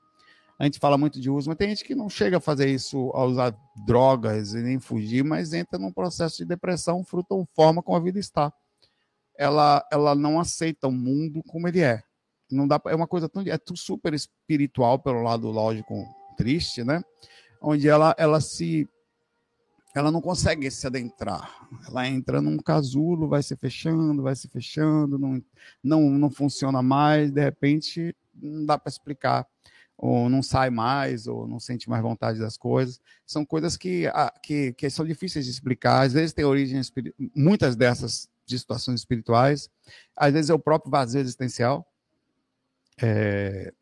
A 0.62 0.64
gente 0.64 0.78
fala 0.78 0.96
muito 0.96 1.20
de 1.20 1.28
uso, 1.28 1.48
mas 1.48 1.58
tem 1.58 1.70
gente 1.70 1.82
que 1.82 1.92
não 1.92 2.08
chega 2.08 2.36
a 2.36 2.40
fazer 2.40 2.68
isso, 2.68 3.10
a 3.16 3.24
usar 3.24 3.52
drogas 3.84 4.54
e 4.54 4.58
nem 4.58 4.78
fugir, 4.78 5.24
mas 5.24 5.52
entra 5.52 5.76
num 5.76 5.92
processo 5.92 6.36
de 6.36 6.44
depressão, 6.44 7.02
fruto 7.02 7.34
ou 7.34 7.48
forma 7.52 7.82
como 7.82 7.96
a 7.96 8.00
vida 8.00 8.20
está. 8.20 8.52
Ela, 9.36 9.84
ela 9.90 10.14
não 10.14 10.38
aceita 10.38 10.86
o 10.86 10.92
mundo 10.92 11.42
como 11.48 11.66
ele 11.66 11.80
é. 11.80 12.00
Não 12.48 12.68
dá, 12.68 12.80
é 12.86 12.94
uma 12.94 13.08
coisa 13.08 13.28
tão, 13.28 13.42
é 13.42 13.58
super 13.74 14.14
espiritual 14.14 15.00
pelo 15.00 15.20
lado 15.20 15.50
lógico 15.50 16.06
triste, 16.36 16.84
né? 16.84 17.02
Onde 17.60 17.88
ela, 17.88 18.14
ela 18.16 18.40
se 18.40 18.88
ela 19.96 20.12
não 20.12 20.20
consegue 20.20 20.70
se 20.70 20.86
adentrar. 20.86 21.68
Ela 21.88 22.06
entra 22.06 22.40
num 22.40 22.56
casulo, 22.56 23.26
vai 23.26 23.42
se 23.42 23.56
fechando, 23.56 24.22
vai 24.22 24.36
se 24.36 24.46
fechando, 24.46 25.18
não, 25.18 25.42
não, 25.82 26.02
não 26.02 26.30
funciona 26.30 26.80
mais, 26.80 27.32
de 27.32 27.42
repente 27.42 28.14
não 28.32 28.64
dá 28.64 28.78
para 28.78 28.90
explicar 28.90 29.44
ou 30.02 30.28
não 30.28 30.42
sai 30.42 30.68
mais, 30.68 31.28
ou 31.28 31.46
não 31.46 31.60
sente 31.60 31.88
mais 31.88 32.02
vontade 32.02 32.36
das 32.36 32.56
coisas. 32.56 33.00
São 33.24 33.46
coisas 33.46 33.76
que, 33.76 34.10
que, 34.42 34.72
que 34.72 34.90
são 34.90 35.06
difíceis 35.06 35.44
de 35.44 35.52
explicar. 35.52 36.04
Às 36.04 36.12
vezes 36.12 36.32
tem 36.32 36.44
origem, 36.44 36.80
muitas 37.36 37.76
dessas 37.76 38.28
de 38.44 38.58
situações 38.58 38.98
espirituais, 38.98 39.70
às 40.16 40.32
vezes 40.32 40.50
é 40.50 40.54
o 40.54 40.58
próprio 40.58 40.90
vazio 40.90 41.20
existencial, 41.20 41.86
é, 43.00 43.72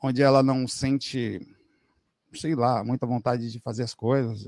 onde 0.00 0.22
ela 0.22 0.44
não 0.44 0.68
sente, 0.68 1.44
sei 2.32 2.54
lá, 2.54 2.84
muita 2.84 3.04
vontade 3.04 3.50
de 3.50 3.58
fazer 3.58 3.82
as 3.82 3.94
coisas, 3.94 4.46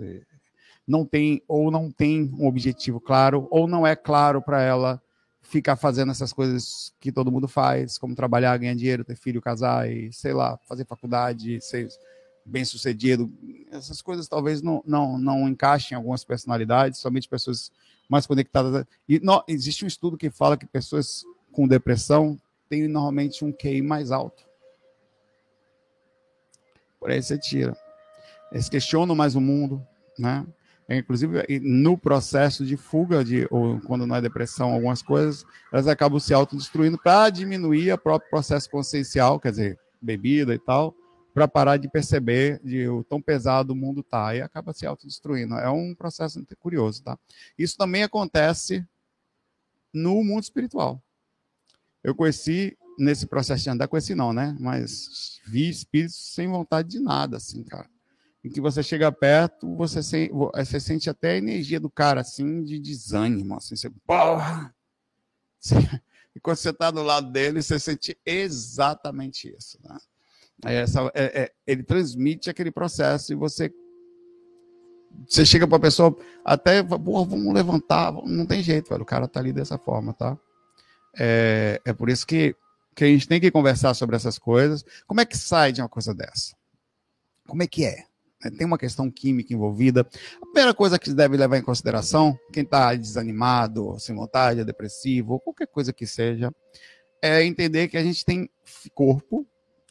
não 0.87 1.05
tem 1.05 1.43
ou 1.49 1.73
não 1.73 1.91
tem 1.91 2.33
um 2.39 2.47
objetivo 2.47 3.01
claro, 3.01 3.49
ou 3.51 3.67
não 3.67 3.85
é 3.85 3.97
claro 3.97 4.41
para 4.41 4.63
ela 4.63 5.03
ficar 5.51 5.75
fazendo 5.75 6.13
essas 6.13 6.33
coisas 6.33 6.95
que 7.01 7.11
todo 7.11 7.31
mundo 7.31 7.49
faz, 7.49 7.99
como 7.99 8.15
trabalhar, 8.15 8.57
ganhar 8.57 8.75
dinheiro, 8.75 9.05
ter 9.05 9.17
filho, 9.17 9.43
casar 9.43 9.91
e, 9.91 10.13
sei 10.13 10.33
lá, 10.33 10.57
fazer 10.69 10.87
faculdade, 10.87 11.61
ser 11.61 11.89
bem 12.45 12.65
sucedido. 12.65 13.31
Essas 13.73 14.01
coisas 14.01 14.29
talvez 14.29 14.63
não, 14.63 14.81
não, 14.87 15.19
não 15.19 15.49
encaixem 15.49 15.95
em 15.95 15.97
algumas 15.97 16.23
personalidades, 16.23 17.01
somente 17.01 17.29
pessoas 17.29 17.73
mais 18.09 18.27
conectadas. 18.27 18.87
E 19.09 19.19
não, 19.19 19.43
existe 19.49 19.85
um 19.85 19.89
estudo 19.89 20.17
que 20.17 20.31
fala 20.31 20.57
que 20.57 20.67
pessoas 20.67 21.25
com 21.51 21.67
depressão 21.67 22.41
têm 22.69 22.87
normalmente 22.87 23.45
um 23.45 23.53
QI 23.53 23.83
mais 23.83 24.13
alto. 24.13 24.45
Por 27.01 27.11
aí 27.11 27.21
você 27.21 27.37
tira. 27.37 27.77
Eles 28.53 28.69
questionam 28.69 29.17
mais 29.17 29.35
o 29.35 29.41
mundo, 29.41 29.85
né? 30.17 30.47
É, 30.91 30.97
inclusive 30.97 31.61
no 31.61 31.97
processo 31.97 32.67
de 32.67 32.77
fuga, 32.77 33.25
de, 33.25 33.47
ou 33.49 33.81
quando 33.83 34.09
não 34.09 34.17
é 34.17 34.21
depressão, 34.21 34.73
algumas 34.73 35.01
coisas, 35.01 35.47
elas 35.73 35.87
acabam 35.87 36.19
se 36.19 36.35
autodestruindo 36.35 36.99
para 36.99 37.31
diminuir 37.31 37.93
o 37.93 37.97
próprio 37.97 38.29
processo 38.29 38.69
consciencial, 38.69 39.39
quer 39.39 39.53
dizer, 39.53 39.79
bebida 40.03 40.53
e 40.53 40.59
tal, 40.59 40.93
para 41.33 41.47
parar 41.47 41.77
de 41.77 41.89
perceber 41.89 42.61
de 42.65 42.89
o 42.89 43.05
tão 43.05 43.23
pesado 43.23 43.73
o 43.73 43.77
mundo 43.77 44.03
tá 44.03 44.35
e 44.35 44.43
acaba 44.43 44.73
se 44.73 44.85
autodestruindo. 44.85 45.55
É 45.55 45.71
um 45.71 45.95
processo 45.95 46.45
curioso, 46.59 47.05
tá? 47.05 47.17
Isso 47.57 47.77
também 47.77 48.03
acontece 48.03 48.85
no 49.95 50.25
mundo 50.25 50.43
espiritual. 50.43 51.01
Eu 52.03 52.17
conheci 52.17 52.77
nesse 52.99 53.29
processo 53.29 53.63
de 53.63 53.71
andar, 53.71 53.87
conheci 53.87 54.17
não, 54.17 54.33
né? 54.33 54.57
Mas 54.59 55.41
vi 55.47 55.71
espíritos 55.71 56.17
sem 56.35 56.49
vontade 56.49 56.89
de 56.89 56.99
nada, 56.99 57.37
assim, 57.37 57.63
cara 57.63 57.89
em 58.43 58.51
que 58.51 58.61
você 58.61 58.83
chega 58.83 59.13
perto, 59.13 59.75
você, 59.77 60.03
se, 60.03 60.31
você 60.31 60.81
sente 60.81 61.11
até 61.11 61.33
a 61.33 61.37
energia 61.37 61.79
do 61.79 61.91
cara, 61.91 62.23
assim, 62.23 62.63
de 62.65 62.79
desânimo, 62.79 63.57
assim, 63.57 63.77
você, 63.77 63.91
porra! 64.07 64.75
e 66.35 66.41
quando 66.41 66.57
você 66.57 66.71
está 66.71 66.91
do 66.91 67.03
lado 67.03 67.31
dele, 67.31 67.63
você 67.63 67.79
sente 67.79 68.19
exatamente 68.25 69.55
isso, 69.55 69.79
né? 69.85 69.99
Essa, 70.63 71.11
é, 71.15 71.43
é, 71.43 71.53
ele 71.67 71.83
transmite 71.83 72.51
aquele 72.51 72.71
processo 72.71 73.33
e 73.33 73.37
você 73.37 73.73
você 75.27 75.45
chega 75.45 75.67
para 75.67 75.77
a 75.77 75.81
pessoa 75.81 76.17
até, 76.45 76.83
vamos 76.83 77.53
levantar, 77.53 78.13
não 78.13 78.47
tem 78.47 78.63
jeito, 78.63 78.89
velho, 78.89 79.03
o 79.03 79.07
cara 79.07 79.27
tá 79.27 79.41
ali 79.41 79.53
dessa 79.53 79.77
forma, 79.77 80.13
tá? 80.15 80.39
É, 81.19 81.81
é 81.85 81.93
por 81.93 82.09
isso 82.09 82.27
que, 82.27 82.55
que 82.95 83.05
a 83.05 83.07
gente 83.09 83.27
tem 83.27 83.41
que 83.41 83.51
conversar 83.51 83.95
sobre 83.95 84.15
essas 84.15 84.39
coisas. 84.39 84.85
Como 85.07 85.21
é 85.21 85.27
que 85.27 85.37
sai 85.37 85.73
de 85.73 85.83
uma 85.83 85.89
coisa 85.89 86.15
dessa? 86.15 86.55
Como 87.47 87.63
é 87.63 87.67
que 87.67 87.85
é? 87.85 88.07
Né? 88.43 88.51
tem 88.51 88.67
uma 88.67 88.79
questão 88.79 89.11
química 89.11 89.53
envolvida. 89.53 90.07
A 90.41 90.47
primeira 90.47 90.75
coisa 90.75 90.99
que 90.99 91.09
se 91.09 91.15
deve 91.15 91.37
levar 91.37 91.59
em 91.59 91.63
consideração, 91.63 92.39
quem 92.53 92.63
está 92.63 92.95
desanimado, 92.95 93.99
sem 93.99 94.15
vontade, 94.15 94.61
é 94.61 94.65
depressivo, 94.65 95.35
ou 95.35 95.41
qualquer 95.41 95.67
coisa 95.67 95.93
que 95.93 96.07
seja, 96.07 96.53
é 97.23 97.45
entender 97.45 97.89
que 97.89 97.97
a 97.97 98.03
gente 98.03 98.25
tem 98.25 98.49
corpo 98.95 99.47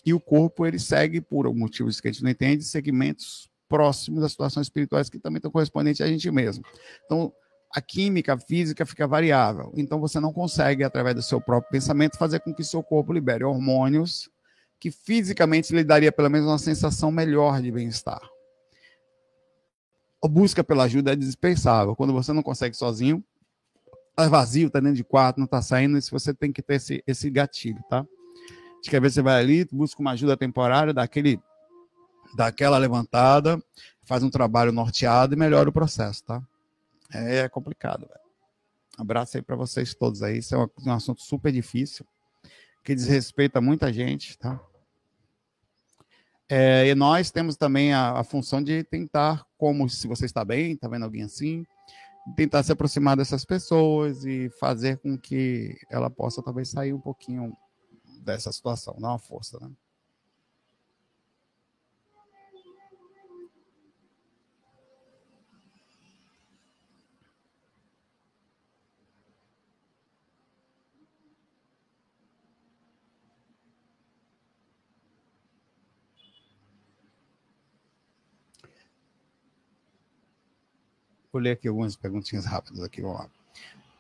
e 0.06 0.14
o 0.14 0.20
corpo 0.20 0.66
ele 0.66 0.80
segue, 0.80 1.22
por 1.22 1.54
motivos 1.54 2.00
que 2.00 2.08
a 2.08 2.12
gente 2.12 2.24
não 2.24 2.32
entende, 2.32 2.64
segmentos 2.64 3.50
próximos 3.68 4.22
das 4.22 4.32
situações 4.32 4.66
espirituais 4.66 5.10
que 5.10 5.20
também 5.20 5.38
estão 5.38 5.52
correspondentes 5.52 6.02
a 6.02 6.08
gente 6.08 6.32
mesmo. 6.32 6.64
Então, 7.06 7.32
a 7.72 7.80
química, 7.80 8.34
a 8.34 8.40
física 8.40 8.84
fica 8.84 9.08
variável. 9.08 9.72
Então, 9.76 10.00
você 10.00 10.20
não 10.20 10.34
consegue, 10.34 10.84
através 10.84 11.16
do 11.16 11.22
seu 11.22 11.40
próprio 11.40 11.70
pensamento, 11.70 12.18
fazer 12.18 12.40
com 12.40 12.52
que 12.52 12.64
seu 12.64 12.82
corpo 12.82 13.14
libere 13.14 13.44
hormônios 13.44 14.28
que 14.80 14.90
fisicamente 14.90 15.76
lhe 15.76 15.84
daria 15.84 16.12
pelo 16.12 16.30
menos 16.30 16.48
uma 16.48 16.58
sensação 16.58 17.12
melhor 17.12 17.62
de 17.62 17.70
bem-estar 17.70 18.22
a 20.24 20.28
busca 20.28 20.64
pela 20.64 20.84
ajuda 20.84 21.14
é 21.14 21.16
dispensável. 21.16 21.96
Quando 21.96 22.14
você 22.14 22.34
não 22.34 22.44
consegue 22.44 22.76
sozinho, 22.76 23.24
tá 24.16 24.28
vazio, 24.28 24.70
tá 24.70 24.80
dentro 24.80 24.96
de 24.96 25.04
quarto, 25.04 25.40
não 25.40 25.48
tá 25.48 25.62
saindo, 25.62 26.02
se 26.02 26.12
você 26.12 26.34
tem 26.34 26.52
que 26.52 26.62
ter 26.62 26.76
esse, 26.76 27.04
esse 27.08 27.30
gatilho, 27.30 27.82
tá? 27.90 28.06
De 28.84 28.90
que 28.90 28.96
às 28.96 29.02
vezes 29.02 29.16
você 29.16 29.22
vai 29.22 29.40
ali, 29.40 29.66
busca 29.72 30.02
uma 30.02 30.12
ajuda 30.12 30.36
temporária, 30.36 30.94
dá, 30.94 31.08
aquela 32.48 32.78
levantada, 32.78 33.62
faz 34.04 34.24
um 34.24 34.30
trabalho 34.30 34.72
norteado 34.72 35.34
e 35.34 35.38
melhora 35.38 35.70
o 35.70 35.74
processo, 35.74 36.24
tá? 36.24 36.42
É, 37.14 37.40
é 37.40 37.50
complicado, 37.50 38.02
velho. 38.02 38.20
Abraço 38.98 39.38
aí 39.38 39.44
para 39.44 39.56
vocês 39.56 39.94
todos 39.94 40.22
aí. 40.22 40.40
Isso 40.40 40.54
é 40.56 40.70
um 40.86 40.92
assunto 40.92 41.22
super 41.22 41.52
difícil, 41.52 42.06
que 42.84 42.94
desrespeita 42.94 43.62
muita 43.62 43.92
gente, 43.92 44.38
tá? 44.38 44.60
É, 46.50 46.88
e 46.88 46.96
nós 46.96 47.30
temos 47.30 47.56
também 47.56 47.94
a, 47.94 48.20
a, 48.20 48.24
função 48.24 48.62
de 48.62 48.84
tentar, 48.84 49.46
como 49.56 49.88
se 49.88 50.08
você 50.08 50.26
está 50.26 50.44
bem, 50.44 50.72
está 50.72 50.88
vendo 50.88 51.04
alguém 51.04 51.24
assim, 51.24 51.64
tentar 52.36 52.64
se 52.64 52.72
aproximar 52.72 53.16
dessas 53.16 53.46
pessoas 53.46 54.26
e 54.26 54.50
fazer 54.60 54.98
com 54.98 55.16
que 55.16 55.78
ela 55.92 56.10
possa 56.10 56.42
talvez 56.42 56.70
sair 56.70 56.92
um 56.92 57.00
pouquinho 57.00 57.56
dessa 58.24 58.52
situação, 58.52 58.96
dar 59.00 59.10
uma 59.10 59.20
força, 59.20 59.60
né? 59.60 59.70
Ler 81.40 81.52
aqui 81.52 81.68
algumas 81.68 81.96
perguntinhas 81.96 82.46
rápidas 82.46 82.84
aqui, 82.84 83.02
vamos 83.02 83.20
lá. 83.20 83.30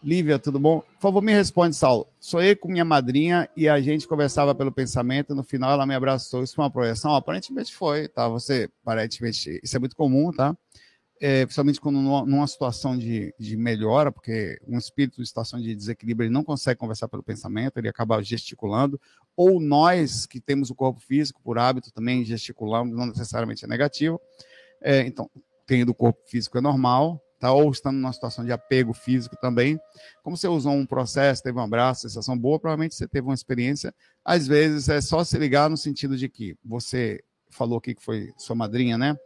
Lívia, 0.02 0.39
tudo 0.39 0.60
bom? 0.60 0.80
Por 0.80 1.02
favor, 1.02 1.21
me 1.21 1.34
responde, 1.34 1.75
Saulo. 1.75 2.08
Sonhei 2.19 2.56
com 2.56 2.69
minha 2.69 2.86
madrinha 2.86 3.49
e 3.56 3.67
a 3.67 3.82
gente 3.82 4.08
conversava 4.08 4.56
pelo 4.56 4.71
pensamento. 4.71 5.36
No 5.36 5.43
final, 5.43 5.71
ela 5.71 5.86
me 5.86 5.93
abraçou. 5.93 6.41
Isso 6.41 6.56
foi 6.56 6.63
uma 6.63 6.71
projeção? 6.71 7.13
Aparentemente 7.13 7.75
foi, 7.75 8.08
tá? 8.08 8.28
Você, 8.30 8.69
aparentemente, 8.82 9.60
isso 9.62 9.75
é 9.75 9.80
muito 9.80 9.97
comum, 9.97 10.32
tá? 10.32 10.56
é, 11.19 11.45
principalmente 11.45 11.82
quando 11.82 11.99
numa 11.99 12.47
situação 12.47 12.97
de, 12.97 13.34
de, 13.38 13.58
melhora, 13.58 14.12
porque 14.12 14.58
um 14.65 14.78
espírito 14.78 15.21
em 15.21 15.25
situação 15.25 15.60
de 15.60 15.75
desequilíbrio 15.75 16.28
ele 16.28 16.34
não 16.34 16.43
consegue 16.43 16.80
conversar 16.80 17.10
pelo 17.10 17.21
pensamento, 17.21 17.78
ele 17.78 17.89
acaba 17.89 18.23
gesticulando, 18.23 18.99
ou 19.36 19.60
nós 19.60 20.25
que 20.25 20.39
temos 20.39 20.69
o 20.69 20.75
corpo 20.75 21.02
físico 21.02 21.41
por 21.43 21.60
hábito 21.60 21.91
também 21.91 22.23
gesticulamos, 22.23 22.95
não 22.95 23.06
necessariamente 23.08 23.65
é 23.65 23.67
negativo. 23.67 24.19
É, 24.82 25.02
então, 25.02 25.30
tendo 25.65 25.89
o 25.89 25.95
corpo 25.95 26.21
físico 26.25 26.58
é 26.58 26.62
normal, 26.62 27.21
tá? 27.39 27.52
ou 27.52 27.71
estando 27.71 27.95
numa 27.95 28.13
situação 28.13 28.43
de 28.43 28.52
apego 28.52 28.93
físico 28.93 29.36
também. 29.41 29.80
Como 30.23 30.36
você 30.36 30.47
usou 30.47 30.73
um 30.73 30.86
processo, 30.86 31.41
teve 31.41 31.58
um 31.58 31.63
abraço, 31.63 32.02
sensação 32.02 32.38
boa, 32.38 32.60
provavelmente 32.60 32.95
você 32.95 33.08
teve 33.08 33.28
uma 33.28 33.34
experiência. 33.34 33.93
Às 34.23 34.45
vezes 34.47 34.89
é 34.89 34.99
só 35.02 35.23
se 35.23 35.38
ligar 35.38 35.69
no 35.69 35.78
sentido 35.78 36.17
de 36.17 36.28
que 36.28 36.56
você 36.63 37.23
falou 37.49 37.78
aqui 37.78 37.95
que 37.95 38.04
foi 38.04 38.32
sua 38.38 38.56
madrinha, 38.56 38.97
né? 38.97 39.17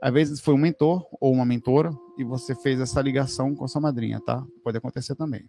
Às 0.00 0.12
vezes 0.12 0.40
foi 0.40 0.54
um 0.54 0.58
mentor 0.58 1.06
ou 1.20 1.32
uma 1.32 1.44
mentora 1.44 1.90
e 2.18 2.24
você 2.24 2.54
fez 2.54 2.80
essa 2.80 3.00
ligação 3.00 3.54
com 3.54 3.66
sua 3.66 3.80
madrinha, 3.80 4.20
tá? 4.20 4.44
Pode 4.62 4.76
acontecer 4.76 5.14
também. 5.14 5.48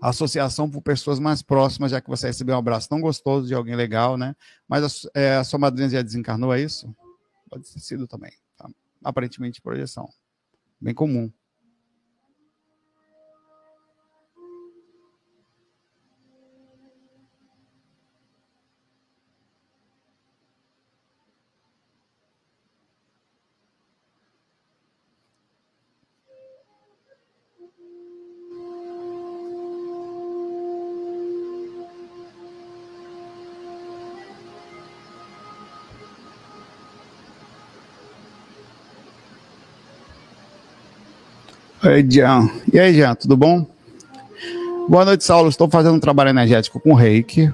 Associação 0.00 0.70
por 0.70 0.82
pessoas 0.82 1.18
mais 1.18 1.42
próximas, 1.42 1.90
já 1.90 2.00
que 2.00 2.08
você 2.08 2.28
recebeu 2.28 2.54
um 2.54 2.58
abraço 2.58 2.88
tão 2.88 3.00
gostoso 3.00 3.46
de 3.46 3.54
alguém 3.54 3.74
legal, 3.74 4.16
né? 4.16 4.34
Mas 4.68 5.06
a, 5.06 5.10
é, 5.18 5.36
a 5.36 5.44
sua 5.44 5.58
madrinha 5.58 5.88
já 5.88 6.02
desencarnou, 6.02 6.52
é 6.52 6.60
isso? 6.60 6.94
Pode 7.48 7.64
ter 7.72 7.80
sido 7.80 8.06
também. 8.06 8.32
Tá? 8.56 8.68
Aparentemente, 9.02 9.60
projeção. 9.60 10.08
Bem 10.80 10.94
comum. 10.94 11.32
Oi, 41.88 42.06
Jean. 42.06 42.50
E 42.70 42.78
aí, 42.78 42.92
Jean, 42.92 43.14
tudo 43.14 43.34
bom? 43.34 43.66
Boa 44.86 45.06
noite, 45.06 45.24
Saulo. 45.24 45.48
Estou 45.48 45.70
fazendo 45.70 45.94
um 45.94 46.00
trabalho 46.00 46.28
energético 46.28 46.78
com 46.78 46.92
reiki 46.92 47.50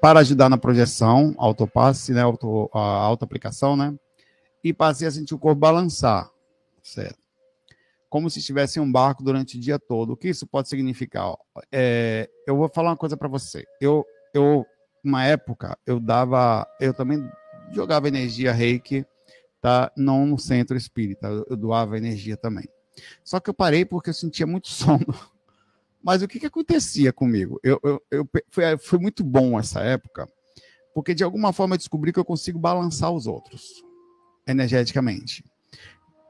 para 0.00 0.20
ajudar 0.20 0.48
na 0.48 0.56
projeção, 0.56 1.34
autopasse, 1.36 2.14
né, 2.14 2.22
auto, 2.22 2.70
a 2.72 2.78
auto-aplicação, 2.78 3.76
né? 3.76 3.94
E 4.64 4.72
passei 4.72 5.06
a 5.06 5.10
sentir 5.10 5.34
o 5.34 5.38
corpo 5.38 5.60
balançar, 5.60 6.30
certo? 6.82 7.18
Como 8.08 8.30
se 8.30 8.38
estivesse 8.38 8.78
em 8.78 8.82
um 8.82 8.90
barco 8.90 9.22
durante 9.22 9.58
o 9.58 9.60
dia 9.60 9.78
todo. 9.78 10.14
O 10.14 10.16
que 10.16 10.30
isso 10.30 10.46
pode 10.46 10.70
significar? 10.70 11.34
É, 11.70 12.30
eu 12.46 12.56
vou 12.56 12.70
falar 12.74 12.92
uma 12.92 12.96
coisa 12.96 13.14
para 13.14 13.28
você. 13.28 13.66
Eu, 13.78 14.06
eu, 14.32 14.64
uma 15.04 15.22
época, 15.22 15.76
eu 15.86 16.00
dava, 16.00 16.66
eu 16.80 16.94
também 16.94 17.22
jogava 17.72 18.08
energia 18.08 18.52
reiki, 18.52 19.04
tá? 19.60 19.92
Não 19.94 20.24
no 20.24 20.38
centro 20.38 20.78
espírita, 20.78 21.28
eu 21.50 21.56
doava 21.58 21.98
energia 21.98 22.38
também. 22.38 22.64
Só 23.24 23.40
que 23.40 23.50
eu 23.50 23.54
parei 23.54 23.84
porque 23.84 24.10
eu 24.10 24.14
sentia 24.14 24.46
muito 24.46 24.68
sono. 24.70 25.06
Mas 26.02 26.22
o 26.22 26.28
que, 26.28 26.38
que 26.38 26.46
acontecia 26.46 27.12
comigo? 27.12 27.58
Eu, 27.62 27.80
eu, 27.82 28.02
eu 28.10 28.28
foi, 28.50 28.76
foi 28.76 28.98
muito 28.98 29.24
bom 29.24 29.58
essa 29.58 29.80
época, 29.80 30.28
porque 30.94 31.14
de 31.14 31.24
alguma 31.24 31.52
forma 31.52 31.74
eu 31.74 31.78
descobri 31.78 32.12
que 32.12 32.18
eu 32.18 32.24
consigo 32.24 32.58
balançar 32.58 33.10
os 33.10 33.26
outros 33.26 33.82
energeticamente. 34.46 35.42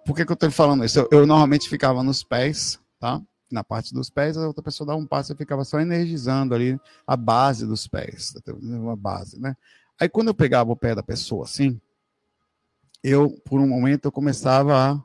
Por 0.07 0.14
que, 0.14 0.24
que 0.24 0.31
eu 0.31 0.35
estou 0.35 0.50
falando 0.50 0.85
isso? 0.85 1.00
Eu, 1.00 1.09
eu, 1.11 1.27
normalmente 1.27 1.68
ficava 1.68 2.03
nos 2.03 2.22
pés, 2.22 2.79
tá? 3.00 3.20
Na 3.50 3.64
parte 3.64 3.92
dos 3.92 4.11
pés, 4.11 4.37
a 4.37 4.46
outra 4.46 4.62
pessoa 4.62 4.87
dava 4.87 4.98
um 4.98 5.07
passo, 5.07 5.33
eu 5.33 5.37
ficava 5.37 5.64
só 5.64 5.81
energizando 5.81 6.55
ali 6.55 6.79
a 7.07 7.16
base 7.16 7.66
dos 7.66 7.87
pés, 7.87 8.35
uma 8.46 8.96
base, 8.96 9.40
né? 9.40 9.57
Aí 9.98 10.09
quando 10.09 10.29
eu 10.29 10.35
pegava 10.35 10.70
o 10.70 10.77
pé 10.77 10.94
da 10.94 11.03
pessoa 11.03 11.44
assim, 11.44 11.81
eu, 13.03 13.31
por 13.44 13.61
um 13.61 13.68
momento, 13.68 14.07
eu 14.07 14.12
começava 14.12 14.74
a 14.74 15.03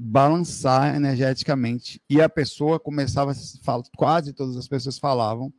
balançar 0.00 0.94
energeticamente. 0.94 2.00
E 2.08 2.20
a 2.20 2.28
pessoa 2.28 2.78
começava, 2.78 3.32
quase 3.96 4.32
todas 4.32 4.56
as 4.56 4.68
pessoas 4.68 4.96
falavam, 4.96 5.52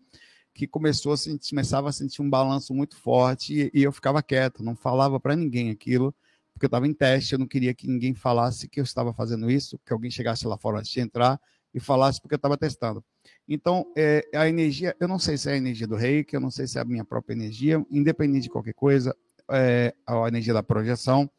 que 0.54 0.65
começou 0.65 1.12
a 1.12 1.17
sentir, 1.17 1.49
começava 1.49 1.89
a 1.89 1.91
sentir 1.91 2.21
um 2.21 2.30
balanço 2.30 2.73
muito 2.73 2.95
forte 2.95 3.69
e, 3.73 3.80
e 3.82 3.84
eu 3.84 3.91
ficava 3.91 4.23
quieto, 4.23 4.63
não 4.63 4.78
falava 4.78 5.19
para 5.19 5.36
ninguém 5.36 5.69
aquilo, 5.69 6.15
porque 6.54 6.65
eu 6.65 6.69
estava 6.69 6.88
em 6.88 6.93
teste, 6.93 7.34
eu 7.34 7.39
não 7.39 7.47
queria 7.47 7.73
que 7.73 7.86
ninguém 7.86 8.13
falasse 8.13 8.69
que 8.69 8.80
eu 8.80 8.84
estava 8.84 9.13
fazendo 9.13 9.52
isso, 9.52 9.78
que 9.86 9.91
alguém 9.91 10.10
chegasse 10.10 10.47
lá 10.47 10.58
fora 10.58 10.80
antes 10.80 10.91
de 10.91 11.02
entrar 11.02 11.38
e 11.73 11.80
falasse 11.80 12.21
porque 12.21 12.36
eu 12.36 12.38
estava 12.38 12.58
testando. 12.58 13.04
Então, 13.45 13.91
é, 13.95 14.25
a 14.34 14.47
energia, 14.47 14.95
eu 15.02 15.08
não 15.08 15.19
sei 15.19 15.38
se 15.38 15.49
é 15.49 15.54
a 15.54 15.58
energia 15.58 15.86
do 15.86 15.95
reiki, 15.97 16.34
eu 16.34 16.39
não 16.39 16.49
sei 16.49 16.65
se 16.65 16.78
é 16.78 16.82
a 16.82 16.86
minha 16.86 17.04
própria 17.04 17.36
energia, 17.36 17.86
independente 17.91 18.43
de 18.43 18.49
qualquer 18.49 18.73
coisa, 18.73 19.13
é, 19.52 19.93
a 20.08 20.28
energia 20.30 20.54
da 20.54 20.63
projeção, 20.63 21.30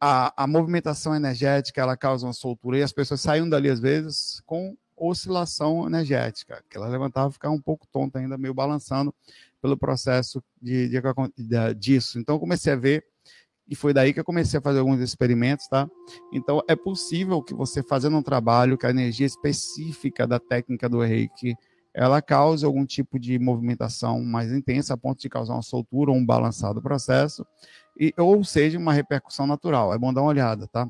a, 0.00 0.44
a 0.44 0.46
movimentação 0.46 1.14
energética 1.14 1.80
ela 1.80 1.96
causa 1.96 2.26
uma 2.26 2.32
soltura 2.32 2.78
e 2.78 2.82
as 2.82 2.92
pessoas 2.92 3.20
saem 3.20 3.48
dali 3.48 3.68
às 3.68 3.80
vezes 3.80 4.40
com 4.46 4.76
oscilação 4.96 5.86
energética, 5.86 6.62
que 6.68 6.76
ela 6.76 6.88
levantava 6.88 7.30
e 7.30 7.32
ficava 7.32 7.54
um 7.54 7.60
pouco 7.60 7.86
tonta 7.86 8.18
ainda, 8.18 8.36
meio 8.36 8.52
balançando 8.52 9.14
pelo 9.62 9.76
processo 9.76 10.42
de, 10.60 10.88
de, 10.88 11.00
de, 11.36 11.74
disso. 11.74 12.18
Então 12.18 12.38
comecei 12.38 12.72
a 12.72 12.76
ver 12.76 13.04
e 13.68 13.74
foi 13.74 13.92
daí 13.92 14.12
que 14.12 14.20
eu 14.20 14.24
comecei 14.24 14.58
a 14.58 14.62
fazer 14.62 14.78
alguns 14.78 15.00
experimentos, 15.00 15.68
tá? 15.68 15.88
Então 16.32 16.62
é 16.66 16.74
possível 16.74 17.42
que 17.42 17.54
você 17.54 17.82
fazendo 17.82 18.16
um 18.16 18.22
trabalho 18.22 18.78
que 18.78 18.86
a 18.86 18.90
energia 18.90 19.26
específica 19.26 20.26
da 20.26 20.40
técnica 20.40 20.88
do 20.88 21.00
Reiki 21.00 21.54
ela 21.94 22.22
cause 22.22 22.64
algum 22.64 22.84
tipo 22.84 23.18
de 23.18 23.38
movimentação 23.38 24.22
mais 24.22 24.52
intensa 24.52 24.94
a 24.94 24.96
ponto 24.96 25.20
de 25.20 25.28
causar 25.28 25.54
uma 25.54 25.62
soltura 25.62 26.10
ou 26.10 26.16
um 26.16 26.24
balançado 26.24 26.80
processo 26.80 27.46
e, 27.98 28.14
ou 28.16 28.44
seja, 28.44 28.78
uma 28.78 28.92
repercussão 28.92 29.46
natural. 29.46 29.92
É 29.92 29.98
bom 29.98 30.12
dar 30.12 30.22
uma 30.22 30.28
olhada, 30.30 30.66
tá? 30.68 30.88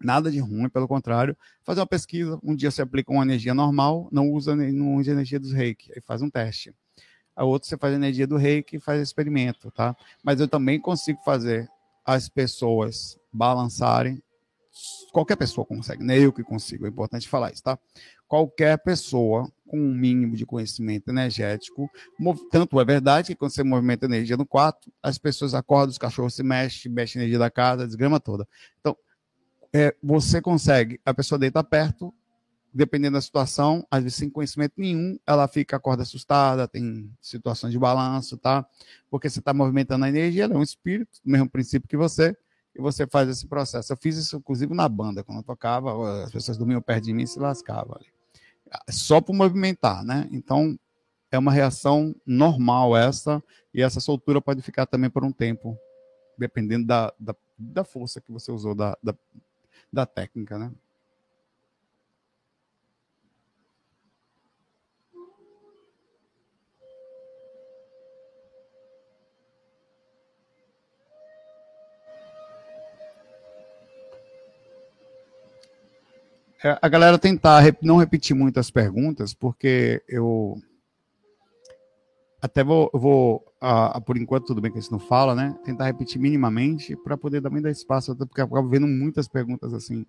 Nada 0.00 0.30
de 0.30 0.38
ruim, 0.38 0.68
pelo 0.68 0.88
contrário, 0.88 1.36
fazer 1.62 1.80
uma 1.80 1.86
pesquisa. 1.86 2.38
Um 2.42 2.54
dia 2.54 2.70
você 2.70 2.82
aplica 2.82 3.12
uma 3.12 3.22
energia 3.22 3.54
normal, 3.54 4.08
não 4.12 4.30
usa, 4.30 4.54
não 4.54 4.96
usa 4.96 5.12
energia 5.12 5.38
dos 5.38 5.52
reiki, 5.52 5.92
aí 5.94 6.00
faz 6.00 6.22
um 6.22 6.30
teste. 6.30 6.74
A 7.34 7.44
outro 7.44 7.68
você 7.68 7.76
faz 7.76 7.94
energia 7.94 8.26
do 8.26 8.36
reiki 8.36 8.76
e 8.76 8.80
faz 8.80 9.00
experimento, 9.00 9.70
tá? 9.70 9.96
Mas 10.22 10.40
eu 10.40 10.48
também 10.48 10.78
consigo 10.78 11.18
fazer 11.24 11.68
as 12.04 12.28
pessoas 12.28 13.18
balançarem. 13.32 14.22
Qualquer 15.12 15.36
pessoa 15.36 15.64
consegue, 15.64 16.02
nem 16.02 16.22
eu 16.22 16.32
que 16.32 16.42
consigo, 16.42 16.86
é 16.86 16.88
importante 16.88 17.28
falar 17.28 17.52
isso, 17.52 17.62
tá? 17.62 17.78
Qualquer 18.32 18.78
pessoa 18.78 19.46
com 19.68 19.78
um 19.78 19.94
mínimo 19.94 20.34
de 20.34 20.46
conhecimento 20.46 21.10
energético. 21.10 21.86
Tanto 22.50 22.80
é 22.80 22.84
verdade 22.86 23.34
que 23.34 23.34
quando 23.34 23.50
você 23.50 23.62
movimenta 23.62 24.06
energia 24.06 24.38
no 24.38 24.46
quarto, 24.46 24.90
as 25.02 25.18
pessoas 25.18 25.52
acordam, 25.52 25.90
os 25.90 25.98
cachorros 25.98 26.32
se 26.32 26.42
mexem, 26.42 26.90
mexe 26.90 27.18
a 27.18 27.20
energia 27.20 27.38
da 27.38 27.50
casa, 27.50 27.86
desgrama 27.86 28.18
toda. 28.18 28.48
Então, 28.80 28.96
é, 29.70 29.94
você 30.02 30.40
consegue, 30.40 30.98
a 31.04 31.12
pessoa 31.12 31.38
deita 31.38 31.62
perto, 31.62 32.10
dependendo 32.72 33.18
da 33.18 33.20
situação, 33.20 33.86
às 33.90 34.02
vezes 34.02 34.16
sem 34.16 34.30
conhecimento 34.30 34.72
nenhum, 34.78 35.18
ela 35.26 35.46
fica, 35.46 35.76
acorda 35.76 36.02
assustada, 36.02 36.66
tem 36.66 37.14
situações 37.20 37.70
de 37.70 37.78
balanço, 37.78 38.38
tá? 38.38 38.66
Porque 39.10 39.28
você 39.28 39.40
está 39.40 39.52
movimentando 39.52 40.06
a 40.06 40.08
energia, 40.08 40.44
ela 40.44 40.54
é 40.54 40.56
um 40.56 40.62
espírito, 40.62 41.20
do 41.22 41.30
mesmo 41.30 41.50
princípio 41.50 41.86
que 41.86 41.98
você, 41.98 42.34
e 42.74 42.80
você 42.80 43.06
faz 43.06 43.28
esse 43.28 43.46
processo. 43.46 43.92
Eu 43.92 43.96
fiz 43.98 44.16
isso, 44.16 44.38
inclusive, 44.38 44.72
na 44.72 44.88
banda, 44.88 45.22
quando 45.22 45.36
eu 45.36 45.44
tocava, 45.44 46.24
as 46.24 46.32
pessoas 46.32 46.56
dormiam 46.56 46.80
perto 46.80 47.04
de 47.04 47.12
mim 47.12 47.24
e 47.24 47.26
se 47.26 47.38
lascavam 47.38 47.94
ali 47.94 48.06
só 48.88 49.20
por 49.20 49.34
movimentar, 49.34 50.04
né? 50.04 50.28
Então, 50.32 50.78
é 51.30 51.38
uma 51.38 51.52
reação 51.52 52.14
normal 52.26 52.96
essa, 52.96 53.42
e 53.72 53.82
essa 53.82 54.00
soltura 54.00 54.40
pode 54.40 54.60
ficar 54.62 54.86
também 54.86 55.08
por 55.08 55.24
um 55.24 55.32
tempo, 55.32 55.76
dependendo 56.36 56.86
da, 56.86 57.12
da, 57.18 57.34
da 57.58 57.84
força 57.84 58.20
que 58.20 58.30
você 58.30 58.52
usou, 58.52 58.74
da, 58.74 58.96
da, 59.02 59.14
da 59.92 60.06
técnica, 60.06 60.58
né? 60.58 60.70
A 76.62 76.88
galera 76.88 77.18
tentar 77.18 77.62
não 77.82 77.96
repetir 77.96 78.36
muitas 78.36 78.70
perguntas, 78.70 79.34
porque 79.34 80.02
eu 80.08 80.56
até 82.40 82.62
vou, 82.62 82.90
vou 82.92 83.44
ah, 83.60 84.00
por 84.00 84.16
enquanto, 84.16 84.46
tudo 84.46 84.60
bem 84.60 84.72
que 84.72 84.78
isso 84.78 84.90
não 84.90 84.98
fala, 84.98 85.34
né? 85.34 85.56
Tentar 85.64 85.84
repetir 85.84 86.20
minimamente 86.20 86.96
para 86.96 87.16
poder 87.16 87.40
também 87.40 87.62
dar 87.62 87.70
espaço, 87.70 88.12
até 88.12 88.24
porque 88.24 88.40
eu 88.40 88.46
acabo 88.46 88.68
vendo 88.68 88.86
muitas 88.86 89.28
perguntas 89.28 89.72
assim, 89.72 90.04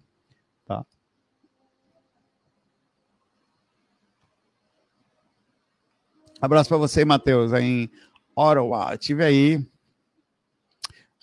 tá? 0.65 0.85
Abraço 6.41 6.67
para 6.67 6.77
você, 6.77 7.05
Matheus, 7.05 7.53
em 7.53 7.89
Ottawa. 8.35 8.97
Tive 8.97 9.23
aí 9.23 9.65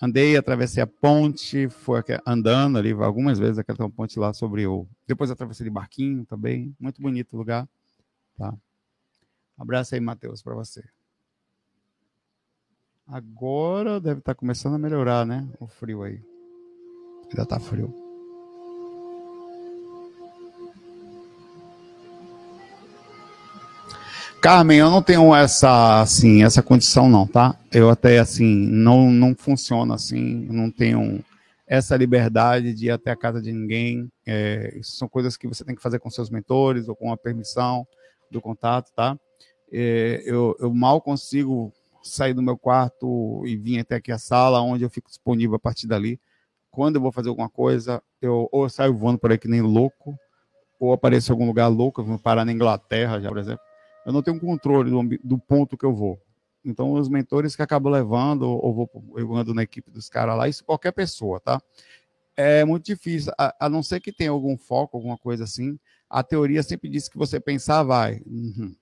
Andei, 0.01 0.35
atravessei 0.35 0.81
a 0.81 0.87
ponte, 0.87 1.69
foi 1.69 2.01
andando 2.25 2.79
ali 2.79 2.91
algumas 2.91 3.37
vezes, 3.37 3.59
aquela 3.59 3.87
ponte 3.87 4.17
lá 4.17 4.33
sobre 4.33 4.65
o. 4.65 4.87
Depois 5.05 5.29
atravessei 5.29 5.63
de 5.63 5.69
barquinho 5.69 6.25
também. 6.25 6.75
Muito 6.79 6.99
bonito 6.99 7.33
o 7.33 7.37
lugar. 7.37 7.69
Tá? 8.35 8.51
Abraço 9.55 9.93
aí, 9.93 10.01
Matheus, 10.01 10.41
para 10.41 10.55
você. 10.55 10.83
Agora 13.05 13.99
deve 13.99 14.21
estar 14.21 14.33
tá 14.33 14.39
começando 14.39 14.73
a 14.73 14.79
melhorar, 14.79 15.23
né? 15.23 15.47
O 15.59 15.67
frio 15.67 16.01
aí. 16.01 16.19
Ainda 17.29 17.45
tá 17.45 17.59
frio. 17.59 18.10
Carmen, 24.41 24.79
eu 24.79 24.89
não 24.89 25.03
tenho 25.03 25.35
essa, 25.35 26.01
assim, 26.01 26.43
essa 26.43 26.63
condição 26.63 27.07
não, 27.07 27.27
tá? 27.27 27.55
Eu 27.71 27.91
até, 27.91 28.17
assim, 28.17 28.43
não, 28.43 29.11
não 29.11 29.35
funciona 29.35 29.93
assim, 29.93 30.47
não 30.49 30.71
tenho 30.71 31.23
essa 31.67 31.95
liberdade 31.95 32.73
de 32.73 32.87
ir 32.87 32.89
até 32.89 33.11
a 33.11 33.15
casa 33.15 33.39
de 33.39 33.51
ninguém. 33.51 34.11
É, 34.25 34.75
isso 34.79 34.97
são 34.97 35.07
coisas 35.07 35.37
que 35.37 35.47
você 35.47 35.63
tem 35.63 35.75
que 35.75 35.81
fazer 35.81 35.99
com 35.99 36.09
seus 36.09 36.31
mentores 36.31 36.89
ou 36.89 36.95
com 36.95 37.13
a 37.13 37.17
permissão 37.17 37.85
do 38.31 38.41
contato, 38.41 38.91
tá? 38.95 39.15
É, 39.71 40.23
eu, 40.25 40.55
eu 40.59 40.73
mal 40.73 40.99
consigo 40.99 41.71
sair 42.01 42.33
do 42.33 42.41
meu 42.41 42.57
quarto 42.57 43.43
e 43.45 43.55
vir 43.55 43.81
até 43.81 43.97
aqui 43.97 44.11
a 44.11 44.17
sala, 44.17 44.59
onde 44.59 44.83
eu 44.83 44.89
fico 44.89 45.07
disponível 45.07 45.57
a 45.57 45.59
partir 45.59 45.85
dali. 45.85 46.19
Quando 46.71 46.95
eu 46.95 47.01
vou 47.01 47.11
fazer 47.11 47.29
alguma 47.29 47.47
coisa, 47.47 48.01
eu 48.19 48.49
ou 48.51 48.63
eu 48.63 48.69
saio 48.69 48.97
voando 48.97 49.19
por 49.19 49.31
aí 49.31 49.37
que 49.37 49.47
nem 49.47 49.61
louco, 49.61 50.17
ou 50.79 50.93
apareço 50.93 51.31
em 51.31 51.33
algum 51.33 51.45
lugar 51.45 51.67
louco, 51.67 52.01
eu 52.01 52.05
vou 52.05 52.17
parar 52.17 52.43
na 52.43 52.51
Inglaterra 52.51 53.21
já, 53.21 53.29
por 53.29 53.37
exemplo 53.37 53.70
eu 54.05 54.11
não 54.11 54.21
tenho 54.21 54.39
controle 54.39 54.89
do, 54.89 55.19
do 55.23 55.37
ponto 55.37 55.77
que 55.77 55.85
eu 55.85 55.93
vou. 55.93 56.19
Então, 56.63 56.93
os 56.93 57.09
mentores 57.09 57.55
que 57.55 57.61
acabam 57.61 57.91
levando, 57.91 58.43
ou 58.43 58.73
vou 58.73 58.89
eu 59.17 59.35
ando 59.35 59.53
na 59.53 59.63
equipe 59.63 59.89
dos 59.89 60.09
caras 60.09 60.37
lá, 60.37 60.47
isso 60.47 60.63
qualquer 60.63 60.91
pessoa, 60.91 61.39
tá? 61.39 61.61
É 62.37 62.63
muito 62.63 62.85
difícil, 62.85 63.31
a, 63.37 63.65
a, 63.65 63.69
não 63.69 63.83
ser 63.83 63.99
que 63.99 64.11
tenha 64.11 64.29
algum 64.29 64.57
foco, 64.57 64.97
alguma 64.97 65.17
coisa 65.17 65.43
assim. 65.43 65.77
A 66.09 66.23
teoria 66.23 66.63
sempre 66.63 66.89
diz 66.89 67.09
que 67.09 67.17
você 67.17 67.39
pensar, 67.39 67.83
vai. 67.83 68.21
Uhum. 68.25 68.75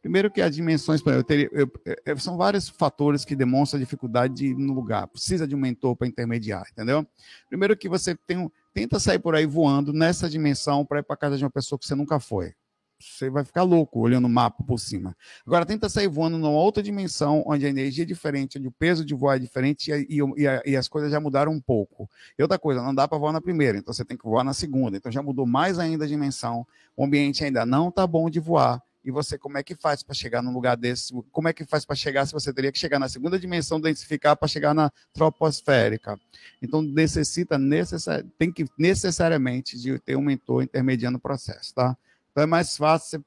Primeiro 0.00 0.30
que 0.30 0.40
as 0.40 0.54
dimensões, 0.54 1.02
eu 1.04 1.24
teria, 1.24 1.50
eu, 1.52 1.70
eu, 2.04 2.18
são 2.18 2.36
vários 2.36 2.68
fatores 2.68 3.24
que 3.24 3.36
demonstram 3.36 3.78
a 3.78 3.82
dificuldade 3.82 4.34
de 4.34 4.46
ir 4.48 4.56
no 4.56 4.72
lugar. 4.72 5.06
Precisa 5.08 5.46
de 5.46 5.54
um 5.54 5.58
mentor 5.58 5.96
para 5.96 6.06
intermediar, 6.06 6.64
entendeu? 6.70 7.06
Primeiro 7.48 7.76
que 7.76 7.88
você 7.88 8.14
tem 8.14 8.50
tenta 8.72 9.00
sair 9.00 9.18
por 9.18 9.34
aí 9.34 9.46
voando 9.46 9.90
nessa 9.90 10.28
dimensão 10.28 10.84
para 10.84 11.00
ir 11.00 11.02
para 11.02 11.16
casa 11.16 11.38
de 11.38 11.44
uma 11.44 11.50
pessoa 11.50 11.78
que 11.78 11.86
você 11.86 11.94
nunca 11.94 12.20
foi 12.20 12.54
você 12.98 13.28
vai 13.28 13.44
ficar 13.44 13.62
louco 13.62 14.00
olhando 14.00 14.24
o 14.24 14.30
mapa 14.30 14.64
por 14.64 14.78
cima. 14.78 15.16
Agora 15.46 15.66
tenta 15.66 15.88
sair 15.88 16.08
voando 16.08 16.38
numa 16.38 16.50
outra 16.50 16.82
dimensão, 16.82 17.42
onde 17.46 17.66
a 17.66 17.68
energia 17.68 18.04
é 18.04 18.06
diferente, 18.06 18.58
onde 18.58 18.68
o 18.68 18.72
peso 18.72 19.04
de 19.04 19.14
voar 19.14 19.36
é 19.36 19.38
diferente 19.38 19.90
e, 19.92 20.18
e, 20.20 20.70
e 20.70 20.76
as 20.76 20.88
coisas 20.88 21.10
já 21.10 21.20
mudaram 21.20 21.52
um 21.52 21.60
pouco. 21.60 22.08
E 22.38 22.42
outra 22.42 22.58
coisa, 22.58 22.82
não 22.82 22.94
dá 22.94 23.06
para 23.06 23.18
voar 23.18 23.32
na 23.32 23.40
primeira, 23.40 23.78
então 23.78 23.92
você 23.92 24.04
tem 24.04 24.16
que 24.16 24.24
voar 24.24 24.44
na 24.44 24.54
segunda. 24.54 24.96
Então 24.96 25.12
já 25.12 25.22
mudou 25.22 25.46
mais 25.46 25.78
ainda 25.78 26.04
a 26.04 26.08
dimensão, 26.08 26.66
o 26.96 27.04
ambiente 27.04 27.44
ainda 27.44 27.66
não 27.66 27.88
está 27.88 28.06
bom 28.06 28.30
de 28.30 28.40
voar. 28.40 28.82
E 29.06 29.10
você, 29.12 29.38
como 29.38 29.56
é 29.56 29.62
que 29.62 29.76
faz 29.76 30.02
para 30.02 30.16
chegar 30.16 30.42
num 30.42 30.52
lugar 30.52 30.76
desse? 30.76 31.14
Como 31.30 31.46
é 31.46 31.52
que 31.52 31.64
faz 31.64 31.84
para 31.84 31.94
chegar 31.94 32.26
se 32.26 32.32
você 32.32 32.52
teria 32.52 32.72
que 32.72 32.78
chegar 32.78 32.98
na 32.98 33.08
segunda 33.08 33.38
dimensão, 33.38 33.80
densificar 33.80 34.36
para 34.36 34.48
chegar 34.48 34.74
na 34.74 34.90
troposférica? 35.12 36.18
Então, 36.60 36.82
necessita, 36.82 37.56
necessari 37.56 38.26
tem 38.36 38.50
que 38.50 38.66
necessariamente 38.76 39.78
de 39.78 39.96
ter 40.00 40.16
um 40.16 40.22
mentor 40.22 40.64
intermediando 40.64 41.18
o 41.18 41.20
processo, 41.20 41.72
tá? 41.72 41.96
Então 42.36 42.44
é 42.44 42.46
mais 42.46 42.76
fácil 42.76 43.18
você 43.18 43.24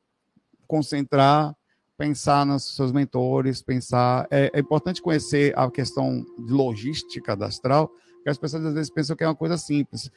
concentrar, 0.67 1.55
pensar 1.97 2.45
nos 2.45 2.75
seus 2.75 2.91
mentores, 2.91 3.59
pensar. 3.59 4.27
É, 4.29 4.51
é 4.53 4.59
importante 4.59 5.01
conhecer 5.01 5.51
a 5.57 5.67
questão 5.71 6.23
de 6.37 6.53
logística 6.53 7.35
da 7.35 7.47
astral, 7.47 7.87
porque 7.87 8.29
as 8.29 8.37
pessoas 8.37 8.63
às 8.67 8.73
vezes 8.75 8.91
pensam 8.91 9.15
que 9.15 9.23
é 9.23 9.27
uma 9.27 9.35
coisa 9.35 9.57
simples. 9.57 10.11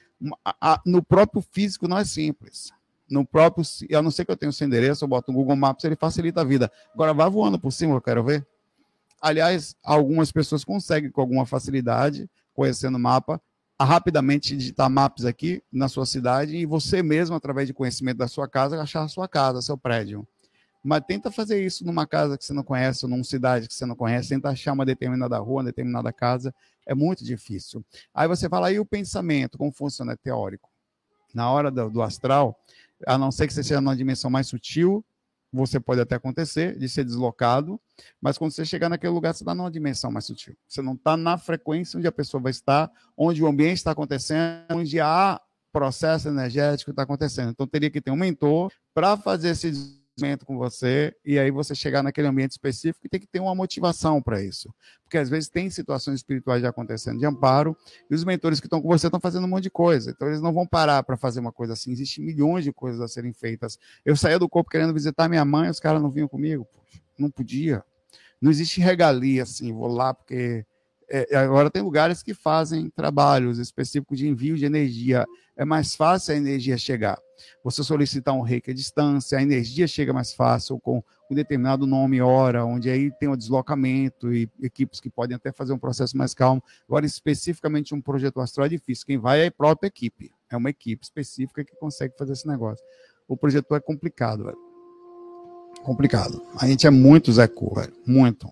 No 0.85 1.03
próprio 1.03 1.41
físico 1.41 1.89
não 1.89 1.97
é 1.97 2.05
simples. 2.05 2.71
No 3.09 3.25
próprio, 3.25 3.65
a 3.97 4.03
não 4.03 4.11
ser 4.11 4.27
que 4.27 4.31
eu 4.31 4.37
tenha 4.37 4.51
o 4.51 4.53
seu 4.53 4.67
endereço, 4.67 5.05
eu 5.05 5.09
boto 5.09 5.33
no 5.33 5.39
Google 5.39 5.57
Maps, 5.57 5.85
ele 5.85 5.97
facilita 5.97 6.43
a 6.43 6.45
vida. 6.45 6.71
Agora 6.93 7.15
vá 7.15 7.31
voando 7.31 7.59
por 7.59 7.73
cima, 7.73 7.95
eu 7.95 8.01
quero 8.03 8.23
ver. 8.23 8.47
Aliás, 9.23 9.75
algumas 9.83 10.31
pessoas 10.31 10.65
conseguem 10.65 11.11
com 11.11 11.23
alguma 11.23 11.47
facilidade, 11.47 12.29
conhecendo 12.53 12.99
o 12.99 13.01
mapa, 13.01 13.41
rapidamente 13.85 14.57
digitar 14.57 14.91
maps 14.91 15.25
aqui 15.25 15.63
na 15.73 15.89
sua 15.89 16.05
cidade 16.07 16.57
e 16.57 16.67
você 16.67 17.03
mesmo, 17.03 17.37
através 17.37 17.67
de 17.67 17.75
conhecimento 17.75 18.19
da 18.19 18.29
sua 18.29 18.49
casa, 18.49 18.81
achar 18.81 19.03
a 19.03 19.09
sua 19.09 19.29
casa, 19.29 19.63
seu 19.63 19.77
prédio. 19.79 20.27
Mas 20.85 21.03
tenta 21.07 21.31
fazer 21.31 21.65
isso 21.65 21.85
numa 21.87 22.07
casa 22.07 22.37
que 22.37 22.45
você 22.45 22.53
não 22.53 22.65
conhece, 22.65 23.05
ou 23.05 23.11
numa 23.11 23.23
cidade 23.23 23.69
que 23.69 23.75
você 23.75 23.87
não 23.87 23.95
conhece, 23.95 24.31
tenta 24.31 24.49
achar 24.49 24.73
uma 24.73 24.85
determinada 24.85 25.39
rua, 25.39 25.59
uma 25.59 25.65
determinada 25.65 26.13
casa, 26.13 26.53
é 26.85 26.95
muito 26.95 27.25
difícil. 27.25 27.85
Aí 28.13 28.27
você 28.27 28.49
fala, 28.49 28.67
aí 28.67 28.81
o 28.81 28.85
pensamento, 28.85 29.57
como 29.57 29.71
funciona? 29.71 30.13
É 30.13 30.17
teórico. 30.17 30.69
Na 31.33 31.51
hora 31.51 31.71
do, 31.71 31.89
do 31.89 32.03
astral, 32.03 32.59
a 33.07 33.17
não 33.17 33.31
ser 33.31 33.47
que 33.47 33.55
você 33.55 33.63
seja 33.63 33.81
numa 33.81 33.97
dimensão 33.97 34.31
mais 34.31 34.49
sutil, 34.49 35.05
você 35.53 35.79
pode 35.79 36.01
até 36.01 36.15
acontecer 36.15 36.79
de 36.79 36.89
ser 36.89 37.05
deslocado, 37.05 37.81
mas 38.21 38.39
quando 38.39 38.53
você 38.53 38.65
chegar 38.65 38.89
naquele 38.89 39.13
lugar, 39.13 39.35
você 39.35 39.43
está 39.43 39.55
numa 39.55 39.71
dimensão 39.71 40.11
mais 40.11 40.25
sutil. 40.25 40.57
Você 40.67 40.81
não 40.81 40.95
está 40.95 41.17
na 41.17 41.37
frequência 41.37 41.99
onde 41.99 42.07
a 42.07 42.13
pessoa 42.13 42.43
vai 42.43 42.51
estar, 42.51 42.91
onde 43.17 43.43
o 43.43 43.47
ambiente 43.47 43.77
está 43.77 43.91
acontecendo, 43.91 44.65
onde 44.71 44.99
há 44.99 45.41
processo 45.73 46.29
energético 46.29 46.91
está 46.91 47.03
acontecendo. 47.03 47.51
Então, 47.51 47.67
teria 47.67 47.91
que 47.91 48.01
ter 48.01 48.11
um 48.11 48.17
mentor 48.17 48.73
para 48.95 49.17
fazer 49.17 49.51
esse 49.51 50.02
com 50.45 50.57
você 50.59 51.15
e 51.25 51.39
aí 51.39 51.51
você 51.51 51.75
chegar 51.75 52.03
naquele 52.03 52.29
ambiente 52.29 52.53
específico 52.53 53.07
e 53.07 53.09
tem 53.09 53.21
que 53.21 53.27
ter 53.27 53.41
uma 53.41 53.55
motivação 53.55 54.23
para 54.23 54.43
isso. 54.43 54.73
Porque 55.03 55.19
às 55.19 55.29
vezes 55.29 55.49
tem 55.49 55.71
situações 55.71 56.17
espirituais 56.17 56.63
já 56.63 56.69
acontecendo 56.69 57.19
de 57.19 57.27
amparo 57.27 57.77
e 58.11 58.15
os 58.15 58.25
mentores 58.25 58.61
que 58.61 58.67
estão 58.67 58.81
com 58.81 58.89
você 58.89 59.07
estão 59.07 59.21
fazendo 59.21 59.45
um 59.45 59.49
monte 59.49 59.65
de 59.65 59.71
coisa. 59.71 60.11
Então 60.11 60.29
eles 60.29 60.41
não 60.41 60.53
vão 60.53 60.67
parar 60.67 61.03
para 61.03 61.17
fazer 61.17 61.41
uma 61.41 61.53
coisa 61.53 61.73
assim. 61.73 61.93
Existem 61.93 62.25
milhões 62.25 62.65
de 62.65 62.73
coisas 62.73 63.01
a 63.01 63.09
serem 63.09 63.33
feitas. 63.33 63.79
Eu 64.05 64.17
saía 64.17 64.39
do 64.39 64.49
corpo 64.49 64.71
querendo 64.71 64.93
visitar 64.93 65.29
minha 65.29 65.45
mãe, 65.45 65.71
os 65.71 65.81
caras 65.81 66.03
não 66.03 66.11
vinham 66.11 66.29
comigo. 66.29 66.67
Poxa, 66.73 67.01
não 67.19 67.31
podia. 67.31 67.83
Não 68.41 68.51
existe 68.51 68.81
regalia 68.81 69.45
assim, 69.45 69.73
vou 69.73 69.89
lá 69.89 70.13
porque 70.13 70.65
é, 71.13 71.37
agora 71.37 71.71
tem 71.71 71.83
lugares 71.83 72.23
que 72.23 72.33
fazem 72.33 72.89
trabalhos 72.89 73.59
específicos 73.59 74.17
de 74.17 74.27
envio 74.27 74.57
de 74.57 74.65
energia. 74.65 75.27
É 75.55 75.63
mais 75.63 75.95
fácil 75.95 76.33
a 76.33 76.37
energia 76.39 76.79
chegar. 76.79 77.19
Você 77.63 77.85
solicitar 77.85 78.35
um 78.35 78.41
reiki 78.41 78.71
à 78.71 78.75
distância, 78.75 79.37
a 79.37 79.43
energia 79.43 79.87
chega 79.87 80.11
mais 80.11 80.33
fácil 80.33 80.81
com 80.81 81.03
um 81.31 81.35
determinado 81.35 81.87
nome 81.87 82.23
hora, 82.23 82.65
onde 82.65 82.89
aí 82.89 83.11
tem 83.19 83.29
o 83.29 83.37
deslocamento 83.37 84.33
e 84.33 84.49
equipes 84.63 85.01
que 85.01 85.11
podem 85.11 85.37
até 85.37 85.53
fazer 85.53 85.75
um 85.75 85.79
processo 85.79 86.17
mais 86.17 86.33
calmo. 86.33 86.63
Agora, 86.89 87.05
especificamente 87.05 87.95
um 87.95 88.01
projeto 88.01 88.41
astral 88.41 88.65
é 88.65 88.71
difícil. 88.71 89.05
Quem 89.07 89.19
vai 89.19 89.43
é 89.43 89.47
a 89.49 89.53
própria 89.53 89.89
equipe. 89.89 90.33
É 90.51 90.57
uma 90.57 90.71
equipe 90.71 91.05
específica 91.05 91.63
que 91.63 91.77
consegue 91.77 92.15
fazer 92.17 92.33
esse 92.33 92.49
negócio. 92.49 92.83
O 93.29 93.37
projeto 93.37 93.75
é 93.75 93.81
complicado, 93.81 94.45
velho. 94.45 94.59
Complicado. 95.83 96.43
A 96.59 96.67
gente 96.67 96.87
é 96.87 96.91
muito 96.91 97.31
Zé 97.33 97.47
Cu, 97.47 97.75
velho. 97.75 97.93
Muito 98.07 98.49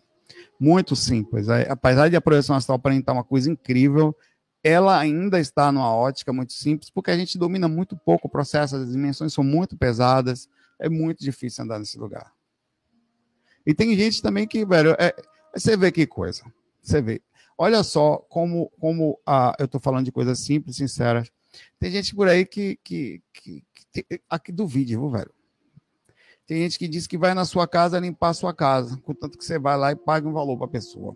muito 0.61 0.95
simples. 0.95 1.49
Apesar 1.49 2.11
de 2.11 2.17
a 2.17 2.21
projeção 2.21 2.55
astral 2.55 2.77
aparentar 2.77 3.15
uma 3.15 3.25
coisa 3.25 3.51
incrível, 3.51 4.15
ela 4.63 4.99
ainda 4.99 5.41
está 5.41 5.73
numa 5.73 5.93
ótica 5.93 6.35
muito 6.35 6.53
simples, 6.53 6.91
porque 6.91 7.11
a 7.11 7.17
gente 7.17 7.39
domina 7.39 7.67
muito 7.67 7.97
pouco 7.97 8.29
o 8.29 8.31
processo, 8.31 8.77
as 8.77 8.93
dimensões 8.93 9.33
são 9.33 9.43
muito 9.43 9.75
pesadas, 9.75 10.49
é 10.79 10.89
muito 10.89 11.25
difícil 11.25 11.65
andar 11.65 11.79
nesse 11.79 11.99
lugar. 11.99 12.31
E 13.65 13.73
tem 13.73 13.97
gente 13.97 14.21
também 14.21 14.47
que, 14.47 14.65
velho, 14.67 14.95
é, 14.99 15.15
você 15.55 15.77
vê 15.77 15.91
que 15.91 16.07
coisa. 16.07 16.45
Você 16.83 17.01
vê. 17.01 17.23
Olha 17.57 17.83
só 17.83 18.19
como, 18.29 18.71
como 18.79 19.19
ah, 19.27 19.55
eu 19.59 19.65
estou 19.65 19.81
falando 19.81 20.05
de 20.05 20.13
coisas 20.13 20.39
simples, 20.41 20.77
sinceras. 20.77 21.31
Tem 21.79 21.91
gente 21.91 22.15
por 22.15 22.29
aí 22.29 22.45
que, 22.45 22.79
que, 22.83 23.23
que, 23.33 23.65
que 23.93 24.21
aqui 24.29 24.53
duvide, 24.53 24.97
viu, 24.97 25.11
velho? 25.11 25.33
Tem 26.51 26.63
gente 26.63 26.81
que 26.81 26.89
diz 26.89 27.07
que 27.07 27.17
vai 27.17 27.33
na 27.33 27.45
sua 27.45 27.69
casa 27.69 28.01
limpar 28.01 28.31
a 28.31 28.35
sua 28.35 28.53
casa, 28.53 29.01
contanto 29.05 29.39
que 29.39 29.45
você 29.45 29.57
vai 29.57 29.79
lá 29.79 29.93
e 29.93 29.95
paga 29.95 30.29
um 30.29 30.33
valor 30.33 30.57
para 30.57 30.67
a 30.67 30.71
pessoa. 30.71 31.15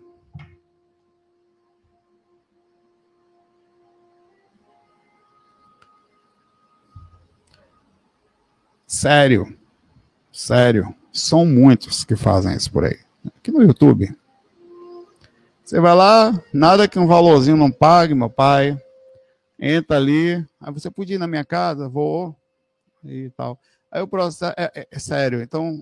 Sério. 8.87 9.53
Sério. 10.31 10.95
São 11.11 11.45
muitos 11.45 12.05
que 12.05 12.15
fazem 12.15 12.55
isso 12.55 12.71
por 12.71 12.85
aí. 12.85 12.97
Aqui 13.37 13.51
no 13.51 13.61
YouTube. 13.61 14.17
Você 15.65 15.81
vai 15.81 15.95
lá, 15.95 16.41
nada 16.53 16.87
que 16.87 16.97
um 16.97 17.07
valorzinho 17.07 17.57
não 17.57 17.69
pague, 17.69 18.15
meu 18.15 18.29
pai. 18.29 18.81
Entra 19.59 19.97
ali. 19.97 20.35
Aí 20.61 20.71
você 20.71 20.89
podia 20.89 21.17
ir 21.17 21.19
na 21.19 21.27
minha 21.27 21.43
casa? 21.43 21.89
Vou. 21.89 22.33
E 23.03 23.29
tal. 23.31 23.59
Aí 23.95 24.01
o 24.01 24.07
processo 24.09 24.53
é, 24.57 24.71
é, 24.75 24.87
é 24.91 24.99
sério, 24.99 25.41
então 25.41 25.81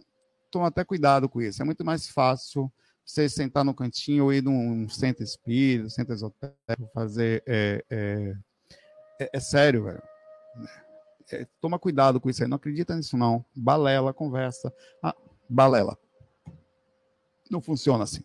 toma 0.51 0.67
até 0.67 0.85
cuidado 0.85 1.27
com 1.27 1.41
isso. 1.41 1.59
É 1.59 1.65
muito 1.65 1.83
mais 1.83 2.07
fácil 2.07 2.71
você 3.03 3.27
sentar 3.27 3.65
no 3.65 3.73
cantinho 3.73 4.25
ou 4.25 4.31
ir 4.31 4.43
num 4.43 4.87
centro 4.87 5.23
espírita, 5.23 5.89
centro 5.89 6.13
esotérico, 6.13 6.91
fazer. 6.93 7.43
É, 7.47 7.83
é, 7.89 8.33
é, 9.19 9.29
é 9.33 9.39
sério, 9.39 9.85
velho. 9.85 10.03
É, 11.31 11.47
toma 11.59 11.79
cuidado 11.79 12.21
com 12.21 12.29
isso 12.29 12.43
aí. 12.43 12.47
Não 12.47 12.57
acredita 12.57 12.95
nisso, 12.95 13.17
não. 13.17 13.43
Balela, 13.55 14.13
conversa. 14.13 14.71
Ah, 15.01 15.15
balela. 15.49 15.97
Não 17.49 17.61
funciona 17.61 18.03
assim. 18.03 18.23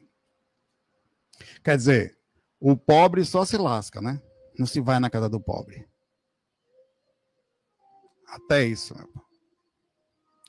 Quer 1.64 1.79
dizer, 1.79 2.18
O 2.61 2.77
pobre 2.77 3.24
só 3.24 3.42
se 3.42 3.57
lasca, 3.57 4.03
né? 4.03 4.20
Não 4.59 4.66
se 4.66 4.83
vai 4.83 5.01
na 5.01 5.09
casa 5.09 5.31
do 5.31 5.40
pobre. 5.40 5.88
Até 8.27 8.66
isso, 8.66 8.94
meu. 8.94 9.28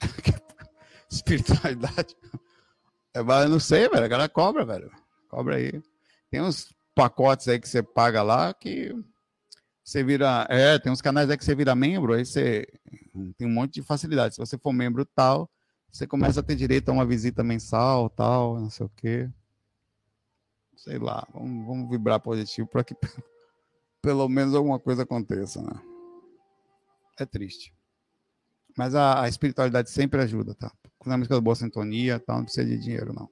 Espiritualidade. 1.09 2.15
É, 3.13 3.19
eu 3.19 3.49
não 3.49 3.59
sei, 3.59 3.89
velho. 3.89 4.05
A 4.05 4.07
galera 4.07 4.29
cobra, 4.29 4.65
velho. 4.65 4.91
Cobra 5.29 5.55
aí. 5.55 5.81
Tem 6.29 6.41
uns 6.41 6.73
pacotes 6.93 7.47
aí 7.47 7.59
que 7.59 7.67
você 7.67 7.81
paga 7.81 8.21
lá 8.21 8.53
que 8.53 8.93
você 9.83 10.03
vira. 10.03 10.45
É, 10.49 10.77
tem 10.77 10.91
uns 10.91 11.01
canais 11.01 11.29
aí 11.29 11.37
que 11.37 11.43
você 11.43 11.55
vira 11.55 11.75
membro, 11.75 12.13
aí 12.13 12.25
você 12.25 12.67
tem 13.37 13.47
um 13.47 13.53
monte 13.53 13.75
de 13.75 13.81
facilidade. 13.81 14.35
Se 14.35 14.39
você 14.39 14.57
for 14.57 14.71
membro 14.71 15.03
tal, 15.03 15.49
você 15.91 16.05
começa 16.05 16.39
a 16.39 16.43
ter 16.43 16.55
direito 16.55 16.89
a 16.89 16.91
uma 16.91 17.05
visita 17.05 17.43
mensal, 17.43 18.09
tal, 18.09 18.59
não 18.59 18.69
sei 18.69 18.85
o 18.85 18.91
quê. 18.95 19.29
Sei 20.75 20.97
lá, 20.99 21.27
vamos, 21.33 21.65
vamos 21.65 21.89
vibrar 21.89 22.19
positivo 22.19 22.67
para 22.67 22.83
que 22.83 22.95
pelo 24.01 24.29
menos 24.29 24.53
alguma 24.53 24.79
coisa 24.79 25.03
aconteça, 25.03 25.61
né? 25.61 25.81
É 27.19 27.25
triste. 27.25 27.73
Mas 28.79 28.95
a, 28.95 29.23
a 29.23 29.27
espiritualidade 29.27 29.89
sempre 29.89 30.21
ajuda, 30.21 30.55
tá? 30.55 30.71
Quando 30.97 31.13
a 31.13 31.17
música 31.17 31.35
da 31.35 31.41
boa 31.41 31.53
sintonia, 31.53 32.17
tal, 32.17 32.37
não 32.37 32.45
precisa 32.45 32.65
de 32.65 32.77
dinheiro, 32.77 33.11
não. 33.11 33.29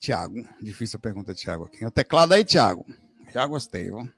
Tiago, 0.00 0.44
difícil 0.60 0.96
a 0.96 1.00
pergunta, 1.00 1.32
Tiago. 1.32 1.66
Aqui. 1.66 1.86
O 1.86 1.90
teclado 1.92 2.34
aí, 2.34 2.44
Tiago. 2.44 2.84
Já 3.32 3.46
gostei, 3.46 3.84
viu? 3.84 4.12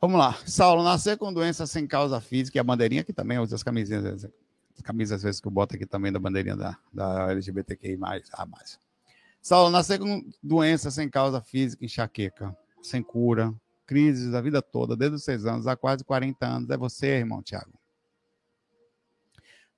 Vamos 0.00 0.18
lá. 0.18 0.36
Saulo, 0.48 0.82
nascer 0.82 1.16
com 1.16 1.32
doença 1.32 1.64
sem 1.64 1.86
causa 1.86 2.20
física 2.20 2.58
e 2.58 2.60
a 2.60 2.64
bandeirinha 2.64 3.02
aqui 3.02 3.12
também, 3.12 3.38
usa 3.38 3.54
as 3.54 3.62
camisinhas, 3.62 4.24
as 4.24 4.82
camisas 4.82 5.18
às 5.18 5.22
vezes 5.22 5.40
que 5.40 5.46
eu 5.46 5.52
boto 5.52 5.76
aqui 5.76 5.86
também 5.86 6.10
da 6.10 6.18
bandeirinha 6.18 6.56
da, 6.56 6.76
da 6.92 7.30
LGBTQI+. 7.30 8.00
Ah, 8.32 8.46
mais. 8.46 8.80
Saulo, 9.40 9.70
nascer 9.70 10.00
com 10.00 10.28
doença 10.42 10.90
sem 10.90 11.08
causa 11.08 11.40
física, 11.40 11.84
enxaqueca, 11.84 12.52
sem 12.82 13.00
cura, 13.00 13.54
crises 13.86 14.34
a 14.34 14.40
vida 14.40 14.62
toda, 14.62 14.96
desde 14.96 15.16
os 15.16 15.24
seis 15.24 15.44
anos, 15.44 15.66
há 15.66 15.76
quase 15.76 16.04
40 16.04 16.46
anos. 16.46 16.70
É 16.70 16.76
você, 16.76 17.06
irmão 17.18 17.42
Tiago. 17.42 17.72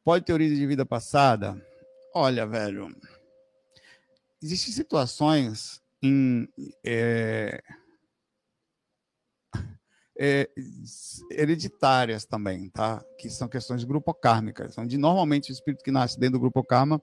Pode 0.05 0.25
ter 0.25 0.33
origem 0.33 0.59
de 0.59 0.67
vida 0.67 0.85
passada? 0.85 1.61
Olha, 2.15 2.47
velho, 2.47 2.95
existem 4.43 4.73
situações 4.73 5.83
em, 6.03 6.47
é, 6.85 7.63
é, 10.19 10.49
hereditárias 11.31 12.25
também, 12.25 12.69
tá? 12.69 13.03
Que 13.19 13.31
são 13.31 13.49
questões 13.49 13.83
grupocármicas, 13.85 14.77
onde 14.79 14.99
normalmente 14.99 15.51
o 15.51 15.53
espírito 15.53 15.83
que 15.83 15.91
nasce 15.91 16.19
dentro 16.19 16.35
do 16.35 16.43
grupo 16.43 16.63
karma, 16.63 17.03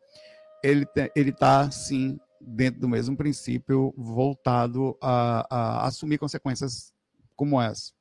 ele 0.63 0.85
ele 1.15 1.31
está 1.31 1.69
sim 1.71 2.19
dentro 2.45 2.81
do 2.81 2.89
mesmo 2.89 3.15
princípio 3.15 3.93
voltado 3.97 4.97
a, 5.01 5.45
a, 5.49 5.87
assumir 5.87 6.17
consequências 6.17 6.93
como 7.35 7.61
essa. 7.61 7.91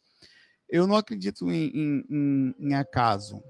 Eu 0.68 0.86
não 0.86 0.96
acredito 0.96 1.50
em, 1.50 1.70
em, 1.74 2.04
em, 2.10 2.54
em 2.58 2.74
acaso. 2.74 3.42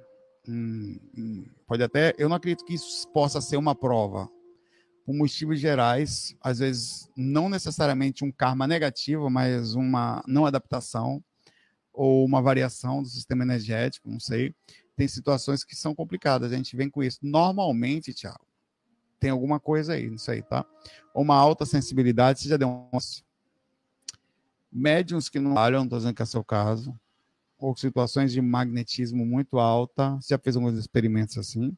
pode 1.67 1.83
até, 1.83 2.15
eu 2.19 2.29
não 2.29 2.37
acredito 2.37 2.65
que 2.65 2.75
isso 2.75 3.07
possa 3.09 3.41
ser 3.41 3.57
uma 3.57 3.75
prova. 3.75 4.29
Por 5.05 5.15
motivos 5.15 5.59
gerais, 5.59 6.35
às 6.41 6.59
vezes 6.61 7.09
não 7.17 7.49
necessariamente 7.49 8.25
um 8.25 8.31
karma 8.31 8.67
negativo, 8.67 9.29
mas 9.29 9.75
uma 9.75 10.23
não 10.27 10.47
adaptação 10.47 11.23
ou 11.93 12.25
uma 12.25 12.41
variação 12.41 13.03
do 13.03 13.09
sistema 13.09 13.43
energético, 13.43 14.09
não 14.09 14.21
sei. 14.21 14.55
Tem 14.97 15.09
situações 15.09 15.65
que 15.65 15.75
são 15.75 15.95
complicadas, 15.95 16.53
a 16.53 16.57
gente 16.57 16.77
vem 16.77 16.89
com 16.89 17.03
isso. 17.03 17.19
Normalmente, 17.23 18.15
Tiago, 18.15 18.47
tem 19.21 19.31
alguma 19.31 19.61
coisa 19.61 19.93
aí, 19.93 20.11
não 20.11 20.19
sei, 20.19 20.43
tá? 20.43 20.65
Uma 21.15 21.37
alta 21.37 21.67
sensibilidade, 21.67 22.41
você 22.41 22.49
já 22.49 22.57
deu 22.57 22.69
um. 22.69 22.99
Médiums 24.73 25.29
que 25.29 25.39
não 25.39 25.53
não 25.53 25.85
estou 25.85 25.99
dizendo 25.99 26.15
que 26.15 26.23
é 26.23 26.27
seu 26.27 26.43
caso, 26.43 26.99
ou 27.59 27.77
situações 27.77 28.33
de 28.33 28.41
magnetismo 28.41 29.27
muito 29.27 29.59
alta, 29.59 30.17
você 30.17 30.35
já 30.35 30.39
fez 30.39 30.57
alguns 30.57 30.79
experimentos 30.79 31.37
assim, 31.37 31.77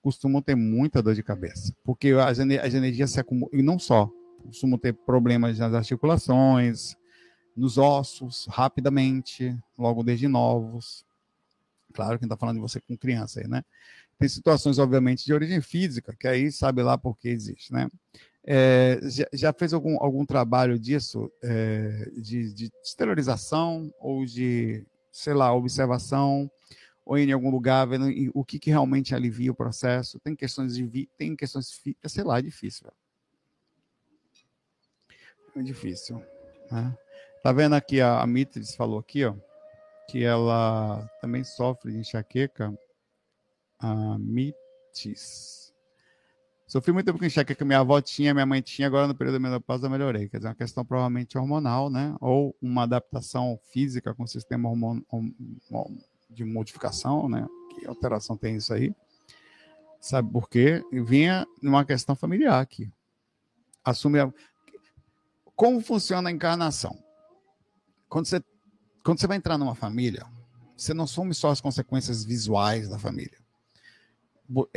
costumam 0.00 0.40
ter 0.40 0.54
muita 0.54 1.02
dor 1.02 1.14
de 1.14 1.22
cabeça, 1.22 1.74
porque 1.82 2.10
as, 2.10 2.38
as 2.38 2.74
energias 2.74 3.10
se 3.10 3.18
acumulam, 3.18 3.58
e 3.58 3.62
não 3.62 3.78
só, 3.78 4.10
costumam 4.44 4.78
ter 4.78 4.92
problemas 4.92 5.58
nas 5.58 5.74
articulações, 5.74 6.94
nos 7.56 7.78
ossos 7.78 8.46
rapidamente, 8.50 9.56
logo 9.78 10.02
desde 10.02 10.28
novos. 10.28 11.04
Claro 11.92 12.18
que 12.18 12.24
está 12.24 12.36
falando 12.36 12.56
de 12.56 12.62
você 12.62 12.80
com 12.80 12.96
criança 12.96 13.40
aí, 13.40 13.48
né? 13.48 13.64
Tem 14.18 14.28
situações, 14.28 14.78
obviamente, 14.78 15.24
de 15.24 15.34
origem 15.34 15.60
física, 15.60 16.14
que 16.18 16.26
aí 16.26 16.50
sabe 16.50 16.82
lá 16.82 16.96
por 16.96 17.16
que 17.18 17.28
existe, 17.28 17.72
né? 17.72 17.88
É, 18.46 19.00
já, 19.04 19.26
já, 19.32 19.52
fez 19.54 19.72
algum, 19.72 19.96
algum 20.02 20.24
trabalho 20.26 20.78
disso, 20.78 21.32
é, 21.42 22.10
de, 22.14 22.52
de 22.52 22.70
exteriorização 22.82 23.92
ou 23.98 24.26
de, 24.26 24.84
sei 25.10 25.32
lá, 25.32 25.54
observação, 25.54 26.50
ou 27.06 27.18
em 27.18 27.32
algum 27.32 27.50
lugar, 27.50 27.86
vendo 27.86 28.06
o 28.34 28.44
que, 28.44 28.58
que 28.58 28.70
realmente 28.70 29.14
alivia 29.14 29.50
o 29.50 29.54
processo? 29.54 30.18
Tem 30.20 30.34
questões 30.34 30.74
de 30.74 31.08
tem 31.18 31.36
questões, 31.36 31.82
sei 32.06 32.24
lá, 32.24 32.38
é 32.38 32.42
difícil. 32.42 32.90
É 35.56 35.62
difícil. 35.62 36.22
Né? 36.70 36.96
Tá 37.42 37.52
vendo 37.52 37.74
aqui 37.74 38.00
a, 38.00 38.20
a 38.20 38.26
Mitris 38.26 38.74
falou 38.74 38.98
aqui, 38.98 39.24
ó, 39.24 39.34
que 40.08 40.24
ela 40.24 41.06
também 41.20 41.44
sofre 41.44 41.92
de 41.92 41.98
enxaqueca. 41.98 42.72
A 43.78 44.18
Mitis. 44.18 45.72
Sofri 46.66 46.92
muito 46.92 47.06
tempo 47.06 47.18
com 47.18 47.24
enxaqueca, 47.24 47.64
minha 47.64 47.80
avó 47.80 48.00
tinha, 48.00 48.34
minha 48.34 48.46
mãe 48.46 48.60
tinha, 48.60 48.88
agora 48.88 49.06
no 49.06 49.14
período 49.14 49.34
da 49.34 49.40
menopausa 49.40 49.88
melhorei. 49.88 50.28
Quer 50.28 50.38
dizer, 50.38 50.48
uma 50.48 50.54
questão 50.54 50.84
provavelmente 50.84 51.38
hormonal, 51.38 51.88
né? 51.90 52.16
Ou 52.20 52.56
uma 52.60 52.82
adaptação 52.82 53.60
física 53.70 54.14
com 54.14 54.24
o 54.24 54.28
sistema 54.28 54.68
hormon... 54.68 55.00
de 56.30 56.44
modificação, 56.44 57.28
né? 57.28 57.46
Que 57.70 57.86
alteração 57.86 58.36
tem 58.36 58.56
isso 58.56 58.74
aí? 58.74 58.94
Sabe 60.00 60.32
por 60.32 60.48
quê? 60.48 60.82
Vinha 60.90 61.46
numa 61.62 61.84
questão 61.84 62.16
familiar 62.16 62.60
aqui. 62.60 62.90
Assume 63.84 64.18
a... 64.20 64.32
Como 65.54 65.80
funciona 65.80 66.28
a 66.28 66.32
encarnação? 66.32 66.98
Quando 68.08 68.26
você, 68.26 68.42
quando 69.04 69.20
você 69.20 69.26
vai 69.26 69.36
entrar 69.36 69.58
numa 69.58 69.74
família, 69.74 70.26
você 70.76 70.92
não 70.92 71.04
assume 71.04 71.34
só 71.34 71.50
as 71.50 71.60
consequências 71.60 72.24
visuais 72.24 72.88
da 72.88 72.98
família. 72.98 73.43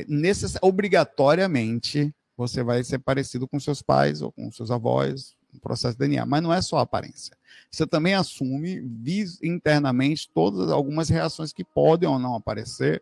Necess... 0.08 0.58
Obrigatoriamente, 0.62 2.14
você 2.36 2.64
vai 2.64 2.84
ser 2.84 3.00
parecido 3.00 3.48
com 3.48 3.60
seus 3.60 3.82
pais 3.82 4.22
ou 4.22 4.32
com 4.32 4.52
seus 4.52 4.72
avós, 4.72 5.36
no 5.54 5.60
processo 5.60 5.98
de 5.98 6.08
DNA. 6.08 6.26
Mas 6.26 6.44
não 6.44 6.54
é 6.54 6.62
só 6.62 6.78
aparência. 6.78 7.36
Você 7.72 7.86
também 7.86 8.14
assume 8.14 8.82
internamente 9.42 10.30
todas 10.34 10.70
algumas 10.72 11.10
reações 11.10 11.52
que 11.52 11.64
podem 11.64 12.08
ou 12.08 12.20
não 12.20 12.36
aparecer 12.36 13.02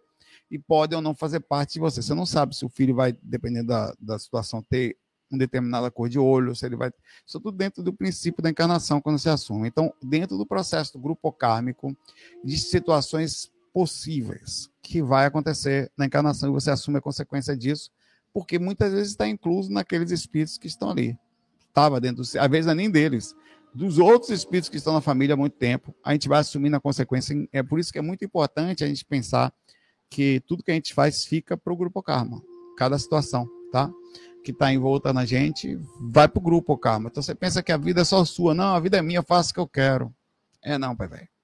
e 0.49 0.57
podem 0.57 0.95
ou 0.95 1.01
não 1.01 1.13
fazer 1.13 1.39
parte 1.41 1.73
de 1.73 1.79
você. 1.79 2.01
Você 2.01 2.13
não 2.13 2.25
sabe 2.25 2.55
se 2.55 2.65
o 2.65 2.69
filho 2.69 2.95
vai, 2.95 3.15
dependendo 3.21 3.67
da, 3.67 3.93
da 3.99 4.19
situação, 4.19 4.61
ter 4.61 4.97
uma 5.29 5.39
determinada 5.39 5.89
cor 5.89 6.07
de 6.07 6.19
olho, 6.19 6.55
se 6.55 6.65
ele 6.65 6.75
vai. 6.75 6.91
Isso 7.25 7.39
tudo 7.39 7.57
dentro 7.57 7.83
do 7.83 7.91
princípio 7.91 8.41
da 8.41 8.49
encarnação, 8.49 9.01
quando 9.01 9.19
se 9.19 9.29
assume. 9.29 9.67
Então, 9.67 9.93
dentro 10.01 10.37
do 10.37 10.45
processo 10.45 10.93
do 10.93 10.99
grupo 10.99 11.31
kármico, 11.31 11.95
de 12.43 12.57
situações 12.57 13.51
possíveis 13.75 14.69
que 14.81 15.01
vai 15.01 15.25
acontecer 15.25 15.91
na 15.97 16.05
encarnação 16.05 16.47
e 16.47 16.53
você 16.53 16.71
assume 16.71 16.97
a 16.97 17.01
consequência 17.01 17.57
disso, 17.57 17.91
porque 18.33 18.57
muitas 18.57 18.93
vezes 18.93 19.09
está 19.09 19.27
incluso 19.27 19.69
naqueles 19.69 20.11
espíritos 20.11 20.57
que 20.57 20.67
estão 20.67 20.91
ali. 20.91 21.19
Estava 21.67 21.99
dentro, 21.99 22.23
do, 22.23 22.39
às 22.39 22.49
vezes 22.49 22.67
não 22.67 22.71
é 22.71 22.75
nem 22.75 22.89
deles, 22.89 23.35
dos 23.73 23.99
outros 23.99 24.31
espíritos 24.31 24.69
que 24.69 24.77
estão 24.77 24.93
na 24.93 25.01
família 25.01 25.33
há 25.33 25.37
muito 25.37 25.57
tempo, 25.57 25.93
a 26.01 26.13
gente 26.13 26.29
vai 26.29 26.39
assumindo 26.39 26.77
a 26.77 26.79
consequência. 26.79 27.35
É 27.51 27.61
por 27.61 27.77
isso 27.77 27.91
que 27.91 27.99
é 27.99 28.01
muito 28.01 28.23
importante 28.23 28.81
a 28.81 28.87
gente 28.87 29.03
pensar 29.03 29.53
que 30.09 30.41
tudo 30.47 30.63
que 30.63 30.71
a 30.71 30.73
gente 30.73 30.93
faz 30.93 31.25
fica 31.25 31.57
para 31.57 31.73
o 31.73 31.75
grupo 31.75 32.01
karma, 32.01 32.41
cada 32.77 32.97
situação, 32.97 33.45
tá? 33.73 33.91
que 34.41 34.51
está 34.51 34.71
envolta 34.71 35.11
na 35.11 35.25
gente, 35.25 35.77
vai 35.99 36.29
para 36.29 36.39
o 36.39 36.43
grupo, 36.43 36.77
calma. 36.77 37.09
Então 37.09 37.21
você 37.21 37.35
pensa 37.35 37.61
que 37.61 37.73
a 37.73 37.77
vida 37.77 38.01
é 38.01 38.05
só 38.05 38.23
sua. 38.23 38.53
Não, 38.53 38.73
a 38.73 38.79
vida 38.79 38.95
é 38.95 39.01
minha, 39.01 39.19
eu 39.19 39.23
faço 39.23 39.51
o 39.51 39.53
que 39.53 39.59
eu 39.59 39.67
quero. 39.67 40.15
É 40.63 40.77
não, 40.77 40.95
pai 40.95 41.09
velho. 41.09 41.34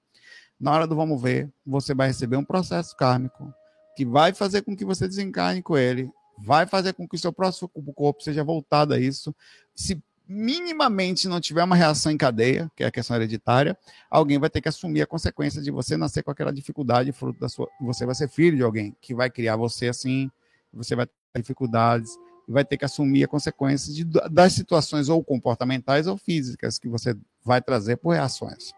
Na 0.62 0.70
hora 0.70 0.86
do 0.86 0.94
vamos 0.94 1.20
ver, 1.20 1.50
você 1.66 1.92
vai 1.92 2.06
receber 2.06 2.36
um 2.36 2.44
processo 2.44 2.96
kármico 2.96 3.52
que 3.96 4.06
vai 4.06 4.32
fazer 4.32 4.62
com 4.62 4.76
que 4.76 4.84
você 4.84 5.08
desencarne 5.08 5.60
com 5.60 5.76
ele, 5.76 6.08
vai 6.38 6.68
fazer 6.68 6.92
com 6.92 7.06
que 7.06 7.16
o 7.16 7.18
seu 7.18 7.32
próximo 7.32 7.68
corpo 7.68 8.22
seja 8.22 8.44
voltado 8.44 8.94
a 8.94 9.00
isso. 9.00 9.34
Se 9.74 10.00
minimamente 10.24 11.26
não 11.26 11.40
tiver 11.40 11.64
uma 11.64 11.74
reação 11.74 12.12
em 12.12 12.16
cadeia, 12.16 12.70
que 12.76 12.84
é 12.84 12.86
a 12.86 12.92
questão 12.92 13.16
hereditária, 13.16 13.76
alguém 14.08 14.38
vai 14.38 14.48
ter 14.48 14.60
que 14.60 14.68
assumir 14.68 15.02
a 15.02 15.06
consequência 15.06 15.60
de 15.60 15.72
você 15.72 15.96
nascer 15.96 16.22
com 16.22 16.30
aquela 16.30 16.52
dificuldade, 16.52 17.10
fruto 17.10 17.40
da 17.40 17.48
sua. 17.48 17.68
Você 17.80 18.06
vai 18.06 18.14
ser 18.14 18.28
filho 18.28 18.56
de 18.56 18.62
alguém 18.62 18.96
que 19.00 19.16
vai 19.16 19.28
criar 19.28 19.56
você 19.56 19.88
assim, 19.88 20.30
você 20.72 20.94
vai 20.94 21.06
ter 21.06 21.40
dificuldades 21.40 22.16
e 22.48 22.52
vai 22.52 22.64
ter 22.64 22.76
que 22.76 22.84
assumir 22.84 23.24
a 23.24 23.28
consequência 23.28 23.92
de, 23.92 24.04
das 24.30 24.52
situações 24.52 25.08
ou 25.08 25.24
comportamentais 25.24 26.06
ou 26.06 26.16
físicas 26.16 26.78
que 26.78 26.88
você 26.88 27.16
vai 27.44 27.60
trazer 27.60 27.96
por 27.96 28.14
reações. 28.14 28.72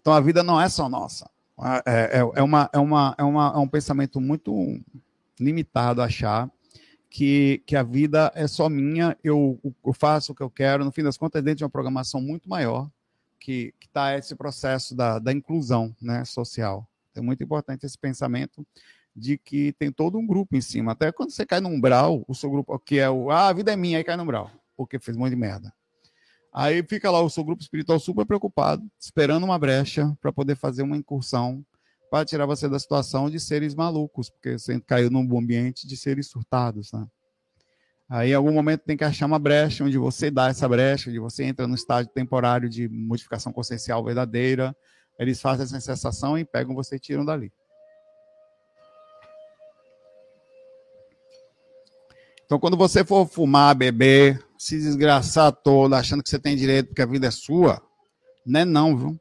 Então 0.00 0.12
a 0.12 0.20
vida 0.20 0.42
não 0.42 0.60
é 0.60 0.68
só 0.68 0.88
nossa. 0.88 1.28
É, 1.86 2.18
é, 2.18 2.18
é, 2.18 2.42
uma, 2.42 2.68
é, 2.72 2.78
uma, 2.78 3.14
é, 3.16 3.22
uma, 3.22 3.52
é 3.54 3.58
um 3.58 3.68
pensamento 3.68 4.20
muito 4.20 4.80
limitado 5.38 6.02
achar 6.02 6.50
que, 7.08 7.62
que 7.64 7.76
a 7.76 7.82
vida 7.82 8.32
é 8.34 8.48
só 8.48 8.68
minha, 8.68 9.16
eu, 9.22 9.60
eu 9.84 9.92
faço 9.92 10.32
o 10.32 10.34
que 10.34 10.42
eu 10.42 10.50
quero, 10.50 10.84
no 10.84 10.90
fim 10.90 11.02
das 11.02 11.16
contas, 11.16 11.38
é 11.38 11.42
dentro 11.42 11.58
de 11.58 11.64
uma 11.64 11.70
programação 11.70 12.20
muito 12.20 12.48
maior, 12.48 12.90
que 13.38 13.72
está 13.80 14.18
esse 14.18 14.34
processo 14.34 14.96
da, 14.96 15.20
da 15.20 15.32
inclusão 15.32 15.94
né, 16.02 16.24
social. 16.24 16.88
É 17.14 17.20
muito 17.20 17.44
importante 17.44 17.86
esse 17.86 17.96
pensamento 17.96 18.66
de 19.14 19.38
que 19.38 19.72
tem 19.74 19.92
todo 19.92 20.18
um 20.18 20.26
grupo 20.26 20.56
em 20.56 20.60
cima. 20.60 20.90
Até 20.90 21.12
quando 21.12 21.30
você 21.30 21.46
cai 21.46 21.60
no 21.60 21.68
umbral, 21.68 22.24
o 22.26 22.34
seu 22.34 22.50
grupo, 22.50 22.76
que 22.80 22.98
é 22.98 23.08
o 23.08 23.30
ah, 23.30 23.46
a 23.48 23.52
vida 23.52 23.72
é 23.72 23.76
minha, 23.76 23.98
aí 23.98 24.02
cai 24.02 24.16
no 24.16 24.24
umbral, 24.24 24.50
porque 24.76 24.98
fez 24.98 25.16
um 25.16 25.20
monte 25.20 25.30
de 25.30 25.36
merda. 25.36 25.72
Aí 26.54 26.84
fica 26.88 27.10
lá 27.10 27.20
o 27.20 27.28
seu 27.28 27.42
grupo 27.42 27.62
espiritual 27.62 27.98
super 27.98 28.24
preocupado, 28.24 28.88
esperando 29.00 29.42
uma 29.42 29.58
brecha 29.58 30.16
para 30.20 30.32
poder 30.32 30.54
fazer 30.54 30.82
uma 30.82 30.96
incursão 30.96 31.66
para 32.08 32.24
tirar 32.24 32.46
você 32.46 32.68
da 32.68 32.78
situação 32.78 33.28
de 33.28 33.40
seres 33.40 33.74
malucos, 33.74 34.30
porque 34.30 34.56
você 34.56 34.80
caiu 34.80 35.10
num 35.10 35.36
ambiente 35.36 35.84
de 35.84 35.96
seres 35.96 36.28
surtados, 36.28 36.92
né? 36.92 37.04
Aí, 38.08 38.30
em 38.30 38.34
algum 38.34 38.52
momento, 38.52 38.82
tem 38.82 38.96
que 38.96 39.02
achar 39.02 39.26
uma 39.26 39.38
brecha 39.38 39.82
onde 39.82 39.98
você 39.98 40.30
dá 40.30 40.48
essa 40.48 40.68
brecha, 40.68 41.10
onde 41.10 41.18
você 41.18 41.42
entra 41.42 41.66
no 41.66 41.74
estágio 41.74 42.12
temporário 42.12 42.68
de 42.68 42.88
modificação 42.88 43.52
consciencial 43.52 44.04
verdadeira. 44.04 44.76
Eles 45.18 45.40
fazem 45.40 45.64
essa 45.64 45.80
sensação 45.80 46.38
e 46.38 46.44
pegam 46.44 46.74
você 46.74 46.96
e 46.96 47.00
tiram 47.00 47.24
dali. 47.24 47.50
Então, 52.44 52.60
quando 52.60 52.76
você 52.76 53.04
for 53.04 53.26
fumar, 53.26 53.74
beber, 53.74 54.40
se 54.64 54.78
desgraçar 54.78 55.52
todo, 55.52 55.92
achando 55.92 56.22
que 56.22 56.30
você 56.30 56.38
tem 56.38 56.56
direito 56.56 56.86
porque 56.86 57.02
a 57.02 57.06
vida 57.06 57.26
é 57.26 57.30
sua, 57.30 57.82
não 58.46 58.60
é 58.60 58.64
não, 58.64 58.96
viu? 58.96 59.20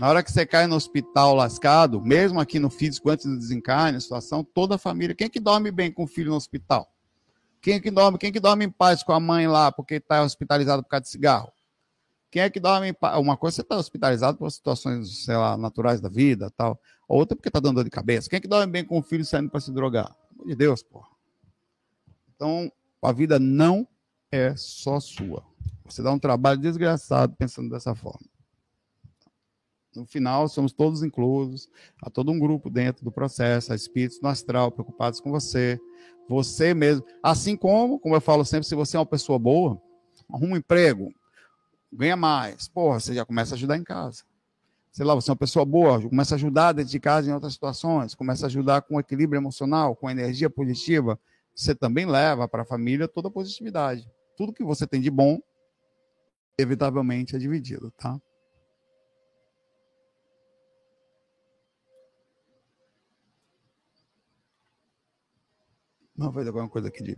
Na 0.00 0.08
hora 0.08 0.24
que 0.24 0.32
você 0.32 0.44
cai 0.44 0.66
no 0.66 0.74
hospital 0.74 1.36
lascado, 1.36 2.02
mesmo 2.02 2.40
aqui 2.40 2.58
no 2.58 2.68
físico, 2.68 3.10
antes 3.10 3.26
do 3.26 3.38
desencarne, 3.38 3.96
a 3.96 4.00
situação, 4.00 4.42
toda 4.42 4.74
a 4.74 4.78
família. 4.78 5.14
Quem 5.14 5.26
é 5.26 5.28
que 5.28 5.38
dorme 5.38 5.70
bem 5.70 5.92
com 5.92 6.02
o 6.02 6.06
filho 6.08 6.30
no 6.30 6.36
hospital? 6.36 6.92
Quem 7.62 7.74
é 7.74 7.80
que 7.80 7.92
dorme, 7.92 8.18
quem 8.18 8.30
é 8.30 8.32
que 8.32 8.40
dorme 8.40 8.64
em 8.64 8.70
paz 8.70 9.04
com 9.04 9.12
a 9.12 9.20
mãe 9.20 9.46
lá 9.46 9.70
porque 9.70 9.94
está 9.94 10.24
hospitalizado 10.24 10.82
por 10.82 10.88
causa 10.88 11.04
de 11.04 11.10
cigarro? 11.10 11.52
Quem 12.28 12.42
é 12.42 12.50
que 12.50 12.58
dorme 12.58 12.88
em 12.88 12.92
paz? 12.92 13.16
Uma 13.16 13.36
coisa 13.36 13.54
você 13.54 13.62
está 13.62 13.76
hospitalizado 13.76 14.36
por 14.36 14.50
situações, 14.50 15.24
sei 15.24 15.36
lá, 15.36 15.56
naturais 15.56 16.00
da 16.00 16.08
vida 16.08 16.50
tal. 16.56 16.76
Outra 17.06 17.36
porque 17.36 17.50
está 17.50 17.60
dando 17.60 17.76
dor 17.76 17.84
de 17.84 17.90
cabeça. 17.90 18.28
Quem 18.28 18.38
é 18.38 18.40
que 18.40 18.48
dorme 18.48 18.72
bem 18.72 18.84
com 18.84 18.98
o 18.98 19.02
filho 19.02 19.24
saindo 19.24 19.48
para 19.48 19.60
se 19.60 19.70
drogar? 19.70 20.12
Pelo 20.28 20.40
amor 20.40 20.48
de 20.48 20.56
Deus, 20.56 20.82
porra. 20.82 21.06
Então, 22.34 22.68
a 23.00 23.12
vida 23.12 23.38
não 23.38 23.86
é 24.34 24.56
só 24.56 24.98
sua. 24.98 25.44
Você 25.84 26.02
dá 26.02 26.12
um 26.12 26.18
trabalho 26.18 26.60
desgraçado 26.60 27.34
pensando 27.36 27.70
dessa 27.70 27.94
forma. 27.94 28.26
No 29.94 30.04
final, 30.04 30.48
somos 30.48 30.72
todos 30.72 31.04
inclusos, 31.04 31.68
há 32.02 32.10
todo 32.10 32.32
um 32.32 32.38
grupo 32.38 32.68
dentro 32.68 33.04
do 33.04 33.12
processo, 33.12 33.72
há 33.72 33.76
espíritos 33.76 34.20
no 34.20 34.28
astral 34.28 34.72
preocupados 34.72 35.20
com 35.20 35.30
você, 35.30 35.78
você 36.28 36.74
mesmo. 36.74 37.06
Assim 37.22 37.56
como, 37.56 38.00
como 38.00 38.16
eu 38.16 38.20
falo 38.20 38.44
sempre, 38.44 38.66
se 38.66 38.74
você 38.74 38.96
é 38.96 39.00
uma 39.00 39.06
pessoa 39.06 39.38
boa, 39.38 39.80
arruma 40.28 40.54
um 40.54 40.56
emprego, 40.56 41.14
ganha 41.92 42.16
mais, 42.16 42.66
porra, 42.66 42.98
você 42.98 43.14
já 43.14 43.24
começa 43.24 43.54
a 43.54 43.56
ajudar 43.56 43.76
em 43.76 43.84
casa. 43.84 44.24
Sei 44.90 45.04
lá, 45.04 45.14
você 45.14 45.30
é 45.30 45.32
uma 45.32 45.36
pessoa 45.36 45.64
boa, 45.64 46.00
começa 46.02 46.34
a 46.34 46.36
ajudar 46.36 46.72
dentro 46.72 46.90
de 46.90 47.00
casa 47.00 47.30
em 47.30 47.32
outras 47.32 47.52
situações, 47.52 48.14
começa 48.14 48.46
a 48.46 48.48
ajudar 48.48 48.82
com 48.82 48.98
equilíbrio 48.98 49.38
emocional, 49.38 49.94
com 49.94 50.10
energia 50.10 50.50
positiva, 50.50 51.18
você 51.54 51.72
também 51.74 52.04
leva 52.04 52.48
para 52.48 52.62
a 52.62 52.66
família 52.66 53.06
toda 53.06 53.28
a 53.28 53.30
positividade. 53.30 54.10
Tudo 54.36 54.52
que 54.52 54.64
você 54.64 54.86
tem 54.86 55.00
de 55.00 55.10
bom, 55.10 55.40
inevitavelmente 56.58 57.36
é 57.36 57.38
dividido, 57.38 57.90
tá? 57.92 58.20
Não, 66.16 66.30
vai 66.30 66.46
alguma 66.46 66.68
coisa 66.68 66.88
aqui 66.88 67.02
de. 67.02 67.16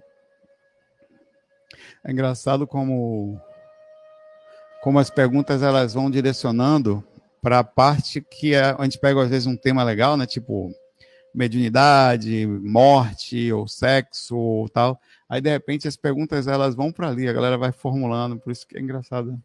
É 2.04 2.10
engraçado 2.10 2.66
como 2.66 3.38
como 4.82 4.98
as 4.98 5.10
perguntas 5.10 5.62
elas 5.62 5.94
vão 5.94 6.10
direcionando 6.10 7.04
para 7.42 7.58
a 7.58 7.64
parte 7.64 8.20
que 8.20 8.54
é, 8.54 8.74
a 8.78 8.82
gente 8.84 8.98
pega 8.98 9.22
às 9.22 9.28
vezes 9.28 9.46
um 9.46 9.56
tema 9.56 9.82
legal, 9.82 10.16
né? 10.16 10.26
Tipo 10.26 10.70
mediunidade, 11.36 12.46
morte 12.46 13.52
ou 13.52 13.68
sexo 13.68 14.34
ou 14.36 14.68
tal. 14.68 14.98
Aí 15.28 15.40
de 15.40 15.50
repente 15.50 15.86
as 15.86 15.96
perguntas 15.96 16.46
elas 16.46 16.74
vão 16.74 16.90
para 16.90 17.08
ali, 17.08 17.28
a 17.28 17.32
galera 17.32 17.58
vai 17.58 17.70
formulando, 17.70 18.38
por 18.38 18.50
isso 18.50 18.66
que 18.66 18.78
é 18.78 18.80
engraçado. 18.80 19.38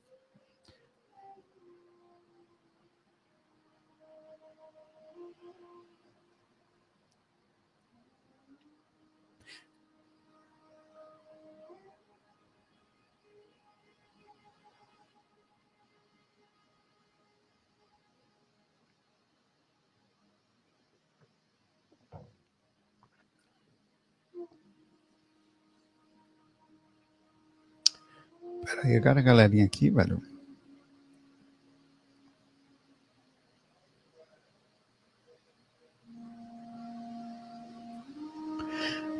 Agora 28.84 29.20
a 29.20 29.24
galerinha 29.24 29.66
aqui, 29.66 29.90
velho. 29.90 30.22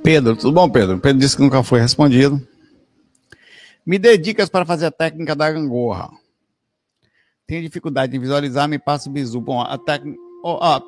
Pedro, 0.04 0.36
tudo 0.36 0.52
bom, 0.52 0.68
Pedro? 0.70 1.00
Pedro 1.00 1.20
disse 1.20 1.36
que 1.36 1.44
nunca 1.44 1.62
foi 1.62 1.80
respondido. 1.80 2.42
Me 3.86 4.00
dê 4.00 4.18
dicas 4.18 4.50
para 4.50 4.66
fazer 4.66 4.88
a 4.88 4.92
técnica 4.92 5.36
da 5.36 5.52
gangorra. 5.52 6.10
Tenho 7.46 7.62
dificuldade 7.62 8.16
em 8.16 8.20
visualizar, 8.20 8.68
me 8.68 8.80
passa 8.80 9.10
o 9.10 9.12
bizu. 9.12 9.40
Bom, 9.40 9.62
a 9.62 9.78
técnica. 9.78 10.18
Oh, 10.44 10.82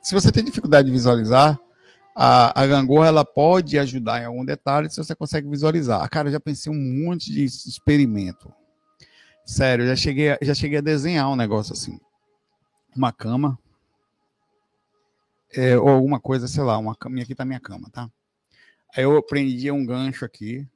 se 0.00 0.14
você 0.14 0.30
tem 0.30 0.44
dificuldade 0.44 0.86
de 0.86 0.92
visualizar, 0.92 1.58
a, 2.18 2.62
a 2.62 2.66
gangorra 2.66 3.08
ela 3.08 3.24
pode 3.26 3.78
ajudar 3.78 4.22
em 4.22 4.24
algum 4.24 4.42
detalhe 4.42 4.88
se 4.88 4.96
você 4.96 5.14
consegue 5.14 5.46
visualizar. 5.50 6.00
Ah, 6.02 6.08
cara, 6.08 6.28
eu 6.28 6.32
já 6.32 6.40
pensei 6.40 6.72
um 6.72 7.04
monte 7.04 7.30
de 7.30 7.44
experimento. 7.44 8.50
Sério, 9.44 9.86
já 9.86 9.94
cheguei, 9.94 10.34
já 10.40 10.54
cheguei 10.54 10.78
a 10.78 10.80
desenhar 10.80 11.30
um 11.30 11.36
negócio 11.36 11.74
assim. 11.74 12.00
Uma 12.96 13.12
cama. 13.12 13.58
É, 15.54 15.76
ou 15.76 15.90
alguma 15.90 16.18
coisa, 16.18 16.48
sei 16.48 16.62
lá, 16.62 16.78
uma 16.78 16.96
cama. 16.96 17.20
Aqui 17.20 17.34
tá 17.34 17.44
minha 17.44 17.60
cama, 17.60 17.90
tá? 17.90 18.10
Aí 18.96 19.04
eu 19.04 19.22
prendia 19.22 19.74
um 19.74 19.84
gancho 19.84 20.24
aqui, 20.24 20.66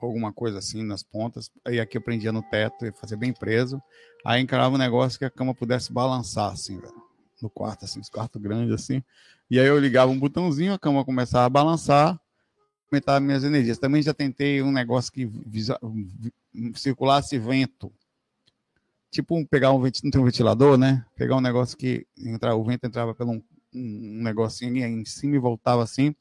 alguma 0.00 0.32
coisa 0.32 0.58
assim 0.58 0.82
nas 0.82 1.02
pontas. 1.02 1.50
Aí 1.62 1.78
aqui 1.78 1.98
eu 1.98 2.02
prendia 2.02 2.32
no 2.32 2.42
teto 2.42 2.86
e 2.86 2.92
fazia 2.92 3.18
bem 3.18 3.34
preso. 3.34 3.82
Aí 4.24 4.40
encarava 4.40 4.74
um 4.74 4.78
negócio 4.78 5.18
que 5.18 5.26
a 5.26 5.30
cama 5.30 5.54
pudesse 5.54 5.92
balançar, 5.92 6.50
assim, 6.50 6.80
velho. 6.80 7.09
No 7.42 7.50
quarto, 7.50 7.84
assim, 7.84 8.00
os 8.00 8.08
quartos 8.08 8.40
grandes, 8.40 8.74
assim. 8.74 9.02
E 9.50 9.58
aí 9.58 9.66
eu 9.66 9.78
ligava 9.78 10.10
um 10.10 10.18
botãozinho, 10.18 10.72
a 10.72 10.78
cama 10.78 11.04
começava 11.04 11.46
a 11.46 11.50
balançar, 11.50 12.20
aumentava 12.90 13.20
minhas 13.20 13.44
energias. 13.44 13.78
Também 13.78 14.02
já 14.02 14.12
tentei 14.12 14.62
um 14.62 14.72
negócio 14.72 15.12
que 15.12 15.30
circulasse 16.74 17.38
vento. 17.38 17.92
Tipo 19.10 19.44
pegar 19.46 19.72
um 19.72 19.80
ventilador, 19.80 20.04
não 20.04 20.10
tem 20.10 20.20
um 20.20 20.24
ventilador, 20.24 20.78
né? 20.78 21.04
Pegar 21.16 21.36
um 21.36 21.40
negócio 21.40 21.76
que 21.76 22.06
entra, 22.16 22.54
o 22.54 22.62
vento 22.62 22.86
entrava 22.86 23.14
pelo 23.14 23.32
um, 23.32 23.42
um 23.74 24.22
negocinho 24.22 24.76
em 24.76 25.04
cima 25.04 25.36
e 25.36 25.38
voltava 25.38 25.82
assim 25.82 26.14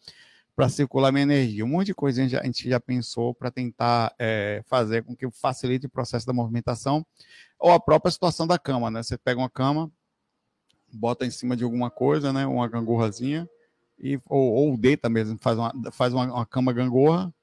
para 0.59 0.67
circular 0.67 1.09
minha 1.09 1.23
energia. 1.23 1.63
Um 1.63 1.69
monte 1.69 1.87
de 1.87 1.93
coisa 1.93 2.19
a 2.19 2.23
gente 2.23 2.31
já, 2.31 2.41
a 2.41 2.45
gente 2.45 2.69
já 2.69 2.79
pensou 2.81 3.33
para 3.33 3.49
tentar 3.49 4.13
é, 4.19 4.61
fazer 4.65 5.03
com 5.03 5.15
que 5.15 5.29
facilite 5.31 5.85
o 5.85 5.89
processo 5.89 6.27
da 6.27 6.33
movimentação 6.33 7.05
ou 7.57 7.71
a 7.71 7.79
própria 7.79 8.11
situação 8.11 8.45
da 8.45 8.59
cama, 8.59 8.91
né? 8.91 9.01
Você 9.01 9.17
pega 9.17 9.39
uma 9.39 9.49
cama, 9.49 9.89
bota 10.91 11.25
em 11.25 11.31
cima 11.31 11.55
de 11.55 11.63
alguma 11.63 11.89
coisa, 11.89 12.31
né? 12.33 12.45
Uma 12.45 12.67
gangorrazinha, 12.67 13.49
e, 13.99 14.19
ou, 14.25 14.53
ou 14.53 14.77
deita 14.77 15.09
mesmo, 15.09 15.37
faz 15.41 15.57
uma, 15.57 15.73
faz 15.91 16.13
uma, 16.13 16.25
uma 16.25 16.45
cama 16.45 16.71
gangorra, 16.71 17.33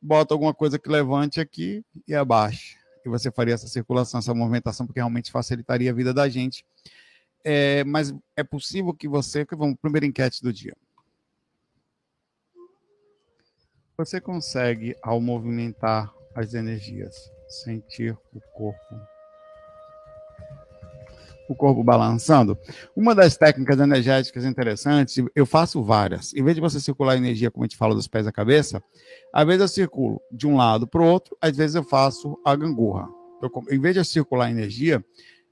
bota 0.00 0.34
alguma 0.34 0.54
coisa 0.54 0.78
que 0.78 0.88
levante 0.88 1.40
aqui 1.40 1.84
e 2.06 2.14
abaixe. 2.14 2.76
E 3.04 3.08
você 3.08 3.30
faria 3.30 3.54
essa 3.54 3.68
circulação, 3.68 4.18
essa 4.18 4.32
movimentação, 4.32 4.86
porque 4.86 5.00
realmente 5.00 5.30
facilitaria 5.30 5.90
a 5.90 5.94
vida 5.94 6.14
da 6.14 6.28
gente. 6.28 6.64
É, 7.44 7.84
mas 7.84 8.14
é 8.34 8.42
possível 8.42 8.94
que 8.94 9.06
você. 9.06 9.44
Vamos, 9.50 9.76
primeira 9.80 10.06
enquete 10.06 10.42
do 10.42 10.52
dia. 10.52 10.74
Você 13.98 14.20
consegue, 14.20 14.96
ao 15.02 15.20
movimentar 15.20 16.12
as 16.34 16.54
energias, 16.54 17.14
sentir 17.48 18.16
o 18.32 18.40
corpo 18.54 19.13
o 21.48 21.54
corpo 21.54 21.82
balançando. 21.82 22.58
Uma 22.96 23.14
das 23.14 23.36
técnicas 23.36 23.78
energéticas 23.78 24.44
interessantes, 24.44 25.24
eu 25.34 25.46
faço 25.46 25.82
várias. 25.82 26.32
Em 26.34 26.42
vez 26.42 26.54
de 26.54 26.60
você 26.60 26.80
circular 26.80 27.16
energia, 27.16 27.50
como 27.50 27.64
a 27.64 27.66
gente 27.66 27.76
fala, 27.76 27.94
dos 27.94 28.08
pés 28.08 28.26
à 28.26 28.32
cabeça, 28.32 28.82
às 29.32 29.46
vezes 29.46 29.60
eu 29.60 29.68
circulo 29.68 30.20
de 30.30 30.46
um 30.46 30.56
lado 30.56 30.86
para 30.86 31.02
o 31.02 31.04
outro, 31.04 31.36
às 31.40 31.56
vezes 31.56 31.76
eu 31.76 31.84
faço 31.84 32.38
a 32.44 32.54
gangorra. 32.56 33.08
Eu, 33.42 33.50
em 33.70 33.80
vez 33.80 33.94
de 33.94 34.00
eu 34.00 34.04
circular 34.04 34.50
energia, 34.50 35.04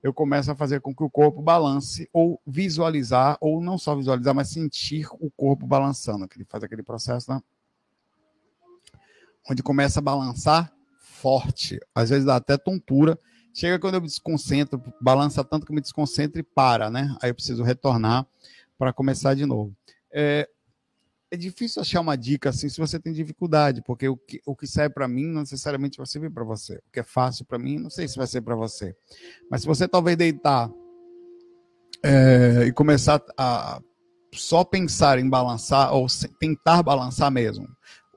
eu 0.03 0.13
começo 0.13 0.51
a 0.51 0.55
fazer 0.55 0.81
com 0.81 0.95
que 0.95 1.05
o 1.05 1.11
corpo 1.11 1.41
balance, 1.41 2.09
ou 2.13 2.41
visualizar, 2.47 3.37
ou 3.41 3.61
não 3.61 3.79
só 3.79 3.95
visualizar, 3.95 4.35
mas 4.35 4.49
sentir 4.49 5.07
o 5.21 5.31
corpo 5.31 5.67
balançando. 5.67 6.27
Que 6.27 6.39
ele 6.39 6.47
faz 6.49 6.65
aquele 6.65 6.83
processo, 6.83 7.31
né? 7.31 7.41
onde 9.49 9.63
começa 9.63 9.99
a 9.99 10.03
balançar 10.03 10.73
forte. 10.99 11.81
Às 11.95 12.11
vezes 12.11 12.25
dá 12.25 12.37
até 12.37 12.57
tontura. 12.57 13.19
Chega 13.55 13.79
quando 13.79 13.95
eu 13.95 14.01
me 14.01 14.07
desconcentro, 14.07 14.83
balança 15.01 15.45
tanto 15.45 15.67
que 15.67 15.73
eu 15.73 15.75
me 15.75 15.81
desconcentro 15.81 16.41
e 16.41 16.43
para, 16.43 16.91
né? 16.91 17.15
Aí 17.23 17.31
eu 17.31 17.35
preciso 17.35 17.63
retornar 17.63 18.27
para 18.79 18.93
começar 18.93 19.35
de 19.35 19.45
novo. 19.45 19.77
É, 20.11 20.49
é 21.31 21.37
difícil 21.37 21.83
achar 21.83 22.01
uma 22.01 22.17
dica 22.17 22.51
assim 22.51 22.69
se 22.69 22.79
você 22.79 22.99
tem 22.99 23.13
dificuldade, 23.13 23.83
porque 23.83 24.09
o 24.09 24.17
que, 24.17 24.41
o 24.47 24.57
que 24.57 24.67
serve 24.67 24.95
para 24.95 25.09
mim 25.09 25.27
não 25.27 25.41
necessariamente 25.41 25.99
vai 25.99 26.07
servir 26.07 26.31
para 26.31 26.45
você. 26.45 26.77
O 26.87 26.91
que 26.93 27.01
é 27.01 27.03
fácil 27.03 27.45
para 27.45 27.59
mim, 27.59 27.79
não 27.79 27.91
sei 27.91 28.09
se 28.09 28.17
vai 28.17 28.27
ser 28.27 28.41
para 28.41 28.55
você. 28.55 28.97
Mas 29.51 29.63
se 29.63 29.67
você 29.67 29.87
talvez 29.87 30.17
deitar 30.17 30.71
é, 32.03 32.65
e 32.67 32.73
começar 32.73 33.23
a 33.37 33.81
só 34.35 34.65
pensar 34.65 35.19
em 35.19 35.29
balançar, 35.29 35.93
ou 35.93 36.07
tentar 36.41 36.83
balançar 36.83 37.31
mesmo, 37.31 37.69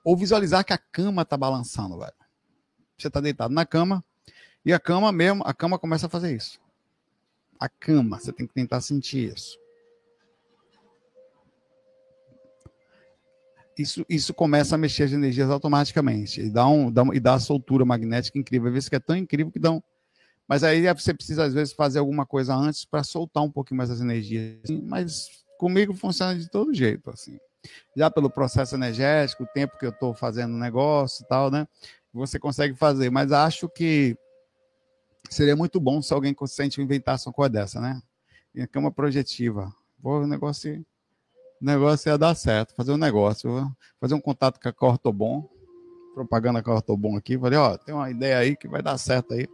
ou 0.03 0.15
visualizar 0.15 0.63
que 0.63 0.73
a 0.73 0.77
cama 0.77 1.23
está 1.23 1.35
balançando, 1.35 1.99
velho. 1.99 2.13
Você 2.97 3.07
está 3.07 3.19
deitado 3.19 3.53
na 3.53 3.65
cama, 3.65 4.03
e 4.65 4.73
a 4.73 4.79
cama 4.79 5.11
mesmo, 5.11 5.43
a 5.45 5.53
cama 5.53 5.77
começa 5.77 6.07
a 6.07 6.09
fazer 6.09 6.35
isso. 6.35 6.59
A 7.59 7.69
cama, 7.69 8.19
você 8.19 8.33
tem 8.33 8.47
que 8.47 8.53
tentar 8.53 8.81
sentir 8.81 9.33
isso. 9.33 9.57
Isso, 13.77 14.05
isso 14.09 14.33
começa 14.33 14.75
a 14.75 14.77
mexer 14.77 15.03
as 15.03 15.11
energias 15.11 15.49
automaticamente 15.49 16.39
e 16.41 16.49
dá, 16.49 16.65
um, 16.65 16.89
dá, 16.89 17.03
e 17.13 17.19
dá 17.19 17.33
a 17.33 17.39
soltura 17.39 17.83
magnética 17.83 18.39
incrível. 18.39 18.67
Às 18.69 18.73
vezes 18.73 18.89
que 18.89 18.95
é 18.95 18.99
tão 18.99 19.15
incrível 19.15 19.51
que 19.51 19.59
dão. 19.59 19.83
Mas 20.47 20.63
aí 20.63 20.81
você 20.93 21.13
precisa, 21.13 21.43
às 21.43 21.53
vezes, 21.53 21.73
fazer 21.73 21.99
alguma 21.99 22.25
coisa 22.25 22.55
antes 22.55 22.85
para 22.85 23.03
soltar 23.03 23.43
um 23.43 23.51
pouquinho 23.51 23.77
mais 23.77 23.89
as 23.89 23.99
energias. 23.99 24.59
Mas 24.83 25.27
comigo 25.57 25.93
funciona 25.93 26.37
de 26.37 26.49
todo 26.49 26.73
jeito, 26.73 27.09
assim. 27.09 27.37
Já 27.95 28.09
pelo 28.09 28.29
processo 28.29 28.75
energético, 28.75 29.43
o 29.43 29.47
tempo 29.47 29.77
que 29.77 29.85
eu 29.85 29.89
estou 29.89 30.13
fazendo 30.13 30.53
o 30.53 30.59
negócio 30.59 31.23
e 31.23 31.27
tal, 31.27 31.51
né? 31.51 31.67
Você 32.13 32.39
consegue 32.39 32.75
fazer, 32.75 33.09
mas 33.09 33.31
acho 33.31 33.67
que 33.67 34.17
seria 35.29 35.55
muito 35.55 35.79
bom 35.79 36.01
se 36.01 36.13
alguém 36.13 36.33
consciente 36.33 36.81
inventasse 36.81 37.27
uma 37.27 37.33
coisa 37.33 37.49
dessa, 37.49 37.79
né? 37.79 38.01
Minha 38.53 38.67
cama 38.67 38.91
projetiva. 38.91 39.73
Pô, 40.01 40.19
o 40.19 40.27
negócio, 40.27 40.85
negócio 41.59 42.09
ia 42.09 42.17
dar 42.17 42.35
certo. 42.35 42.75
Fazer 42.75 42.91
um 42.91 42.97
negócio, 42.97 43.71
fazer 43.99 44.13
um 44.13 44.21
contato 44.21 44.59
com 44.59 44.69
a 44.69 44.73
Cortobon, 44.73 45.49
propaganda 46.13 46.61
com 46.61 46.71
a 46.71 46.73
Cortobon 46.75 47.17
aqui. 47.17 47.37
Falei, 47.37 47.59
ó, 47.59 47.77
tem 47.77 47.93
uma 47.93 48.09
ideia 48.09 48.37
aí 48.37 48.55
que 48.55 48.67
vai 48.67 48.81
dar 48.81 48.97
certo 48.97 49.33
aí. 49.33 49.47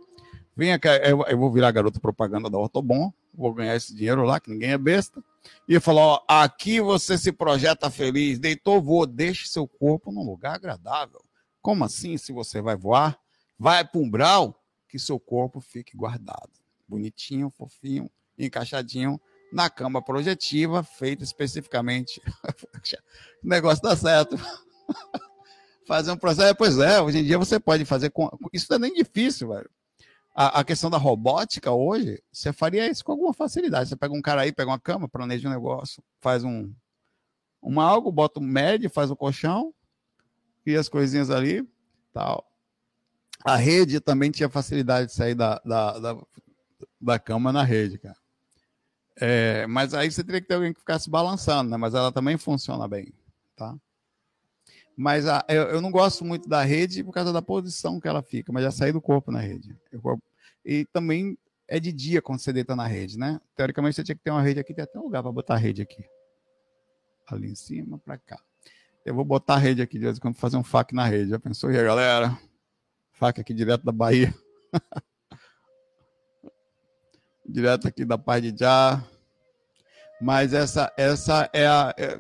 Venha 0.56 0.78
cá, 0.78 0.98
eu, 0.98 1.24
eu 1.24 1.38
vou 1.38 1.52
virar 1.52 1.72
garoto 1.72 2.00
propaganda 2.00 2.50
da 2.50 2.58
Ortobon, 2.58 3.12
vou 3.34 3.54
ganhar 3.54 3.76
esse 3.76 3.96
dinheiro 3.96 4.24
lá, 4.24 4.40
que 4.40 4.50
ninguém 4.50 4.72
é 4.72 4.78
besta. 4.78 5.24
E 5.68 5.80
falou: 5.80 6.02
ó, 6.02 6.22
aqui 6.28 6.80
você 6.82 7.18
se 7.18 7.32
projeta 7.32 7.90
feliz, 7.90 8.38
deitou, 8.38 8.82
voou, 8.82 9.06
deixe 9.06 9.48
seu 9.48 9.68
corpo 9.68 10.12
num 10.12 10.24
lugar 10.24 10.56
agradável. 10.56 11.24
Como 11.62 11.84
assim, 11.84 12.18
se 12.18 12.32
você 12.32 12.62
vai 12.62 12.76
voar? 12.76 13.18
Vai 13.58 13.86
para 13.86 14.02
um 14.02 14.10
brau, 14.10 14.61
que 14.92 15.00
seu 15.00 15.20
corpo 15.20 15.60
fique 15.60 15.96
guardado. 15.96 16.52
Bonitinho, 16.88 17.50
fofinho, 17.50 18.10
encaixadinho 18.38 19.20
na 19.52 19.70
cama 19.70 20.02
projetiva, 20.02 20.84
feita 20.84 21.24
especificamente. 21.24 22.22
o 23.44 23.48
negócio 23.48 23.82
dá 23.82 23.96
certo. 23.96 24.36
fazer 25.88 26.12
um 26.12 26.18
processo. 26.18 26.56
Pois 26.56 26.78
é, 26.78 27.02
hoje 27.02 27.20
em 27.20 27.24
dia 27.24 27.38
você 27.38 27.60
pode 27.60 27.86
fazer 27.86 28.10
com. 28.10 28.30
Isso 28.54 28.68
não 28.70 28.76
é 28.76 28.80
nem 28.80 28.94
difícil, 28.94 29.50
velho 29.50 29.70
a, 30.34 30.60
a, 30.60 30.64
questão 30.64 30.90
da 30.90 30.98
robótica 30.98 31.72
hoje, 31.72 32.22
você 32.32 32.54
faria 32.54 32.90
isso 32.90 33.04
com 33.04 33.12
alguma 33.12 33.34
facilidade. 33.34 33.90
Você 33.90 33.96
pega 33.96 34.14
um 34.14 34.22
cara 34.22 34.42
aí, 34.42 34.52
pega 34.52 34.70
uma 34.70 34.80
cama, 34.80 35.10
planeja 35.10 35.48
um 35.48 35.52
negócio, 35.52 36.04
faz 36.20 36.44
um, 36.44 36.74
um 37.62 37.80
algo, 37.80 38.12
bota 38.12 38.40
um 38.40 38.44
médio, 38.44 38.90
faz 38.90 39.12
um 39.12 39.16
colchão, 39.16 39.74
cria 40.64 40.80
as 40.80 40.90
coisinhas 40.90 41.30
ali, 41.30 41.68
tal. 42.14 42.50
A 43.44 43.56
rede 43.56 44.00
também 44.00 44.32
tinha 44.32 44.50
facilidade 44.50 45.08
de 45.08 45.14
sair 45.14 45.36
da, 45.36 45.62
da, 45.66 46.00
da, 46.00 46.18
da 47.00 47.20
cama 47.20 47.52
na 47.52 47.64
rede, 47.64 47.98
cara. 47.98 48.18
É, 49.20 49.68
mas 49.68 49.94
aí 49.94 50.12
você 50.12 50.24
teria 50.24 50.42
que 50.42 50.48
ter 50.48 50.56
alguém 50.56 50.74
que 50.74 50.80
ficasse 50.80 51.10
balançando, 51.10 51.70
né? 51.70 51.78
Mas 51.78 51.94
ela 51.94 52.12
também 52.12 52.38
funciona 52.38 52.88
bem, 52.88 53.14
tá? 53.56 53.76
Mas 54.96 55.28
a, 55.28 55.44
eu, 55.48 55.64
eu, 55.64 55.82
não 55.82 55.92
gosto 55.92 56.24
muito 56.24 56.48
da 56.48 56.64
rede 56.64 57.04
por 57.04 57.14
causa 57.14 57.32
da 57.32 57.42
posição 57.42 58.00
que 58.00 58.08
ela 58.08 58.22
fica, 58.22 58.52
mas 58.52 58.64
já 58.64 58.72
saí 58.72 58.92
do 58.92 59.02
corpo 59.02 59.32
na 59.32 59.40
rede. 59.40 59.76
Eu, 59.92 60.02
e 60.66 60.86
também 60.86 61.38
é 61.68 61.80
de 61.80 61.92
dia 61.92 62.22
quando 62.22 62.40
você 62.40 62.52
deita 62.52 62.76
na 62.76 62.86
rede, 62.86 63.18
né? 63.18 63.40
Teoricamente 63.56 63.96
você 63.96 64.04
tinha 64.04 64.16
que 64.16 64.24
ter 64.24 64.32
uma 64.32 64.42
rede 64.42 64.60
aqui, 64.60 64.74
tem 64.74 64.84
até 64.84 65.00
um 65.00 65.04
lugar 65.04 65.24
para 65.24 65.32
botar 65.32 65.56
a 65.56 65.58
rede 65.58 65.82
aqui. 65.82 66.04
Ali 67.28 67.50
em 67.50 67.56
cima, 67.56 67.98
para 67.98 68.18
cá. 68.18 68.40
Eu 69.06 69.16
vou 69.16 69.26
botar 69.26 69.56
a 69.56 69.58
rede 69.58 69.82
aqui 69.82 69.98
de 69.98 70.06
vez 70.06 70.18
em 70.18 70.20
quando 70.20 70.36
fazer 70.36 70.58
um 70.58 70.64
fac 70.64 70.94
na 70.94 71.06
rede. 71.06 71.30
Já 71.30 71.40
pensou 71.40 71.70
aí, 71.70 71.76
galera? 71.84 72.38
Fac 73.22 73.40
aqui 73.40 73.54
direto 73.54 73.86
da 73.86 73.92
Bahia. 73.92 74.34
direto 77.48 77.88
aqui 77.88 78.04
da 78.04 78.18
Paz 78.18 78.42
de 78.42 78.52
Já. 78.58 79.00
Mas 80.20 80.56
essa, 80.56 80.92
essa 80.98 81.48
é 81.54 81.68
a. 81.68 81.94
É 82.00 82.20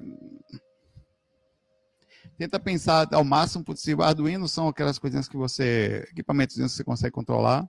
tenta 2.38 2.60
pensar 2.60 3.12
ao 3.12 3.24
máximo 3.24 3.64
possível. 3.64 4.04
Arduino 4.04 4.48
são 4.48 4.68
aquelas 4.68 5.00
coisinhas 5.00 5.28
que 5.28 5.36
você, 5.36 6.06
equipamentos 6.12 6.56
que 6.56 6.62
você 6.62 6.84
consegue 6.84 7.14
controlar 7.14 7.68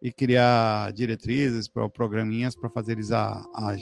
e 0.00 0.12
criar 0.12 0.92
diretrizes 0.92 1.66
para 1.66 1.88
programinhas 1.88 2.54
para 2.54 2.70
fazer 2.70 2.92
eles 2.92 3.10
a, 3.10 3.32
a, 3.52 3.76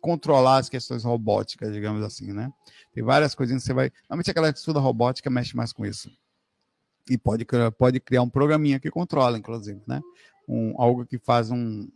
controlar 0.00 0.58
as 0.58 0.70
questões 0.70 1.04
robóticas, 1.04 1.74
digamos 1.74 2.02
assim, 2.02 2.32
né? 2.32 2.50
Tem 2.94 3.04
várias 3.04 3.34
coisinhas 3.34 3.62
que 3.62 3.66
você 3.66 3.74
vai. 3.74 3.92
Normalmente 4.04 4.30
aquela 4.30 4.50
que 4.50 4.58
estuda 4.58 4.80
robótica 4.80 5.28
mexe 5.28 5.54
mais 5.54 5.74
com 5.74 5.84
isso. 5.84 6.10
E 7.10 7.18
pode, 7.18 7.44
pode 7.76 7.98
criar 7.98 8.22
um 8.22 8.30
programinha 8.30 8.78
que 8.78 8.88
controla, 8.88 9.36
inclusive, 9.36 9.82
né? 9.86 10.00
Um, 10.48 10.74
algo 10.80 11.04
que 11.04 11.18
faz 11.18 11.50
um, 11.50 11.88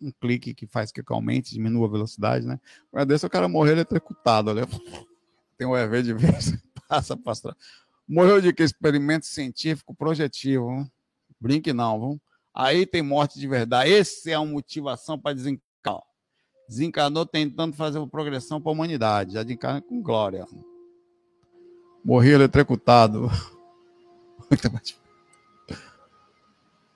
um 0.00 0.12
clique 0.20 0.54
que 0.54 0.68
faz 0.68 0.92
que 0.92 1.02
aumente, 1.08 1.52
diminua 1.52 1.88
a 1.88 1.90
velocidade, 1.90 2.46
né? 2.46 2.60
Mas 2.92 3.06
desse 3.06 3.26
o 3.26 3.30
cara 3.30 3.48
morrer 3.48 3.72
eletrocutado, 3.72 4.50
olha 4.50 4.66
tem 5.58 5.66
o 5.66 5.76
EV 5.76 6.02
de 6.02 6.14
vez, 6.14 6.56
passa 6.88 7.16
para 7.16 7.56
Morreu 8.08 8.40
de 8.40 8.52
que? 8.52 8.62
Experimento 8.62 9.26
científico 9.26 9.92
projetivo. 9.92 10.70
Hein? 10.70 10.90
Brinque 11.40 11.72
não, 11.72 11.98
vamos. 11.98 12.18
Aí 12.54 12.86
tem 12.86 13.02
morte 13.02 13.38
de 13.38 13.48
verdade. 13.48 13.90
Esse 13.90 14.30
é 14.30 14.38
uma 14.38 14.52
motivação 14.52 15.18
para 15.18 15.34
desencarnar. 15.34 15.66
Desencarnou 16.68 17.26
tentando 17.26 17.74
fazer 17.74 17.98
uma 17.98 18.08
progressão 18.08 18.60
para 18.60 18.70
a 18.70 18.74
humanidade. 18.74 19.34
Já 19.34 19.42
desencarna 19.42 19.82
com 19.82 20.00
glória. 20.00 20.46
Morri 22.04 22.30
eletrocutado. 22.30 23.28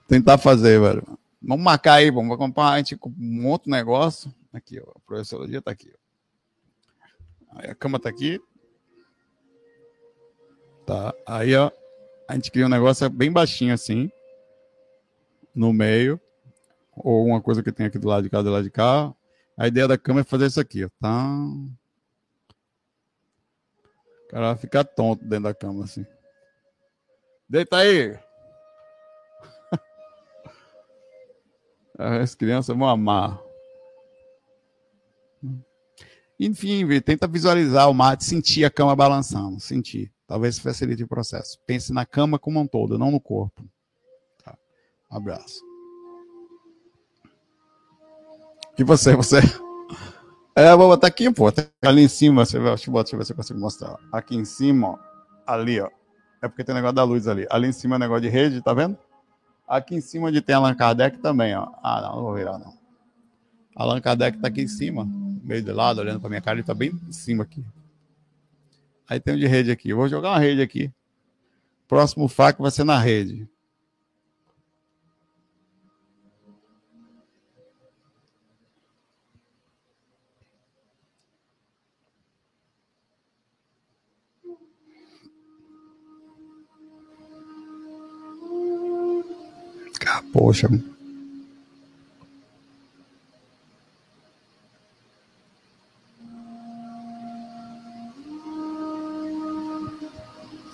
Tentar 0.07 0.37
fazer, 0.37 0.79
velho. 0.79 1.03
Vamos 1.41 1.63
marcar 1.63 1.95
aí, 1.95 2.11
vamos 2.11 2.37
comprar, 2.37 2.69
a 2.69 2.77
gente 2.77 2.99
um 3.03 3.57
negócio. 3.65 4.33
Aqui, 4.53 4.79
ó, 4.79 4.91
a 4.95 4.99
professologia 5.05 5.59
está 5.59 5.71
aqui. 5.71 5.91
Ó. 5.93 7.59
Aí 7.59 7.69
a 7.69 7.75
cama 7.75 7.97
está 7.97 8.09
aqui, 8.09 8.39
Tá? 10.85 11.13
Aí, 11.25 11.55
ó, 11.55 11.71
a 12.27 12.35
gente 12.35 12.51
cria 12.51 12.65
um 12.65 12.69
negócio 12.69 13.09
bem 13.09 13.31
baixinho 13.31 13.73
assim, 13.73 14.11
no 15.55 15.71
meio, 15.71 16.19
ou 16.95 17.25
uma 17.27 17.41
coisa 17.41 17.63
que 17.63 17.71
tem 17.71 17.85
aqui 17.85 17.97
do 17.97 18.07
lado 18.07 18.23
de 18.23 18.29
cá, 18.29 18.41
do 18.41 18.51
lado 18.51 18.63
de 18.63 18.71
cá. 18.71 19.13
A 19.57 19.67
ideia 19.67 19.87
da 19.87 19.97
câmera 19.97 20.25
é 20.27 20.29
fazer 20.29 20.47
isso 20.47 20.59
aqui, 20.59 20.83
ó, 20.83 20.89
tá? 20.99 21.33
O 24.25 24.27
cara 24.29 24.47
vai 24.47 24.57
ficar 24.57 24.83
tonto 24.83 25.23
dentro 25.23 25.45
da 25.45 25.53
cama, 25.53 25.83
assim. 25.83 26.05
Deita 27.51 27.79
aí! 27.79 28.17
As 31.99 32.33
crianças 32.33 32.77
vão 32.77 32.87
amar. 32.87 33.37
Enfim, 36.39 36.87
tenta 37.01 37.27
visualizar 37.27 37.89
o 37.89 37.93
mate, 37.93 38.23
sentir 38.23 38.63
a 38.63 38.71
cama 38.71 38.95
balançando, 38.95 39.59
sentir. 39.59 40.13
Talvez 40.25 40.59
facilite 40.59 41.03
o 41.03 41.07
processo. 41.09 41.59
Pense 41.67 41.91
na 41.91 42.05
cama 42.05 42.39
como 42.39 42.57
um 42.57 42.65
todo, 42.65 42.97
não 42.97 43.11
no 43.11 43.19
corpo. 43.19 43.69
Tá. 44.45 44.57
Um 45.11 45.17
abraço. 45.17 45.61
E 48.79 48.83
você, 48.85 49.13
você? 49.13 49.39
É, 50.55 50.73
vou 50.73 50.87
botar 50.87 51.07
aqui, 51.07 51.29
pô. 51.29 51.47
Ali 51.81 52.03
em 52.03 52.07
cima, 52.07 52.45
você 52.45 52.57
eu, 52.57 52.63
deixa 52.63 52.89
eu 52.89 53.17
ver 53.17 53.25
se 53.25 53.33
eu 53.33 53.35
consigo 53.35 53.59
mostrar. 53.59 53.97
Aqui 54.09 54.37
em 54.37 54.45
cima, 54.45 54.91
ó. 54.91 54.97
Ali, 55.45 55.81
ó. 55.81 55.89
É 56.41 56.47
porque 56.47 56.63
tem 56.63 56.73
o 56.73 56.75
negócio 56.75 56.95
da 56.95 57.03
luz 57.03 57.27
ali. 57.27 57.45
Ali 57.49 57.67
em 57.67 57.71
cima 57.71 57.95
é 57.95 57.99
negócio 57.99 58.23
de 58.23 58.29
rede, 58.29 58.61
tá 58.61 58.73
vendo? 58.73 58.97
Aqui 59.67 59.95
em 59.95 60.01
cima 60.01 60.27
onde 60.27 60.41
tem 60.41 60.55
Allan 60.55 60.73
Kardec 60.73 61.19
também, 61.19 61.55
ó. 61.55 61.67
Ah, 61.83 62.01
não, 62.01 62.15
não 62.15 62.23
vou 62.23 62.33
virar, 62.33 62.57
não. 62.57 62.73
Allan 63.75 64.01
Kardec 64.01 64.37
tá 64.39 64.47
aqui 64.47 64.61
em 64.61 64.67
cima, 64.67 65.07
meio 65.43 65.61
de 65.61 65.71
lado, 65.71 65.99
olhando 65.99 66.19
pra 66.19 66.29
minha 66.29 66.41
cara, 66.41 66.57
ele 66.57 66.65
tá 66.65 66.73
bem 66.73 66.91
em 67.07 67.11
cima 67.11 67.43
aqui. 67.43 67.63
Aí 69.07 69.19
tem 69.19 69.35
um 69.35 69.37
de 69.37 69.45
rede 69.45 69.71
aqui. 69.71 69.89
Eu 69.89 69.97
vou 69.97 70.07
jogar 70.07 70.29
uma 70.29 70.39
rede 70.39 70.61
aqui. 70.61 70.91
Próximo 71.87 72.27
FAC 72.27 72.61
vai 72.61 72.71
ser 72.71 72.83
na 72.83 72.97
rede. 72.97 73.47
Ah, 90.07 90.23
poxa. 90.33 90.69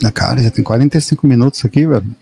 Na 0.01 0.11
cara, 0.11 0.41
já 0.41 0.51
tem 0.51 0.63
45 0.63 1.28
minutos 1.28 1.63
aqui, 1.65 1.86
velho. 1.86 2.15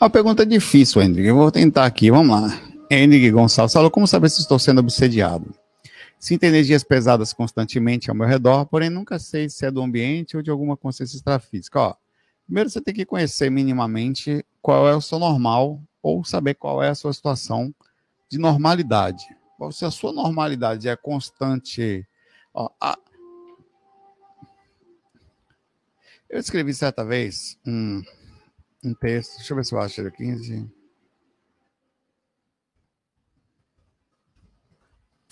Uma 0.00 0.08
pergunta 0.08 0.46
difícil, 0.46 1.02
Hendrick. 1.02 1.26
Eu 1.26 1.34
vou 1.34 1.50
tentar 1.50 1.84
aqui, 1.84 2.10
vamos 2.10 2.40
lá. 2.40 2.67
Hendrick 2.90 3.30
Gonçalves 3.30 3.72
falou: 3.72 3.90
Como 3.90 4.06
saber 4.06 4.30
se 4.30 4.40
estou 4.40 4.58
sendo 4.58 4.80
obsediado? 4.80 5.54
Sinto 6.18 6.44
energias 6.44 6.82
pesadas 6.82 7.32
constantemente 7.32 8.10
ao 8.10 8.16
meu 8.16 8.26
redor, 8.26 8.66
porém 8.66 8.90
nunca 8.90 9.18
sei 9.18 9.48
se 9.48 9.64
é 9.64 9.70
do 9.70 9.80
ambiente 9.80 10.36
ou 10.36 10.42
de 10.42 10.50
alguma 10.50 10.76
consciência 10.76 11.16
extrafísica. 11.16 11.78
Ó, 11.78 11.94
primeiro 12.44 12.68
você 12.68 12.80
tem 12.80 12.92
que 12.92 13.04
conhecer 13.04 13.50
minimamente 13.50 14.44
qual 14.60 14.88
é 14.88 14.96
o 14.96 15.00
seu 15.00 15.18
normal 15.18 15.80
ou 16.02 16.24
saber 16.24 16.54
qual 16.54 16.82
é 16.82 16.88
a 16.88 16.94
sua 16.94 17.12
situação 17.12 17.72
de 18.28 18.36
normalidade. 18.36 19.24
Se 19.72 19.84
a 19.84 19.90
sua 19.90 20.12
normalidade 20.12 20.88
é 20.88 20.96
constante. 20.96 22.06
Ó, 22.52 22.68
a... 22.80 22.98
Eu 26.28 26.38
escrevi 26.40 26.74
certa 26.74 27.04
vez 27.04 27.58
um, 27.66 28.02
um 28.84 28.94
texto, 28.94 29.36
deixa 29.36 29.52
eu 29.52 29.56
ver 29.56 29.64
se 29.64 29.74
eu 29.74 29.80
acho 29.80 30.00
ele 30.00 30.08
aqui. 30.08 30.68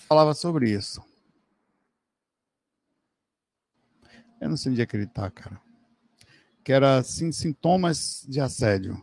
Falava 0.07 0.33
sobre 0.33 0.71
isso. 0.71 1.03
Eu 4.39 4.49
não 4.49 4.57
sei 4.57 4.71
onde 4.71 4.81
acreditar, 4.81 5.29
cara. 5.31 5.59
Que 6.63 6.71
era 6.71 6.97
assim, 6.97 7.31
sintomas 7.31 8.25
de 8.27 8.39
assédio. 8.39 9.01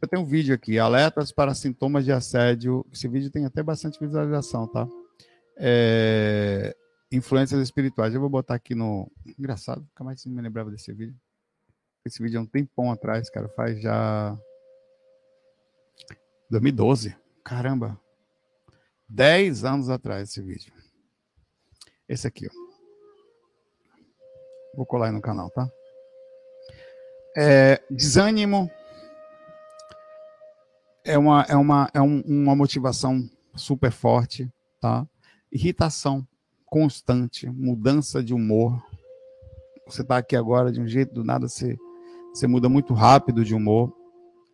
Eu 0.00 0.08
tenho 0.08 0.22
um 0.22 0.26
vídeo 0.26 0.54
aqui, 0.54 0.78
alertas 0.78 1.32
para 1.32 1.54
sintomas 1.54 2.04
de 2.04 2.12
assédio. 2.12 2.84
Esse 2.92 3.08
vídeo 3.08 3.30
tem 3.30 3.46
até 3.46 3.62
bastante 3.62 3.98
visualização, 3.98 4.68
tá? 4.68 4.86
É 5.56 6.76
influências 7.16 7.60
espirituais. 7.60 8.14
Eu 8.14 8.20
vou 8.20 8.28
botar 8.28 8.54
aqui 8.54 8.74
no. 8.74 9.10
Engraçado, 9.38 9.80
nunca 9.80 10.04
mais 10.04 10.24
me 10.26 10.42
lembrava 10.42 10.70
desse 10.70 10.92
vídeo. 10.92 11.16
Esse 12.04 12.22
vídeo 12.22 12.38
é 12.38 12.40
um 12.40 12.46
tempão 12.46 12.90
atrás, 12.90 13.30
cara. 13.30 13.48
Faz 13.50 13.80
já. 13.80 14.38
2012. 16.50 17.16
Caramba. 17.44 18.00
10 19.08 19.64
anos 19.64 19.88
atrás 19.88 20.30
esse 20.30 20.42
vídeo. 20.42 20.72
Esse 22.08 22.26
aqui, 22.26 22.46
ó. 22.46 22.64
Vou 24.76 24.86
colar 24.86 25.06
aí 25.06 25.12
no 25.12 25.20
canal, 25.20 25.50
tá? 25.50 25.68
É, 27.36 27.82
desânimo 27.90 28.70
é 31.04 31.18
uma, 31.18 31.42
é 31.42 31.56
uma, 31.56 31.90
é 31.92 32.00
um, 32.00 32.20
uma 32.22 32.56
motivação 32.56 33.28
super 33.54 33.92
forte, 33.92 34.50
tá? 34.80 35.06
Irritação 35.52 36.26
constante, 36.66 37.48
mudança 37.48 38.22
de 38.22 38.34
humor. 38.34 38.82
Você 39.86 40.02
está 40.02 40.16
aqui 40.16 40.34
agora 40.34 40.72
de 40.72 40.80
um 40.80 40.88
jeito, 40.88 41.14
do 41.14 41.22
nada 41.22 41.46
você, 41.46 41.76
você 42.32 42.46
muda 42.46 42.68
muito 42.68 42.94
rápido 42.94 43.44
de 43.44 43.54
humor. 43.54 43.92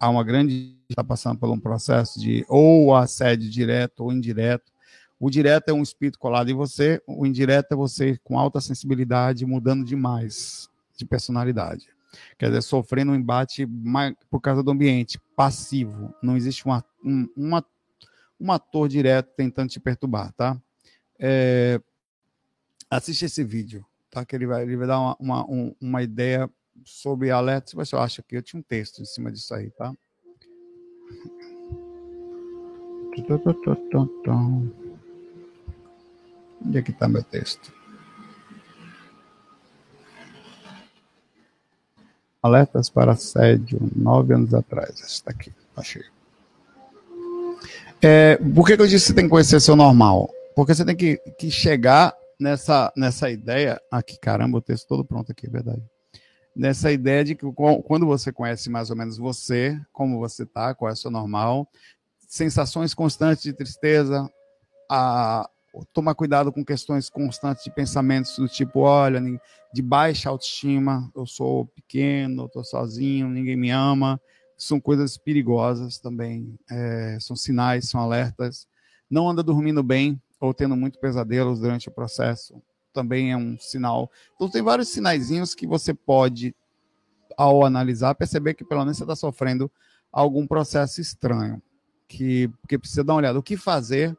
Há 0.00 0.08
uma 0.08 0.24
grande. 0.24 0.74
está 0.88 1.04
passando 1.04 1.38
por 1.38 1.50
um 1.50 1.60
processo 1.60 2.18
de 2.18 2.42
ou 2.48 2.96
assédio 2.96 3.50
direto 3.50 4.00
ou 4.00 4.10
indireto. 4.10 4.72
O 5.18 5.28
direto 5.28 5.68
é 5.68 5.72
um 5.74 5.82
espírito 5.82 6.18
colado 6.18 6.50
em 6.50 6.54
você, 6.54 7.02
o 7.06 7.26
indireto 7.26 7.72
é 7.72 7.76
você 7.76 8.18
com 8.24 8.38
alta 8.38 8.58
sensibilidade, 8.58 9.44
mudando 9.44 9.84
demais 9.84 10.70
de 10.96 11.04
personalidade. 11.04 11.86
Quer 12.38 12.46
dizer, 12.46 12.62
sofrendo 12.62 13.12
um 13.12 13.14
embate 13.14 13.68
por 14.30 14.40
causa 14.40 14.62
do 14.62 14.70
ambiente, 14.70 15.20
passivo. 15.36 16.14
Não 16.22 16.34
existe 16.34 16.64
uma, 16.64 16.82
um, 17.04 17.28
uma, 17.36 17.64
um 18.40 18.50
ator 18.50 18.88
direto 18.88 19.34
tentando 19.36 19.68
te 19.68 19.78
perturbar, 19.78 20.32
tá? 20.32 20.58
É, 21.18 21.78
assiste 22.90 23.26
esse 23.26 23.44
vídeo, 23.44 23.84
tá? 24.10 24.24
Que 24.24 24.34
ele 24.34 24.46
vai, 24.46 24.62
ele 24.62 24.76
vai 24.78 24.86
dar 24.86 24.98
uma, 24.98 25.16
uma, 25.20 25.44
um, 25.44 25.74
uma 25.78 26.02
ideia 26.02 26.50
sobre 26.84 27.30
alertas. 27.30 27.74
Você 27.74 27.96
acha 27.96 28.22
que 28.22 28.36
eu 28.36 28.42
tinha 28.42 28.60
um 28.60 28.62
texto 28.62 29.00
em 29.00 29.04
cima 29.04 29.30
disso 29.30 29.54
aí, 29.54 29.70
tá? 29.70 29.92
Onde 36.64 36.78
é 36.78 36.82
que 36.82 36.90
está 36.90 37.08
meu 37.08 37.22
texto? 37.22 37.72
Alertas 42.42 42.88
para 42.88 43.12
assédio, 43.12 43.78
nove 43.94 44.34
anos 44.34 44.54
atrás. 44.54 45.00
Está 45.00 45.30
aqui, 45.30 45.52
achei. 45.76 46.04
É, 48.00 48.36
por 48.36 48.66
que, 48.66 48.76
que 48.76 48.82
eu 48.82 48.86
disse 48.86 49.04
que 49.04 49.08
você 49.08 49.14
tem 49.14 49.24
que 49.24 49.30
conhecer 49.30 49.60
seu 49.60 49.76
normal? 49.76 50.30
Porque 50.56 50.74
você 50.74 50.84
tem 50.84 50.96
que, 50.96 51.18
que 51.38 51.50
chegar 51.50 52.14
nessa, 52.38 52.90
nessa 52.96 53.30
ideia. 53.30 53.80
Aqui, 53.90 54.18
caramba, 54.18 54.58
o 54.58 54.62
texto 54.62 54.88
todo 54.88 55.04
pronto 55.04 55.30
aqui, 55.30 55.46
é 55.46 55.50
verdade. 55.50 55.82
Nessa 56.60 56.92
ideia 56.92 57.24
de 57.24 57.34
que 57.34 57.46
quando 57.84 58.04
você 58.04 58.30
conhece 58.30 58.68
mais 58.68 58.90
ou 58.90 58.96
menos 58.96 59.16
você, 59.16 59.80
como 59.94 60.18
você 60.18 60.44
tá, 60.44 60.74
qual 60.74 60.90
é 60.90 60.92
o 60.92 60.96
seu 60.96 61.10
normal, 61.10 61.66
sensações 62.28 62.92
constantes 62.92 63.44
de 63.44 63.54
tristeza, 63.54 64.30
a, 64.86 65.48
tomar 65.94 66.14
cuidado 66.14 66.52
com 66.52 66.62
questões 66.62 67.08
constantes 67.08 67.64
de 67.64 67.70
pensamentos 67.70 68.36
do 68.36 68.46
tipo, 68.46 68.80
olha, 68.80 69.22
de 69.72 69.80
baixa 69.80 70.28
autoestima, 70.28 71.10
eu 71.16 71.24
sou 71.24 71.64
pequeno, 71.64 72.44
estou 72.44 72.62
sozinho, 72.62 73.30
ninguém 73.30 73.56
me 73.56 73.70
ama, 73.70 74.20
são 74.54 74.78
coisas 74.78 75.16
perigosas 75.16 75.98
também, 75.98 76.58
é, 76.70 77.16
são 77.22 77.34
sinais, 77.34 77.88
são 77.88 78.02
alertas. 78.02 78.68
Não 79.08 79.30
anda 79.30 79.42
dormindo 79.42 79.82
bem, 79.82 80.20
ou 80.38 80.52
tendo 80.52 80.76
muito 80.76 80.98
pesadelos 80.98 81.60
durante 81.60 81.88
o 81.88 81.92
processo, 81.92 82.62
também 82.92 83.32
é 83.32 83.36
um 83.36 83.58
sinal. 83.58 84.10
Então, 84.34 84.48
tem 84.48 84.62
vários 84.62 84.88
sinaizinhos 84.88 85.54
que 85.54 85.66
você 85.66 85.94
pode, 85.94 86.54
ao 87.36 87.64
analisar, 87.64 88.14
perceber 88.14 88.54
que 88.54 88.64
pelo 88.64 88.80
menos 88.80 88.96
você 88.96 89.04
está 89.04 89.16
sofrendo 89.16 89.70
algum 90.12 90.46
processo 90.46 91.00
estranho, 91.00 91.62
que, 92.08 92.50
que 92.68 92.78
precisa 92.78 93.04
dar 93.04 93.14
uma 93.14 93.18
olhada. 93.18 93.38
O 93.38 93.42
que 93.42 93.56
fazer 93.56 94.16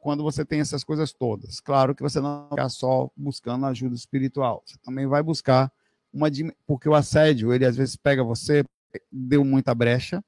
quando 0.00 0.22
você 0.22 0.44
tem 0.44 0.60
essas 0.60 0.84
coisas 0.84 1.12
todas? 1.12 1.60
Claro 1.60 1.94
que 1.94 2.02
você 2.02 2.20
não 2.20 2.48
vai 2.50 2.68
só 2.70 3.10
buscando 3.16 3.66
ajuda 3.66 3.94
espiritual, 3.94 4.62
você 4.66 4.76
também 4.78 5.06
vai 5.06 5.22
buscar 5.22 5.72
uma. 6.12 6.28
Porque 6.66 6.88
o 6.88 6.94
assédio, 6.94 7.52
ele 7.52 7.64
às 7.64 7.76
vezes 7.76 7.96
pega 7.96 8.24
você, 8.24 8.64
deu 9.12 9.44
muita 9.44 9.74
brecha, 9.74 10.22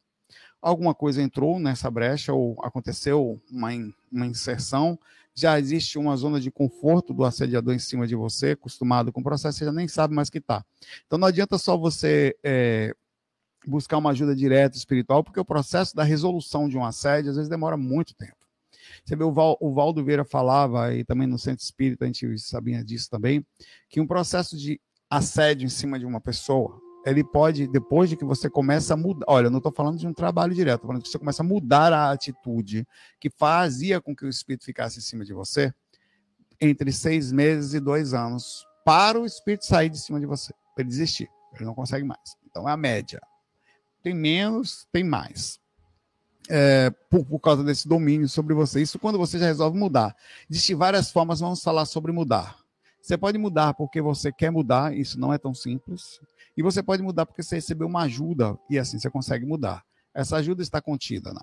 alguma 0.60 0.94
coisa 0.94 1.22
entrou 1.22 1.58
nessa 1.58 1.90
brecha 1.90 2.32
ou 2.32 2.56
aconteceu 2.62 3.40
uma, 3.50 3.70
uma 4.10 4.26
inserção, 4.26 4.98
já 5.34 5.58
existe 5.58 5.98
uma 5.98 6.16
zona 6.16 6.40
de 6.40 6.50
conforto 6.50 7.14
do 7.14 7.24
assediador 7.24 7.74
em 7.74 7.78
cima 7.78 8.06
de 8.06 8.14
você, 8.14 8.50
acostumado 8.50 9.12
com 9.12 9.20
o 9.20 9.24
processo, 9.24 9.58
você 9.58 9.64
já 9.64 9.72
nem 9.72 9.88
sabe 9.88 10.14
mais 10.14 10.28
que 10.28 10.38
está. 10.38 10.64
Então 11.06 11.18
não 11.18 11.28
adianta 11.28 11.56
só 11.56 11.76
você 11.76 12.36
é, 12.42 12.94
buscar 13.66 13.98
uma 13.98 14.10
ajuda 14.10 14.34
direta 14.34 14.76
espiritual, 14.76 15.22
porque 15.22 15.40
o 15.40 15.44
processo 15.44 15.94
da 15.94 16.02
resolução 16.02 16.68
de 16.68 16.76
um 16.76 16.84
assédio 16.84 17.30
às 17.30 17.36
vezes 17.36 17.48
demora 17.48 17.76
muito 17.76 18.14
tempo. 18.14 18.36
Você 19.04 19.16
vê, 19.16 19.24
o, 19.24 19.32
Val, 19.32 19.56
o 19.60 19.72
Valdo 19.72 20.04
Vieira 20.04 20.24
falava, 20.24 20.94
e 20.94 21.04
também 21.04 21.26
no 21.26 21.38
Centro 21.38 21.64
Espírita 21.64 22.04
a 22.04 22.06
gente 22.06 22.38
sabia 22.38 22.84
disso 22.84 23.08
também, 23.08 23.44
que 23.88 24.00
um 24.00 24.06
processo 24.06 24.56
de 24.56 24.80
assédio 25.08 25.66
em 25.66 25.70
cima 25.70 25.98
de 25.98 26.04
uma 26.04 26.20
pessoa, 26.20 26.80
ele 27.04 27.24
pode, 27.24 27.66
depois 27.66 28.10
de 28.10 28.16
que 28.16 28.24
você 28.24 28.50
começa 28.50 28.94
a 28.94 28.96
mudar, 28.96 29.24
olha, 29.28 29.46
eu 29.46 29.50
não 29.50 29.58
estou 29.58 29.72
falando 29.72 29.98
de 29.98 30.06
um 30.06 30.12
trabalho 30.12 30.54
direto, 30.54 30.86
falando 30.86 31.02
que 31.02 31.08
você 31.08 31.18
começa 31.18 31.42
a 31.42 31.46
mudar 31.46 31.92
a 31.92 32.10
atitude 32.10 32.86
que 33.18 33.30
fazia 33.30 34.00
com 34.00 34.14
que 34.14 34.24
o 34.24 34.28
espírito 34.28 34.64
ficasse 34.64 34.98
em 34.98 35.02
cima 35.02 35.24
de 35.24 35.32
você, 35.32 35.72
entre 36.60 36.92
seis 36.92 37.32
meses 37.32 37.72
e 37.72 37.80
dois 37.80 38.12
anos, 38.12 38.66
para 38.84 39.18
o 39.18 39.24
espírito 39.24 39.64
sair 39.64 39.88
de 39.88 39.98
cima 39.98 40.20
de 40.20 40.26
você, 40.26 40.52
para 40.74 40.82
ele 40.82 40.90
desistir, 40.90 41.28
ele 41.54 41.64
não 41.64 41.74
consegue 41.74 42.04
mais. 42.04 42.36
Então 42.44 42.68
é 42.68 42.72
a 42.72 42.76
média. 42.76 43.20
Tem 44.02 44.14
menos, 44.14 44.86
tem 44.92 45.04
mais. 45.04 45.58
É, 46.48 46.90
por, 47.08 47.24
por 47.24 47.38
causa 47.38 47.62
desse 47.62 47.86
domínio 47.86 48.28
sobre 48.28 48.54
você. 48.54 48.82
Isso 48.82 48.98
quando 48.98 49.18
você 49.18 49.38
já 49.38 49.46
resolve 49.46 49.78
mudar. 49.78 50.16
Existem 50.50 50.74
várias 50.74 51.10
formas, 51.10 51.40
vamos 51.40 51.62
falar 51.62 51.86
sobre 51.86 52.12
mudar. 52.12 52.59
Você 53.00 53.16
pode 53.16 53.38
mudar 53.38 53.74
porque 53.74 54.00
você 54.00 54.30
quer 54.30 54.50
mudar, 54.50 54.96
isso 54.96 55.18
não 55.18 55.32
é 55.32 55.38
tão 55.38 55.54
simples. 55.54 56.20
E 56.56 56.62
você 56.62 56.82
pode 56.82 57.02
mudar 57.02 57.26
porque 57.26 57.42
você 57.42 57.56
recebeu 57.56 57.86
uma 57.86 58.02
ajuda 58.02 58.58
e 58.68 58.78
assim 58.78 58.98
você 58.98 59.10
consegue 59.10 59.46
mudar. 59.46 59.84
Essa 60.14 60.36
ajuda 60.36 60.62
está 60.62 60.80
contida 60.80 61.32
na 61.32 61.42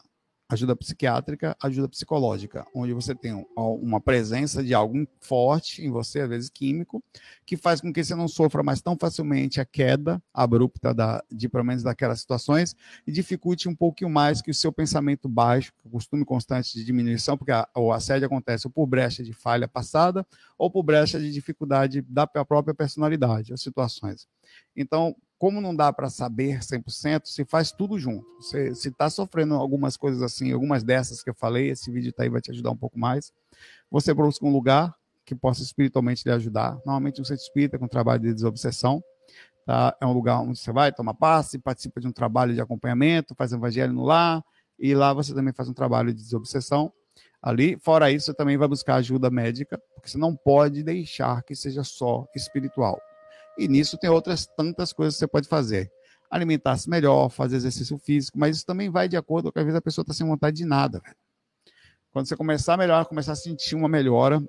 ajuda 0.49 0.75
psiquiátrica, 0.75 1.55
ajuda 1.61 1.89
psicológica, 1.89 2.65
onde 2.73 2.93
você 2.93 3.13
tem 3.13 3.45
uma 3.55 3.99
presença 3.99 4.63
de 4.63 4.73
algo 4.73 5.05
forte 5.19 5.83
em 5.83 5.89
você, 5.89 6.21
às 6.21 6.29
vezes 6.29 6.49
químico, 6.49 7.03
que 7.45 7.57
faz 7.57 7.81
com 7.81 7.91
que 7.91 8.03
você 8.03 8.15
não 8.15 8.27
sofra 8.27 8.63
mais 8.63 8.81
tão 8.81 8.95
facilmente 8.97 9.59
a 9.59 9.65
queda 9.65 10.21
abrupta 10.33 10.93
da, 10.93 11.21
de 11.29 11.49
pelo 11.49 11.65
menos 11.65 11.83
daquelas 11.83 12.21
situações 12.21 12.75
e 13.05 13.11
dificulte 13.11 13.67
um 13.67 13.75
pouquinho 13.75 14.09
mais 14.09 14.41
que 14.41 14.49
o 14.49 14.53
seu 14.53 14.71
pensamento 14.71 15.27
baixo, 15.27 15.73
o 15.83 15.89
costume 15.89 16.23
constante 16.23 16.73
de 16.73 16.85
diminuição, 16.85 17.37
porque 17.37 17.51
a, 17.51 17.67
o 17.75 17.91
assédio 17.91 18.25
acontece 18.25 18.67
ou 18.67 18.71
por 18.71 18.87
brecha 18.87 19.23
de 19.23 19.33
falha 19.33 19.67
passada 19.67 20.25
ou 20.57 20.71
por 20.71 20.83
brecha 20.83 21.19
de 21.19 21.31
dificuldade 21.31 22.01
da 22.01 22.25
própria 22.25 22.73
personalidade, 22.73 23.53
as 23.53 23.61
situações. 23.61 24.27
Então, 24.75 25.15
como 25.37 25.61
não 25.61 25.75
dá 25.75 25.93
para 25.93 26.09
saber 26.09 26.59
100%, 26.59 27.25
se 27.25 27.45
faz 27.45 27.71
tudo 27.71 27.99
junto. 27.99 28.25
Se 28.41 28.89
está 28.89 29.09
sofrendo 29.09 29.53
algumas 29.55 29.95
coisas 29.95 30.21
assim, 30.21 30.51
algumas 30.51 30.83
dessas 30.83 31.21
que 31.21 31.29
eu 31.29 31.35
falei, 31.35 31.69
esse 31.69 31.91
vídeo 31.91 32.11
tá 32.11 32.23
aí 32.23 32.29
vai 32.29 32.41
te 32.41 32.51
ajudar 32.51 32.71
um 32.71 32.77
pouco 32.77 32.97
mais. 32.97 33.31
Você 33.91 34.13
busca 34.13 34.45
um 34.45 34.51
lugar 34.51 34.95
que 35.25 35.35
possa 35.35 35.61
espiritualmente 35.61 36.23
lhe 36.25 36.31
ajudar. 36.31 36.75
Normalmente 36.77 37.21
um 37.21 37.25
centro 37.25 37.43
espírita 37.43 37.77
com 37.77 37.87
trabalho 37.87 38.21
de 38.21 38.33
desobsessão. 38.33 39.03
Tá? 39.65 39.95
É 40.01 40.05
um 40.05 40.13
lugar 40.13 40.39
onde 40.39 40.57
você 40.57 40.71
vai, 40.71 40.91
toma 40.91 41.13
passe, 41.13 41.59
participa 41.59 41.99
de 41.99 42.07
um 42.07 42.11
trabalho 42.11 42.53
de 42.53 42.61
acompanhamento, 42.61 43.35
faz 43.35 43.51
evangelho 43.51 43.91
no 43.91 44.05
lar, 44.05 44.41
e 44.79 44.95
lá 44.95 45.13
você 45.13 45.33
também 45.35 45.53
faz 45.53 45.67
um 45.67 45.73
trabalho 45.73 46.13
de 46.13 46.23
desobsessão 46.23 46.91
ali. 47.41 47.77
Fora 47.77 48.09
isso, 48.09 48.27
você 48.27 48.33
também 48.33 48.57
vai 48.57 48.67
buscar 48.67 48.95
ajuda 48.95 49.29
médica, 49.29 49.77
porque 49.93 50.09
você 50.09 50.17
não 50.17 50.35
pode 50.35 50.83
deixar 50.83 51.43
que 51.43 51.55
seja 51.55 51.83
só 51.83 52.25
espiritual. 52.33 52.97
E 53.57 53.67
nisso 53.67 53.97
tem 53.97 54.09
outras 54.09 54.45
tantas 54.45 54.93
coisas 54.93 55.15
que 55.15 55.19
você 55.19 55.27
pode 55.27 55.47
fazer. 55.47 55.91
Alimentar-se 56.29 56.89
melhor, 56.89 57.29
fazer 57.29 57.55
exercício 57.55 57.97
físico, 57.97 58.37
mas 58.37 58.57
isso 58.57 58.65
também 58.65 58.89
vai 58.89 59.07
de 59.07 59.15
acordo 59.15 59.51
com 59.51 59.59
às 59.59 59.65
vezes 59.65 59.77
a 59.77 59.81
pessoa 59.81 60.03
está 60.03 60.13
sem 60.13 60.27
vontade 60.27 60.57
de 60.57 60.65
nada. 60.65 61.01
Quando 62.11 62.27
você 62.27 62.35
começar 62.35 62.73
a 62.73 62.77
melhorar, 62.77 63.05
começar 63.05 63.33
a 63.33 63.35
sentir 63.35 63.75
uma 63.75 63.87
melhora, 63.87 64.43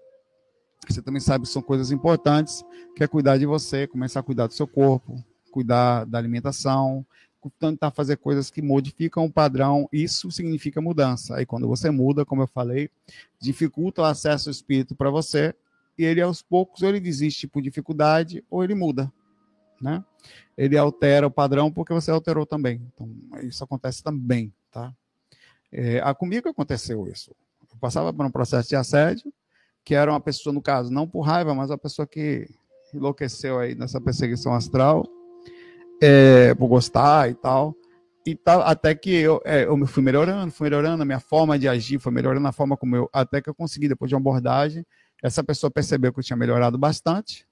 você 0.88 1.02
também 1.02 1.20
sabe 1.20 1.44
que 1.44 1.50
são 1.50 1.62
coisas 1.62 1.90
importantes, 1.90 2.64
que 2.96 3.04
é 3.04 3.06
cuidar 3.06 3.36
de 3.38 3.46
você, 3.46 3.86
começar 3.86 4.20
a 4.20 4.22
cuidar 4.22 4.46
do 4.46 4.54
seu 4.54 4.66
corpo, 4.66 5.22
cuidar 5.50 6.04
da 6.04 6.18
alimentação, 6.18 7.04
tentar 7.58 7.90
fazer 7.90 8.16
coisas 8.16 8.50
que 8.50 8.60
modificam 8.60 9.24
o 9.24 9.32
padrão, 9.32 9.88
isso 9.92 10.30
significa 10.30 10.80
mudança. 10.80 11.36
Aí 11.36 11.46
quando 11.46 11.68
você 11.68 11.90
muda, 11.90 12.24
como 12.24 12.42
eu 12.42 12.46
falei, 12.46 12.90
dificulta 13.40 14.02
o 14.02 14.04
acesso 14.04 14.48
ao 14.48 14.52
espírito 14.52 14.94
para 14.94 15.10
você, 15.10 15.54
e 15.98 16.04
ele 16.04 16.20
aos 16.20 16.40
poucos 16.40 16.82
ou 16.82 16.88
ele 16.88 17.00
desiste 17.00 17.48
por 17.48 17.60
dificuldade 17.60 18.44
ou 18.48 18.62
ele 18.62 18.74
muda, 18.74 19.12
né? 19.80 20.04
Ele 20.56 20.78
altera 20.78 21.26
o 21.26 21.30
padrão 21.30 21.70
porque 21.70 21.92
você 21.92 22.10
alterou 22.10 22.46
também. 22.46 22.80
Então, 22.94 23.10
isso 23.42 23.62
acontece 23.64 24.02
também, 24.02 24.52
tá? 24.70 24.94
É, 25.72 26.00
a 26.00 26.14
comigo 26.14 26.48
aconteceu 26.48 27.06
isso. 27.08 27.34
Eu 27.70 27.78
passava 27.78 28.12
por 28.12 28.24
um 28.24 28.30
processo 28.30 28.68
de 28.68 28.76
assédio, 28.76 29.32
que 29.84 29.94
era 29.94 30.10
uma 30.10 30.20
pessoa, 30.20 30.52
no 30.52 30.62
caso, 30.62 30.90
não 30.90 31.06
por 31.06 31.22
raiva, 31.22 31.54
mas 31.54 31.70
uma 31.70 31.78
pessoa 31.78 32.06
que 32.06 32.48
enlouqueceu 32.94 33.58
aí 33.58 33.74
nessa 33.74 34.00
perseguição 34.00 34.54
astral, 34.54 35.06
é, 36.00 36.54
por 36.54 36.68
gostar 36.68 37.30
e 37.30 37.34
tal. 37.34 37.74
E 38.26 38.34
tal, 38.34 38.60
até 38.60 38.94
que 38.94 39.10
eu, 39.10 39.40
é, 39.44 39.64
eu 39.64 39.86
fui 39.86 40.02
melhorando, 40.02 40.52
fui 40.52 40.68
melhorando, 40.68 41.02
a 41.02 41.06
minha 41.06 41.20
forma 41.20 41.58
de 41.58 41.66
agir 41.66 41.98
foi 41.98 42.12
melhorando 42.12 42.46
a 42.46 42.52
forma 42.52 42.76
como 42.76 42.94
eu, 42.94 43.08
até 43.12 43.40
que 43.40 43.48
eu 43.48 43.54
consegui, 43.54 43.88
depois 43.88 44.08
de 44.08 44.14
uma 44.14 44.20
abordagem, 44.20 44.84
essa 45.22 45.42
pessoa 45.42 45.70
percebeu 45.70 46.12
que 46.12 46.20
eu 46.20 46.24
tinha 46.24 46.36
melhorado 46.36 46.78
bastante 46.78 47.46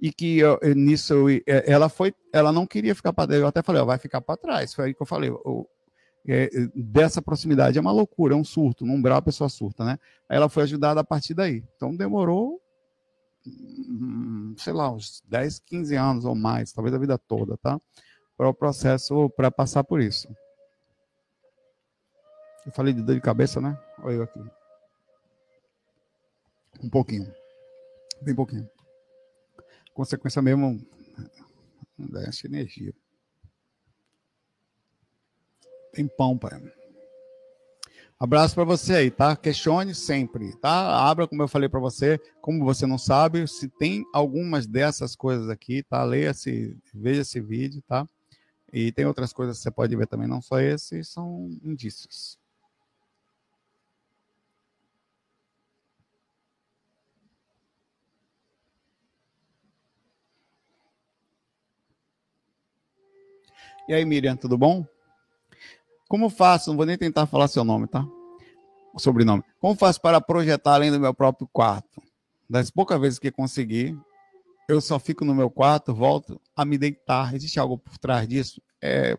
e 0.00 0.12
que 0.12 0.38
eu, 0.38 0.58
nisso 0.74 1.14
eu, 1.14 1.28
é, 1.46 1.70
ela 1.70 1.88
foi, 1.88 2.12
ela 2.32 2.50
não 2.52 2.66
queria 2.66 2.94
ficar 2.94 3.12
para 3.12 3.34
eu 3.36 3.46
até 3.46 3.62
falei, 3.62 3.80
ó, 3.80 3.84
vai 3.84 3.98
ficar 3.98 4.20
para 4.20 4.36
trás. 4.36 4.74
Foi 4.74 4.86
aí 4.86 4.94
que 4.94 5.00
eu 5.00 5.06
falei, 5.06 5.30
é, 6.28 6.50
dessa 6.74 7.22
proximidade 7.22 7.78
é 7.78 7.80
uma 7.80 7.92
loucura, 7.92 8.34
é 8.34 8.36
um 8.36 8.44
surto, 8.44 8.84
num 8.84 8.94
umbral 8.94 9.18
a 9.18 9.22
pessoa 9.22 9.48
surta, 9.48 9.84
né? 9.84 9.98
Ela 10.28 10.48
foi 10.48 10.64
ajudada 10.64 11.00
a 11.00 11.04
partir 11.04 11.34
daí. 11.34 11.64
Então 11.76 11.94
demorou, 11.94 12.60
hum, 13.46 14.54
sei 14.58 14.72
lá, 14.72 14.90
uns 14.90 15.22
10, 15.28 15.60
15 15.60 15.94
anos 15.94 16.24
ou 16.24 16.34
mais, 16.34 16.72
talvez 16.72 16.94
a 16.94 16.98
vida 16.98 17.16
toda, 17.16 17.56
tá? 17.56 17.80
Para 18.36 18.48
o 18.48 18.54
processo, 18.54 19.30
para 19.30 19.52
passar 19.52 19.84
por 19.84 20.00
isso. 20.00 20.28
Eu 22.66 22.72
falei 22.72 22.92
de 22.92 23.02
dor 23.02 23.14
de 23.14 23.20
cabeça, 23.20 23.60
né? 23.60 23.78
Olha 24.02 24.14
eu 24.14 24.22
aqui. 24.22 24.61
Um 26.80 26.88
pouquinho. 26.88 27.32
Bem 28.20 28.34
pouquinho. 28.34 28.68
Consequência 29.92 30.40
mesmo 30.40 30.80
dessa 31.98 32.46
energia. 32.46 32.94
Tem 35.92 36.08
pão, 36.08 36.38
pai. 36.38 36.62
Abraço 38.18 38.54
para 38.54 38.62
você 38.62 38.94
aí, 38.94 39.10
tá? 39.10 39.34
Questione 39.34 39.96
sempre, 39.96 40.56
tá? 40.58 40.70
Abra, 41.10 41.26
como 41.26 41.42
eu 41.42 41.48
falei 41.48 41.68
para 41.68 41.80
você, 41.80 42.20
como 42.40 42.64
você 42.64 42.86
não 42.86 42.96
sabe, 42.96 43.48
se 43.48 43.68
tem 43.68 44.04
algumas 44.14 44.64
dessas 44.64 45.16
coisas 45.16 45.50
aqui, 45.50 45.82
tá? 45.82 46.04
Leia-se, 46.04 46.78
veja 46.94 47.22
esse 47.22 47.40
vídeo, 47.40 47.82
tá? 47.82 48.08
E 48.72 48.92
tem 48.92 49.04
outras 49.06 49.32
coisas 49.32 49.56
que 49.56 49.64
você 49.64 49.70
pode 49.72 49.96
ver 49.96 50.06
também, 50.06 50.28
não 50.28 50.40
só 50.40 50.60
esse, 50.60 51.02
são 51.02 51.50
indícios. 51.64 52.38
E 63.88 63.92
aí, 63.92 64.04
Miriam, 64.04 64.36
tudo 64.36 64.56
bom? 64.56 64.86
Como 66.08 66.30
faço? 66.30 66.70
Não 66.70 66.76
vou 66.76 66.86
nem 66.86 66.96
tentar 66.96 67.26
falar 67.26 67.48
seu 67.48 67.64
nome, 67.64 67.88
tá? 67.88 68.06
O 68.94 69.00
sobrenome. 69.00 69.42
Como 69.60 69.74
faço 69.74 70.00
para 70.00 70.20
projetar 70.20 70.74
além 70.74 70.90
do 70.90 71.00
meu 71.00 71.12
próprio 71.12 71.48
quarto? 71.48 72.00
Das 72.48 72.70
poucas 72.70 73.00
vezes 73.00 73.18
que 73.18 73.32
consegui, 73.32 73.98
eu 74.68 74.80
só 74.80 75.00
fico 75.00 75.24
no 75.24 75.34
meu 75.34 75.50
quarto, 75.50 75.92
volto 75.92 76.40
a 76.54 76.64
me 76.64 76.78
deitar. 76.78 77.34
Existe 77.34 77.58
algo 77.58 77.76
por 77.76 77.98
trás 77.98 78.28
disso? 78.28 78.62
É... 78.80 79.18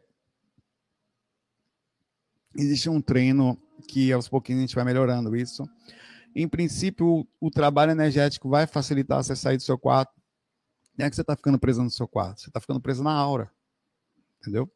Existe 2.56 2.90
um 2.90 3.02
treino 3.02 3.58
que 3.88 4.14
aos 4.14 4.30
pouquinhos 4.30 4.60
a 4.60 4.62
gente 4.62 4.76
vai 4.76 4.86
melhorando 4.86 5.36
isso. 5.36 5.68
Em 6.34 6.48
princípio, 6.48 7.06
o, 7.06 7.28
o 7.48 7.52
trabalho 7.52 7.92
energético 7.92 8.48
vai 8.48 8.66
facilitar 8.66 9.22
você 9.22 9.36
sair 9.36 9.58
do 9.58 9.64
seu 9.64 9.78
quarto. 9.78 10.14
Não 10.98 11.06
é 11.06 11.10
que 11.10 11.16
você 11.18 11.22
está 11.22 11.36
ficando 11.36 11.60
preso 11.60 11.84
no 11.84 11.90
seu 11.90 12.08
quarto, 12.08 12.40
você 12.40 12.50
está 12.50 12.62
ficando 12.62 12.80
preso 12.80 13.04
na 13.04 13.12
aura 13.12 13.52
entendeu? 14.44 14.70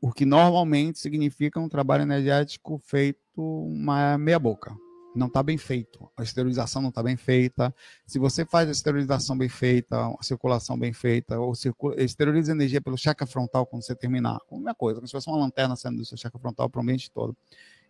O 0.00 0.12
que 0.12 0.26
normalmente 0.26 0.98
significa 0.98 1.60
um 1.60 1.68
trabalho 1.68 2.02
energético 2.02 2.78
feito 2.84 3.20
uma 3.36 4.18
meia 4.18 4.38
boca. 4.38 4.76
Não 5.14 5.28
está 5.28 5.42
bem 5.42 5.56
feito. 5.56 6.10
A 6.16 6.22
esterilização 6.22 6.82
não 6.82 6.90
está 6.90 7.02
bem 7.02 7.16
feita. 7.16 7.74
Se 8.04 8.18
você 8.18 8.44
faz 8.44 8.68
a 8.68 8.72
esterilização 8.72 9.38
bem 9.38 9.48
feita, 9.48 9.96
a 9.96 10.22
circulação 10.22 10.78
bem 10.78 10.92
feita, 10.92 11.38
ou 11.38 11.54
circula, 11.54 12.02
esteriliza 12.02 12.52
energia 12.52 12.80
pelo 12.80 12.98
chakra 12.98 13.26
frontal 13.26 13.64
quando 13.64 13.82
você 13.82 13.94
terminar, 13.94 14.36
a 14.50 14.54
mesma 14.54 14.74
coisa, 14.74 14.96
como 14.96 15.06
se 15.06 15.12
fosse 15.12 15.28
uma 15.28 15.38
lanterna 15.38 15.76
saindo 15.76 15.98
do 15.98 16.04
seu 16.04 16.18
chakra 16.18 16.38
frontal 16.38 16.68
para 16.68 16.80
o 16.80 16.82
ambiente 16.82 17.10
todo. 17.10 17.34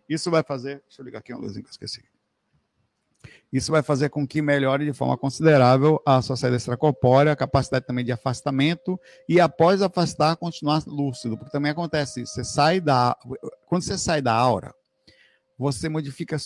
Isso 0.07 0.31
vai 0.31 0.43
fazer. 0.43 0.81
Deixa 0.87 1.01
eu 1.01 1.05
ligar 1.05 1.19
aqui 1.19 1.33
uma 1.33 1.41
luzinha 1.41 1.63
que 1.63 1.67
eu 1.67 1.71
esqueci. 1.71 2.01
Isso 3.51 3.71
vai 3.71 3.81
fazer 3.81 4.09
com 4.09 4.27
que 4.27 4.41
melhore 4.41 4.85
de 4.85 4.93
forma 4.93 5.17
considerável 5.17 6.01
a 6.05 6.21
sua 6.21 6.35
saída 6.35 6.57
extracorpórea, 6.57 7.31
a 7.31 7.35
capacidade 7.35 7.85
também 7.85 8.03
de 8.03 8.11
afastamento 8.11 8.99
e 9.27 9.39
após 9.39 9.81
afastar 9.81 10.35
continuar 10.35 10.83
lúcido, 10.85 11.37
porque 11.37 11.51
também 11.51 11.71
acontece 11.71 12.25
você 12.25 12.43
sai 12.43 12.81
da 12.81 13.15
quando 13.67 13.83
você 13.83 13.97
sai 13.97 14.21
da 14.21 14.33
aura, 14.33 14.73
você 15.57 15.87
modifica 15.89 16.37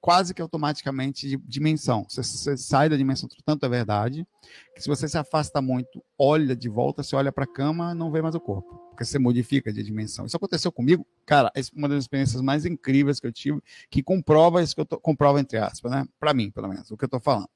quase 0.00 0.32
que 0.32 0.40
automaticamente 0.40 1.28
de 1.28 1.36
dimensão. 1.38 2.06
Você, 2.08 2.22
você, 2.22 2.56
sai 2.56 2.88
da 2.88 2.96
dimensão, 2.96 3.28
tanto 3.44 3.66
é 3.66 3.68
verdade, 3.68 4.26
que 4.74 4.82
se 4.82 4.88
você 4.88 5.08
se 5.08 5.18
afasta 5.18 5.60
muito, 5.60 6.02
olha 6.18 6.54
de 6.54 6.68
volta, 6.68 7.02
você 7.02 7.16
olha 7.16 7.32
para 7.32 7.44
a 7.44 7.46
cama, 7.46 7.94
não 7.94 8.10
vê 8.10 8.22
mais 8.22 8.34
o 8.34 8.40
corpo, 8.40 8.76
porque 8.90 9.04
você 9.04 9.18
modifica 9.18 9.72
de 9.72 9.82
dimensão. 9.82 10.26
Isso 10.26 10.36
aconteceu 10.36 10.70
comigo, 10.70 11.06
cara, 11.26 11.50
é 11.54 11.60
uma 11.74 11.88
das 11.88 12.04
experiências 12.04 12.40
mais 12.40 12.64
incríveis 12.64 13.20
que 13.20 13.26
eu 13.26 13.32
tive, 13.32 13.60
que 13.90 14.02
comprova 14.02 14.62
isso 14.62 14.74
que 14.74 14.80
eu 14.80 14.86
tô, 14.86 14.98
comprova 15.00 15.40
entre 15.40 15.58
aspas, 15.58 15.90
né? 15.90 16.06
Para 16.18 16.32
mim, 16.32 16.50
pelo 16.50 16.68
menos, 16.68 16.90
o 16.90 16.96
que 16.96 17.04
eu 17.04 17.08
estou 17.08 17.20
falando. 17.20 17.48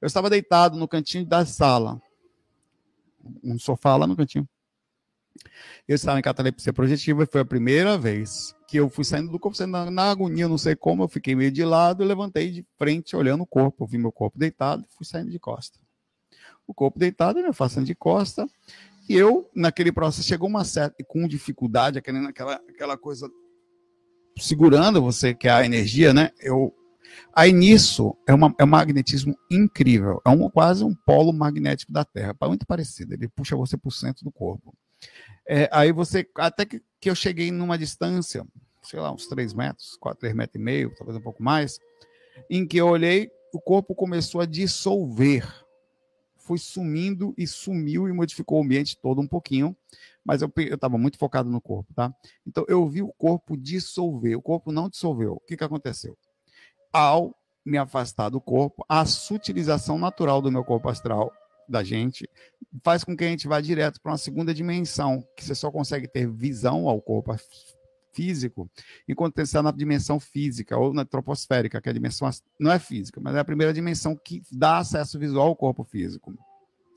Eu 0.00 0.06
estava 0.06 0.30
deitado 0.30 0.76
no 0.76 0.86
cantinho 0.86 1.24
da 1.24 1.44
sala, 1.44 2.00
um 3.42 3.58
sofá 3.58 3.96
lá 3.96 4.06
no 4.06 4.16
cantinho. 4.16 4.48
Eu 5.86 5.94
estava 5.94 6.18
em 6.18 6.22
catalepsia 6.22 6.72
projetiva 6.72 7.22
e 7.22 7.26
foi 7.26 7.40
a 7.40 7.44
primeira 7.44 7.96
vez 7.96 8.54
que 8.68 8.78
eu 8.78 8.90
fui 8.90 9.04
saindo 9.04 9.30
do 9.30 9.38
corpo, 9.38 9.64
na, 9.66 9.90
na 9.90 10.10
agonia, 10.10 10.48
não 10.48 10.58
sei 10.58 10.74
como, 10.74 11.04
eu 11.04 11.08
fiquei 11.08 11.34
meio 11.34 11.52
de 11.52 11.64
lado 11.64 12.02
e 12.02 12.06
levantei 12.06 12.50
de 12.50 12.66
frente 12.76 13.14
olhando 13.14 13.42
o 13.42 13.46
corpo. 13.46 13.84
Eu 13.84 13.88
vi 13.88 13.98
meu 13.98 14.12
corpo 14.12 14.38
deitado 14.38 14.84
e 14.84 14.96
fui 14.96 15.06
saindo 15.06 15.30
de 15.30 15.38
costa. 15.38 15.78
O 16.66 16.74
corpo 16.74 16.98
deitado, 16.98 17.40
me 17.40 17.46
afastando 17.46 17.86
de 17.86 17.94
costa. 17.94 18.46
E 19.08 19.14
eu, 19.14 19.48
naquele 19.54 19.92
processo, 19.92 20.26
chegou 20.26 20.48
uma 20.48 20.64
certa, 20.64 20.96
com 21.06 21.28
dificuldade, 21.28 21.98
aquela, 21.98 22.54
aquela 22.68 22.98
coisa 22.98 23.30
segurando 24.36 25.00
você, 25.00 25.32
que 25.32 25.46
é 25.46 25.52
a 25.52 25.64
energia, 25.64 26.12
né? 26.12 26.30
Eu, 26.40 26.74
aí 27.32 27.52
nisso, 27.52 28.16
é, 28.26 28.34
uma, 28.34 28.52
é 28.58 28.64
um 28.64 28.68
magnetismo 28.68 29.36
incrível. 29.50 30.20
É 30.26 30.28
um, 30.28 30.50
quase 30.50 30.82
um 30.82 30.94
polo 30.94 31.32
magnético 31.32 31.92
da 31.92 32.04
Terra. 32.04 32.34
Muito 32.42 32.66
parecido. 32.66 33.14
Ele 33.14 33.28
puxa 33.28 33.56
você 33.56 33.76
para 33.76 33.88
o 33.88 33.92
centro 33.92 34.24
do 34.24 34.32
corpo. 34.32 34.74
É, 35.48 35.68
aí 35.72 35.92
você, 35.92 36.28
até 36.36 36.64
que, 36.64 36.82
que 37.00 37.08
eu 37.08 37.14
cheguei 37.14 37.50
numa 37.50 37.78
distância, 37.78 38.44
sei 38.82 38.98
lá, 38.98 39.12
uns 39.12 39.26
3 39.26 39.54
metros, 39.54 39.96
4, 40.00 40.20
3 40.20 40.34
metros 40.34 40.60
e 40.60 40.64
meio, 40.64 40.94
talvez 40.96 41.16
um 41.16 41.22
pouco 41.22 41.42
mais, 41.42 41.78
em 42.50 42.66
que 42.66 42.76
eu 42.76 42.88
olhei, 42.88 43.30
o 43.52 43.60
corpo 43.60 43.94
começou 43.94 44.40
a 44.40 44.46
dissolver. 44.46 45.46
Foi 46.36 46.58
sumindo 46.58 47.34
e 47.36 47.46
sumiu 47.46 48.08
e 48.08 48.12
modificou 48.12 48.58
o 48.58 48.64
ambiente 48.64 48.98
todo 49.00 49.20
um 49.20 49.26
pouquinho, 49.26 49.76
mas 50.24 50.42
eu 50.42 50.52
estava 50.56 50.98
muito 50.98 51.18
focado 51.18 51.48
no 51.48 51.60
corpo, 51.60 51.92
tá? 51.94 52.12
Então 52.46 52.64
eu 52.68 52.86
vi 52.88 53.02
o 53.02 53.12
corpo 53.12 53.56
dissolver, 53.56 54.36
o 54.36 54.42
corpo 54.42 54.70
não 54.70 54.88
dissolveu. 54.88 55.34
O 55.34 55.40
que, 55.40 55.56
que 55.56 55.64
aconteceu? 55.64 56.16
Ao 56.92 57.34
me 57.64 57.78
afastar 57.78 58.28
do 58.28 58.40
corpo, 58.40 58.84
a 58.88 59.04
sutilização 59.04 59.98
natural 59.98 60.40
do 60.40 60.52
meu 60.52 60.64
corpo 60.64 60.88
astral 60.88 61.32
da 61.68 61.82
gente 61.82 62.28
faz 62.84 63.04
com 63.04 63.16
que 63.16 63.24
a 63.24 63.28
gente 63.28 63.48
vá 63.48 63.60
direto 63.60 64.00
para 64.00 64.12
uma 64.12 64.18
segunda 64.18 64.52
dimensão, 64.52 65.26
que 65.36 65.44
você 65.44 65.54
só 65.54 65.70
consegue 65.70 66.08
ter 66.08 66.30
visão 66.30 66.88
ao 66.88 67.00
corpo 67.00 67.34
físico 68.12 68.70
enquanto 69.06 69.38
está 69.40 69.62
na 69.62 69.70
dimensão 69.70 70.18
física 70.18 70.76
ou 70.76 70.92
na 70.94 71.04
troposférica, 71.04 71.80
que 71.80 71.88
é 71.88 71.90
a 71.90 71.94
dimensão 71.94 72.30
não 72.58 72.72
é 72.72 72.78
física, 72.78 73.20
mas 73.20 73.34
é 73.34 73.40
a 73.40 73.44
primeira 73.44 73.72
dimensão 73.72 74.16
que 74.16 74.42
dá 74.50 74.78
acesso 74.78 75.18
visual 75.18 75.48
ao 75.48 75.56
corpo 75.56 75.84
físico. 75.84 76.34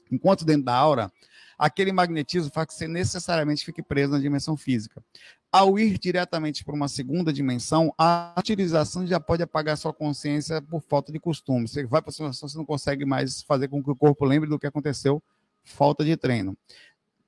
Enquanto 0.10 0.46
dentro 0.46 0.64
da 0.64 0.74
aura, 0.74 1.12
aquele 1.58 1.92
magnetismo 1.92 2.50
faz 2.52 2.68
que 2.68 2.74
você 2.74 2.88
necessariamente 2.88 3.66
fique 3.66 3.84
preso 3.84 4.14
na 4.14 4.20
dimensão 4.20 4.56
física. 4.56 5.04
Ao 5.52 5.80
ir 5.80 5.97
diretamente 5.97 6.64
para 6.64 6.76
uma 6.76 6.88
segunda 6.88 7.34
dimensão, 7.34 7.91
a 7.97 8.36
utilização 8.38 9.08
já 9.08 9.20
pode 9.20 9.41
apagar 9.41 9.76
sua 9.78 9.91
consciência 9.91 10.62
por 10.62 10.80
falta 10.82 11.12
de 11.12 11.20
costume. 11.20 11.68
Você 11.68 11.86
vai 11.86 12.02
para 12.02 12.10
a 12.10 12.14
situação, 12.14 12.47
você 12.47 12.58
não 12.58 12.66
consegue 12.66 13.04
mais 13.04 13.41
fazer 13.41 13.68
com 13.68 13.84
que 13.84 13.89
o 13.89 13.95
corpo 13.95 14.26
lembre 14.26 14.47
do 14.47 14.60
que 14.60 14.68
aconteceu, 14.68 15.24
falta 15.64 16.06
de 16.06 16.16
treino. 16.16 16.56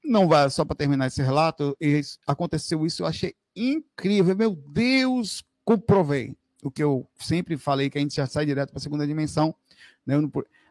Não 0.03 0.28
vai, 0.28 0.49
só 0.51 0.63
para 0.63 0.76
terminar 0.76 1.07
esse 1.07 1.22
relato, 1.22 1.76
aconteceu 2.28 2.86
isso, 2.86 3.01
eu 3.01 3.07
achei 3.07 3.34
incrível. 3.55 4.36
Meu 4.36 4.55
Deus, 4.55 5.43
comprovei 5.65 6.36
o 6.63 6.69
que 6.69 6.84
eu 6.84 7.07
sempre 7.17 7.57
falei, 7.57 7.89
que 7.89 7.97
a 7.97 8.01
gente 8.01 8.15
já 8.15 8.28
sai 8.28 8.45
direto 8.45 8.69
para 8.69 8.78
a 8.78 8.82
segunda 8.82 9.05
dimensão. 9.07 9.55
Né? 10.05 10.15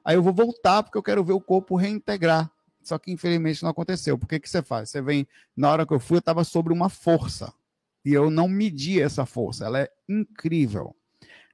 Aí 0.05 0.15
eu 0.15 0.23
vou 0.23 0.33
voltar 0.33 0.85
porque 0.85 0.97
eu 0.97 1.03
quero 1.03 1.25
ver 1.25 1.33
o 1.33 1.41
corpo 1.41 1.75
reintegrar. 1.75 2.51
Só 2.83 2.99
que 2.99 3.13
infelizmente 3.13 3.63
não 3.63 3.71
aconteceu. 3.71 4.19
Por 4.19 4.29
que, 4.29 4.41
que 4.41 4.49
você 4.49 4.63
faz? 4.63 4.91
Você 4.91 5.03
vem, 5.03 5.27
na 5.57 5.71
hora 5.71 5.87
que 5.87 5.93
eu 5.93 6.01
fui, 6.01 6.17
eu 6.17 6.21
estava 6.21 6.45
sobre 6.45 6.73
uma 6.73 6.89
força. 6.89 7.53
E 8.05 8.13
eu 8.13 8.31
não 8.31 8.49
medi 8.49 9.01
essa 9.01 9.27
força. 9.27 9.67
Ela 9.67 9.81
é 9.81 9.91
incrível. 10.09 10.95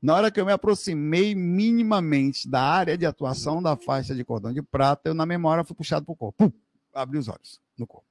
Na 0.00 0.14
hora 0.14 0.30
que 0.30 0.40
eu 0.40 0.46
me 0.46 0.52
aproximei 0.52 1.34
minimamente 1.34 2.48
da 2.48 2.62
área 2.62 2.96
de 2.96 3.06
atuação 3.06 3.62
da 3.62 3.76
faixa 3.76 4.14
de 4.14 4.24
cordão 4.24 4.52
de 4.52 4.62
prata, 4.62 5.08
eu 5.08 5.14
na 5.14 5.26
memória 5.26 5.64
fui 5.64 5.74
puxado 5.74 6.04
para 6.04 6.12
o 6.12 6.16
corpo. 6.16 6.44
Pum, 6.44 6.52
abri 6.94 7.18
os 7.18 7.28
olhos 7.28 7.60
no 7.76 7.86
corpo. 7.86 8.06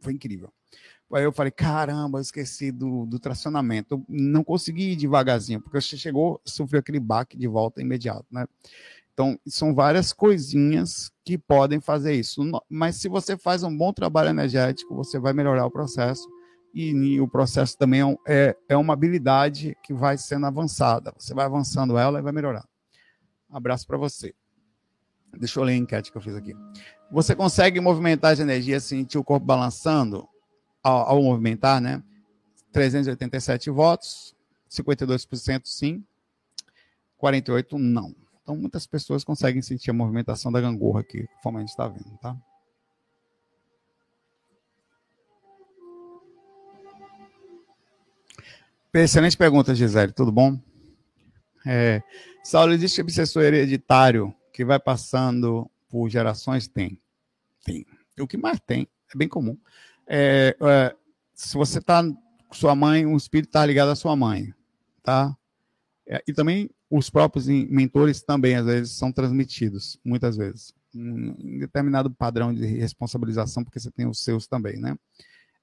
Foi 0.00 0.12
incrível. 0.12 0.52
Aí 1.12 1.24
eu 1.24 1.32
falei, 1.32 1.50
caramba, 1.50 2.18
eu 2.18 2.22
esqueci 2.22 2.70
do, 2.70 3.06
do 3.06 3.18
tracionamento. 3.18 3.94
Eu 3.94 4.04
não 4.08 4.44
consegui 4.44 4.92
ir 4.92 4.96
devagarzinho, 4.96 5.60
porque 5.60 5.80
você 5.80 5.96
chegou, 5.96 6.40
sofreu 6.44 6.80
aquele 6.80 7.00
baque 7.00 7.36
de 7.36 7.46
volta 7.46 7.80
imediato, 7.80 8.26
né? 8.30 8.46
Então, 9.18 9.36
são 9.48 9.74
várias 9.74 10.12
coisinhas 10.12 11.10
que 11.24 11.36
podem 11.36 11.80
fazer 11.80 12.14
isso. 12.14 12.40
Mas 12.70 12.94
se 13.00 13.08
você 13.08 13.36
faz 13.36 13.64
um 13.64 13.76
bom 13.76 13.92
trabalho 13.92 14.28
energético, 14.28 14.94
você 14.94 15.18
vai 15.18 15.32
melhorar 15.32 15.66
o 15.66 15.70
processo. 15.72 16.24
E, 16.72 17.20
o 17.20 17.26
processo 17.26 17.76
também 17.76 18.00
é, 18.00 18.14
é, 18.28 18.56
é 18.68 18.76
uma 18.76 18.92
habilidade 18.92 19.76
que 19.82 19.92
vai 19.92 20.16
sendo 20.16 20.46
avançada. 20.46 21.12
Você 21.18 21.34
vai 21.34 21.46
avançando 21.46 21.98
ela 21.98 22.20
e 22.20 22.22
vai 22.22 22.30
melhorar. 22.30 22.64
Abraço 23.50 23.88
para 23.88 23.96
você. 23.96 24.32
Deixa 25.36 25.58
eu 25.58 25.64
ler 25.64 25.72
a 25.72 25.76
enquete 25.76 26.12
que 26.12 26.16
eu 26.16 26.22
fiz 26.22 26.36
aqui. 26.36 26.54
Você 27.10 27.34
consegue 27.34 27.80
movimentar 27.80 28.34
as 28.34 28.38
energias, 28.38 28.84
sentir 28.84 29.18
o 29.18 29.24
corpo 29.24 29.44
balançando 29.44 30.28
ao, 30.80 31.08
ao 31.08 31.22
movimentar, 31.24 31.80
né? 31.80 32.00
387 32.70 33.68
votos, 33.68 34.36
52% 34.70 35.62
sim, 35.64 36.04
48% 37.20 37.72
não. 37.72 38.14
Então, 38.48 38.56
muitas 38.56 38.86
pessoas 38.86 39.22
conseguem 39.22 39.60
sentir 39.60 39.90
a 39.90 39.92
movimentação 39.92 40.50
da 40.50 40.58
gangorra 40.58 41.00
aqui, 41.00 41.26
conforme 41.34 41.58
a 41.58 41.60
gente 41.60 41.68
está 41.68 41.86
vendo, 41.86 42.16
tá? 42.16 42.34
Excelente 48.94 49.36
pergunta, 49.36 49.74
Gisele. 49.74 50.14
Tudo 50.14 50.32
bom? 50.32 50.58
É, 51.66 52.02
Saulo, 52.42 52.72
existe 52.72 53.02
obsessor 53.02 53.42
hereditário 53.42 54.34
que 54.50 54.64
vai 54.64 54.80
passando 54.80 55.70
por 55.90 56.08
gerações? 56.08 56.66
Tem. 56.66 56.98
Tem. 57.62 57.84
O 58.18 58.26
que 58.26 58.38
mais 58.38 58.58
tem, 58.60 58.88
é 59.14 59.18
bem 59.18 59.28
comum. 59.28 59.58
É, 60.06 60.56
é, 60.58 60.96
se 61.34 61.54
você 61.54 61.80
está 61.80 62.02
com 62.02 62.54
sua 62.54 62.74
mãe, 62.74 63.04
um 63.04 63.14
espírito 63.14 63.50
está 63.50 63.66
ligado 63.66 63.90
à 63.90 63.94
sua 63.94 64.16
mãe, 64.16 64.54
tá? 65.02 65.36
É, 66.08 66.22
e 66.26 66.32
também 66.32 66.70
os 66.90 67.10
próprios 67.10 67.46
mentores 67.46 68.22
também, 68.22 68.56
às 68.56 68.64
vezes, 68.64 68.92
são 68.92 69.12
transmitidos, 69.12 70.00
muitas 70.04 70.36
vezes. 70.36 70.72
Um 70.94 71.58
determinado 71.58 72.10
padrão 72.10 72.52
de 72.52 72.64
responsabilização, 72.64 73.62
porque 73.62 73.78
você 73.78 73.90
tem 73.90 74.06
os 74.06 74.24
seus 74.24 74.46
também, 74.46 74.78
né? 74.78 74.96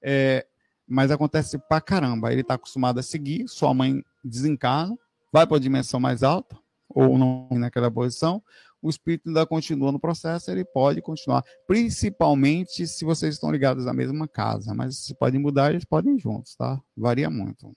É, 0.00 0.46
mas 0.86 1.10
acontece 1.10 1.58
pra 1.68 1.80
caramba. 1.80 2.30
Ele 2.30 2.42
está 2.42 2.54
acostumado 2.54 3.00
a 3.00 3.02
seguir, 3.02 3.48
sua 3.48 3.74
mãe 3.74 4.04
desencarna, 4.24 4.96
vai 5.32 5.46
para 5.46 5.56
a 5.56 5.60
dimensão 5.60 5.98
mais 5.98 6.22
alta, 6.22 6.56
ou 6.88 7.18
não 7.18 7.48
naquela 7.50 7.90
posição, 7.90 8.42
o 8.80 8.88
espírito 8.88 9.28
ainda 9.28 9.44
continua 9.44 9.90
no 9.90 9.98
processo, 9.98 10.50
ele 10.50 10.64
pode 10.64 11.02
continuar, 11.02 11.42
principalmente 11.66 12.86
se 12.86 13.04
vocês 13.04 13.34
estão 13.34 13.50
ligados 13.50 13.86
à 13.86 13.92
mesma 13.92 14.28
casa, 14.28 14.72
mas 14.74 14.98
se 14.98 15.14
podem 15.14 15.40
mudar, 15.40 15.70
eles 15.70 15.84
podem 15.84 16.14
ir 16.16 16.20
juntos, 16.20 16.54
tá? 16.54 16.80
Varia 16.96 17.28
muito. 17.28 17.76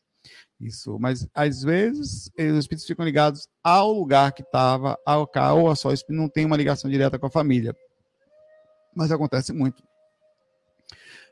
Isso, 0.60 1.00
mas 1.00 1.26
às 1.34 1.62
vezes 1.64 2.30
os 2.38 2.58
espíritos 2.58 2.86
ficam 2.86 3.06
ligados 3.06 3.48
ao 3.64 3.94
lugar 3.94 4.34
que 4.34 4.42
estava, 4.42 5.00
ao 5.06 5.26
carro, 5.26 5.62
ou 5.62 5.70
a 5.70 5.76
só, 5.76 5.90
não 6.10 6.28
tem 6.28 6.46
uma 6.46 6.58
ligação 6.58 6.92
direta 6.92 7.18
com 7.18 7.28
a 7.28 7.32
família. 7.32 7.74
Mas 8.94 9.10
acontece 9.10 9.54
muito. 9.54 9.82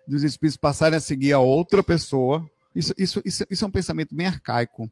Dos 0.07 0.23
espíritos 0.23 0.55
passarem 0.55 0.97
a 0.97 1.01
seguir 1.01 1.33
a 1.33 1.39
outra 1.39 1.83
pessoa. 1.83 2.49
Isso, 2.73 2.93
isso, 2.97 3.21
isso, 3.25 3.43
isso 3.49 3.65
é 3.65 3.67
um 3.67 3.71
pensamento 3.71 4.15
bem 4.15 4.27
arcaico. 4.27 4.89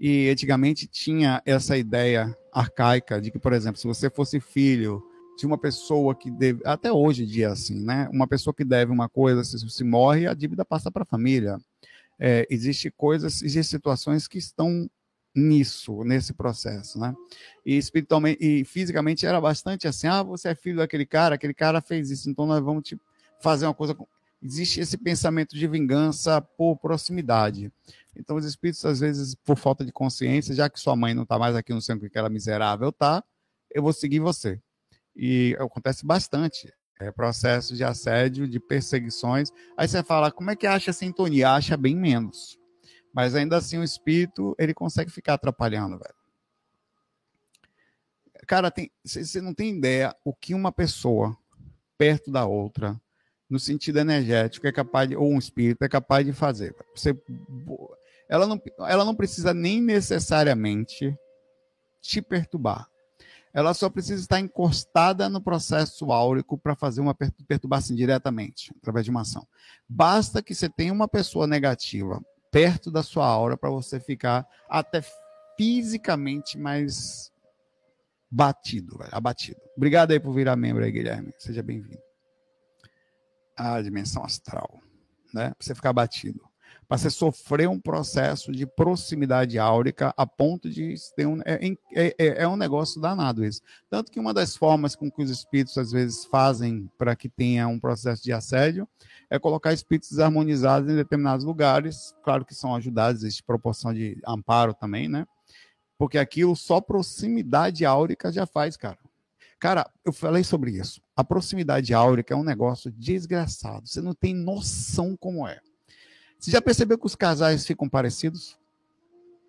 E 0.00 0.28
antigamente 0.30 0.88
tinha 0.88 1.40
essa 1.46 1.76
ideia 1.76 2.36
arcaica 2.52 3.20
de 3.20 3.30
que, 3.30 3.38
por 3.38 3.52
exemplo, 3.52 3.80
se 3.80 3.86
você 3.86 4.10
fosse 4.10 4.40
filho 4.40 5.00
de 5.38 5.46
uma 5.46 5.58
pessoa 5.58 6.12
que 6.12 6.28
deve, 6.28 6.60
até 6.64 6.90
hoje 6.90 7.22
em 7.22 7.26
dia 7.26 7.52
assim, 7.52 7.84
né? 7.84 8.08
Uma 8.10 8.26
pessoa 8.26 8.54
que 8.54 8.64
deve 8.64 8.90
uma 8.90 9.08
coisa, 9.08 9.44
se, 9.44 9.58
se 9.70 9.84
morre, 9.84 10.26
a 10.26 10.34
dívida 10.34 10.64
passa 10.64 10.90
para 10.90 11.02
a 11.02 11.06
família 11.06 11.58
é, 12.18 12.46
existe 12.50 12.90
coisas, 12.90 13.42
existem 13.42 13.78
situações 13.78 14.26
que 14.26 14.38
estão 14.38 14.88
nisso, 15.34 16.02
nesse 16.02 16.32
processo, 16.32 16.98
né? 16.98 17.14
E 17.64 17.76
espiritualmente 17.76 18.42
e 18.42 18.64
fisicamente 18.64 19.26
era 19.26 19.38
bastante 19.40 19.86
assim, 19.86 20.06
ah, 20.06 20.22
você 20.22 20.48
é 20.48 20.54
filho 20.54 20.78
daquele 20.78 21.04
cara, 21.04 21.34
aquele 21.34 21.52
cara 21.52 21.80
fez 21.82 22.10
isso, 22.10 22.30
então 22.30 22.46
nós 22.46 22.64
vamos 22.64 22.84
te 22.88 22.98
fazer 23.42 23.66
uma 23.66 23.74
coisa 23.74 23.94
com... 23.94 24.06
existe 24.42 24.80
esse 24.80 24.96
pensamento 24.96 25.54
de 25.54 25.66
vingança 25.68 26.40
por 26.40 26.76
proximidade. 26.78 27.70
Então 28.16 28.36
os 28.36 28.46
espíritos 28.46 28.82
às 28.86 29.00
vezes 29.00 29.34
por 29.34 29.58
falta 29.58 29.84
de 29.84 29.92
consciência, 29.92 30.54
já 30.54 30.70
que 30.70 30.80
sua 30.80 30.96
mãe 30.96 31.12
não 31.12 31.24
está 31.24 31.38
mais 31.38 31.54
aqui 31.54 31.74
no 31.74 31.82
centro 31.82 32.00
que 32.00 32.06
aquela 32.06 32.30
miserável 32.30 32.90
tá, 32.90 33.22
eu 33.70 33.82
vou 33.82 33.92
seguir 33.92 34.20
você. 34.20 34.58
E 35.14 35.54
acontece 35.60 36.06
bastante 36.06 36.72
é, 36.98 37.10
processos 37.10 37.76
de 37.76 37.84
assédio, 37.84 38.48
de 38.48 38.58
perseguições. 38.58 39.50
Aí 39.76 39.86
você 39.86 40.02
fala, 40.02 40.30
como 40.30 40.50
é 40.50 40.56
que 40.56 40.66
acha 40.66 40.92
sintonia? 40.92 41.50
Acha 41.50 41.76
bem 41.76 41.94
menos. 41.94 42.58
Mas 43.12 43.34
ainda 43.34 43.56
assim 43.56 43.78
o 43.78 43.84
espírito, 43.84 44.54
ele 44.58 44.74
consegue 44.74 45.10
ficar 45.10 45.34
atrapalhando, 45.34 45.98
velho. 45.98 46.14
Cara, 48.46 48.72
você 49.04 49.40
não 49.40 49.52
tem 49.52 49.76
ideia 49.76 50.14
o 50.24 50.32
que 50.32 50.54
uma 50.54 50.70
pessoa 50.70 51.36
perto 51.98 52.30
da 52.30 52.44
outra, 52.44 53.00
no 53.48 53.58
sentido 53.58 53.98
energético, 53.98 54.66
é 54.66 54.72
capaz 54.72 55.08
de, 55.08 55.16
ou 55.16 55.32
um 55.32 55.38
espírito 55.38 55.82
é 55.82 55.88
capaz 55.88 56.24
de 56.24 56.32
fazer. 56.32 56.74
Você, 56.94 57.18
ela, 58.28 58.46
não, 58.46 58.60
ela 58.80 59.04
não 59.04 59.14
precisa 59.14 59.52
nem 59.54 59.80
necessariamente 59.80 61.16
te 62.00 62.22
perturbar 62.22 62.88
ela 63.56 63.72
só 63.72 63.88
precisa 63.88 64.20
estar 64.20 64.38
encostada 64.38 65.30
no 65.30 65.40
processo 65.40 66.12
áurico 66.12 66.58
para 66.58 66.76
fazer 66.76 67.00
uma 67.00 67.14
perturbação 67.14 67.96
diretamente, 67.96 68.70
através 68.76 69.06
de 69.06 69.10
uma 69.10 69.22
ação. 69.22 69.48
Basta 69.88 70.42
que 70.42 70.54
você 70.54 70.68
tenha 70.68 70.92
uma 70.92 71.08
pessoa 71.08 71.46
negativa 71.46 72.22
perto 72.50 72.90
da 72.90 73.02
sua 73.02 73.26
aura 73.26 73.56
para 73.56 73.70
você 73.70 73.98
ficar 73.98 74.46
até 74.68 75.02
fisicamente 75.56 76.58
mais 76.58 77.32
batido, 78.30 78.98
velho, 78.98 79.10
abatido. 79.10 79.60
Obrigado 79.74 80.10
aí 80.10 80.20
por 80.20 80.34
virar 80.34 80.54
membro 80.54 80.84
aí, 80.84 80.92
Guilherme. 80.92 81.32
Seja 81.38 81.62
bem-vindo. 81.62 82.02
A 83.56 83.80
dimensão 83.80 84.22
astral, 84.22 84.82
né? 85.32 85.54
Você 85.58 85.74
ficar 85.74 85.94
batido. 85.94 86.46
Para 86.88 86.98
você 86.98 87.10
sofrer 87.10 87.68
um 87.68 87.80
processo 87.80 88.52
de 88.52 88.66
proximidade 88.66 89.58
áurica 89.58 90.14
a 90.16 90.26
ponto 90.26 90.70
de 90.70 90.94
ter 91.16 91.26
um. 91.26 91.40
É, 91.44 91.58
é, 91.92 92.14
é, 92.18 92.42
é, 92.42 92.48
um 92.48 92.56
negócio 92.56 93.00
danado 93.00 93.44
isso. 93.44 93.60
Tanto 93.90 94.10
que 94.10 94.20
uma 94.20 94.32
das 94.32 94.56
formas 94.56 94.94
com 94.94 95.10
que 95.10 95.22
os 95.22 95.30
espíritos 95.30 95.76
às 95.76 95.90
vezes 95.90 96.24
fazem 96.24 96.90
para 96.96 97.16
que 97.16 97.28
tenha 97.28 97.66
um 97.66 97.78
processo 97.78 98.22
de 98.22 98.32
assédio 98.32 98.88
é 99.28 99.38
colocar 99.38 99.72
espíritos 99.72 100.10
desarmonizados 100.10 100.90
em 100.90 100.94
determinados 100.94 101.44
lugares. 101.44 102.14
Claro 102.22 102.44
que 102.44 102.54
são 102.54 102.74
ajudados, 102.74 103.22
existe 103.22 103.42
proporção 103.42 103.92
de 103.92 104.20
amparo 104.26 104.72
também, 104.72 105.08
né? 105.08 105.26
Porque 105.98 106.18
aquilo 106.18 106.54
só 106.54 106.80
proximidade 106.80 107.84
áurica 107.84 108.30
já 108.30 108.46
faz, 108.46 108.76
cara. 108.76 108.98
Cara, 109.58 109.90
eu 110.04 110.12
falei 110.12 110.44
sobre 110.44 110.72
isso. 110.72 111.00
A 111.16 111.24
proximidade 111.24 111.94
áurica 111.94 112.34
é 112.34 112.36
um 112.36 112.44
negócio 112.44 112.92
desgraçado. 112.92 113.88
Você 113.88 114.02
não 114.02 114.14
tem 114.14 114.34
noção 114.34 115.16
como 115.16 115.48
é. 115.48 115.60
Você 116.38 116.50
já 116.50 116.60
percebeu 116.60 116.98
que 116.98 117.06
os 117.06 117.14
casais 117.14 117.66
ficam 117.66 117.88
parecidos? 117.88 118.58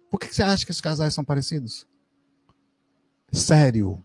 Por 0.10 0.20
que 0.20 0.34
você 0.34 0.42
acha 0.42 0.66
que 0.66 0.72
os 0.72 0.82
casais 0.82 1.14
são 1.14 1.24
parecidos? 1.24 1.86
Sério. 3.32 4.04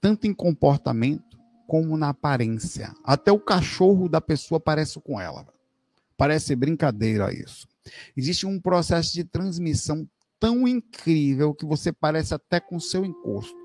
Tanto 0.00 0.26
em 0.26 0.32
comportamento 0.32 1.36
como 1.66 1.96
na 1.96 2.10
aparência. 2.10 2.94
Até 3.04 3.32
o 3.32 3.40
cachorro 3.40 4.08
da 4.08 4.20
pessoa 4.20 4.60
parece 4.60 5.00
com 5.00 5.20
ela. 5.20 5.46
Parece 6.16 6.54
brincadeira 6.54 7.32
isso. 7.32 7.66
Existe 8.16 8.46
um 8.46 8.60
processo 8.60 9.12
de 9.12 9.24
transmissão 9.24 10.08
tão 10.38 10.66
incrível 10.66 11.54
que 11.54 11.66
você 11.66 11.92
parece 11.92 12.34
até 12.34 12.60
com 12.60 12.78
seu 12.78 13.04
encosto. 13.04 13.56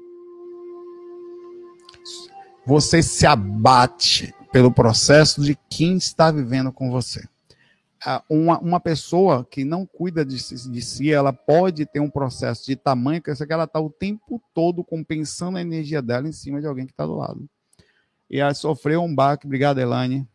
Você 2.65 3.01
se 3.01 3.25
abate 3.25 4.33
pelo 4.51 4.71
processo 4.71 5.41
de 5.41 5.57
quem 5.69 5.97
está 5.97 6.31
vivendo 6.31 6.71
com 6.71 6.91
você. 6.91 7.27
Uma, 8.27 8.59
uma 8.59 8.79
pessoa 8.79 9.45
que 9.45 9.63
não 9.63 9.85
cuida 9.85 10.25
de, 10.25 10.35
de 10.35 10.81
si, 10.81 11.11
ela 11.11 11.31
pode 11.31 11.85
ter 11.85 11.99
um 11.99 12.09
processo 12.09 12.65
de 12.65 12.75
tamanho 12.75 13.21
que 13.21 13.29
ela 13.29 13.63
está 13.65 13.79
o 13.79 13.91
tempo 13.91 14.41
todo 14.53 14.83
compensando 14.83 15.57
a 15.57 15.61
energia 15.61 16.01
dela 16.01 16.27
em 16.27 16.31
cima 16.31 16.59
de 16.59 16.67
alguém 16.67 16.85
que 16.85 16.93
está 16.93 17.05
do 17.05 17.15
lado. 17.15 17.47
E 18.29 18.39
ela 18.39 18.53
sofreu 18.53 19.03
um 19.03 19.13
baque, 19.13 19.45
obrigado, 19.45 19.79
Elane, 19.79 20.27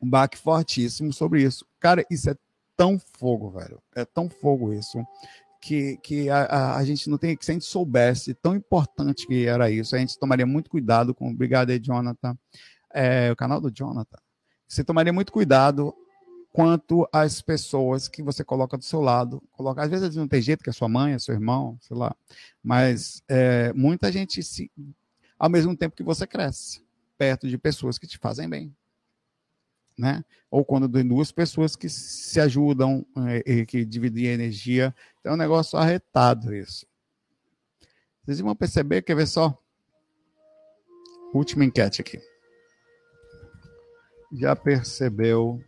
um 0.00 0.10
baque 0.10 0.36
fortíssimo 0.36 1.12
sobre 1.12 1.42
isso. 1.42 1.64
Cara, 1.78 2.04
isso 2.10 2.28
é 2.28 2.36
tão 2.76 2.98
fogo, 2.98 3.50
velho. 3.50 3.80
É 3.94 4.04
tão 4.04 4.28
fogo 4.28 4.72
isso 4.72 4.98
que, 5.62 5.96
que 5.98 6.28
a, 6.28 6.42
a, 6.42 6.76
a, 6.78 6.84
gente 6.84 7.08
não 7.08 7.16
tem, 7.16 7.36
que 7.36 7.44
se 7.44 7.52
a 7.52 7.54
gente 7.54 7.64
soubesse 7.64 8.34
tão 8.34 8.56
importante 8.56 9.24
que 9.28 9.46
era 9.46 9.70
isso, 9.70 9.94
a 9.94 9.98
gente 10.00 10.18
tomaria 10.18 10.44
muito 10.44 10.68
cuidado 10.68 11.14
com, 11.14 11.30
obrigado 11.30 11.70
aí, 11.70 11.78
Jonathan, 11.78 12.36
é, 12.92 13.30
o 13.30 13.36
canal 13.36 13.60
do 13.60 13.70
Jonathan, 13.70 14.18
você 14.66 14.82
tomaria 14.82 15.12
muito 15.12 15.32
cuidado 15.32 15.94
quanto 16.52 17.08
às 17.12 17.40
pessoas 17.40 18.08
que 18.08 18.22
você 18.22 18.44
coloca 18.44 18.76
do 18.76 18.84
seu 18.84 19.00
lado, 19.00 19.42
coloca, 19.52 19.82
às 19.82 19.90
vezes 19.90 20.14
não 20.14 20.28
tem 20.28 20.42
jeito, 20.42 20.62
que 20.62 20.70
é 20.70 20.72
sua 20.72 20.88
mãe, 20.88 21.14
é 21.14 21.18
seu 21.18 21.34
irmão, 21.34 21.78
sei 21.80 21.96
lá, 21.96 22.14
mas 22.62 23.22
é, 23.28 23.72
muita 23.72 24.12
gente 24.12 24.42
se, 24.42 24.70
ao 25.38 25.48
mesmo 25.48 25.76
tempo 25.76 25.96
que 25.96 26.02
você 26.02 26.26
cresce, 26.26 26.84
perto 27.16 27.48
de 27.48 27.56
pessoas 27.56 27.98
que 27.98 28.06
te 28.06 28.18
fazem 28.18 28.48
bem, 28.48 28.74
né? 29.98 30.24
Ou 30.50 30.64
quando 30.64 30.88
tem 30.88 31.06
duas 31.06 31.32
pessoas 31.32 31.76
que 31.76 31.88
se 31.88 32.40
ajudam 32.40 33.06
é, 33.28 33.50
e 33.50 33.66
que 33.66 33.84
dividem 33.84 34.26
energia. 34.26 34.94
Então 35.20 35.32
é 35.32 35.34
um 35.34 35.38
negócio 35.38 35.78
arretado 35.78 36.54
isso. 36.54 36.86
Vocês 38.24 38.40
vão 38.40 38.54
perceber, 38.54 39.02
quer 39.02 39.16
ver 39.16 39.26
só? 39.26 39.56
Última 41.34 41.64
enquete 41.64 42.00
aqui. 42.00 42.20
Já 44.32 44.56
percebeu 44.56 45.62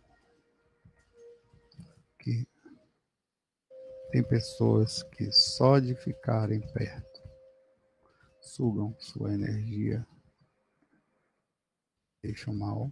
que 2.19 2.47
tem 4.11 4.23
pessoas 4.23 5.03
que 5.03 5.31
só 5.31 5.79
de 5.79 5.95
ficarem 5.95 6.61
perto 6.73 7.21
sugam 8.41 8.95
sua 8.99 9.33
energia, 9.33 10.05
deixam 12.23 12.53
mal? 12.53 12.91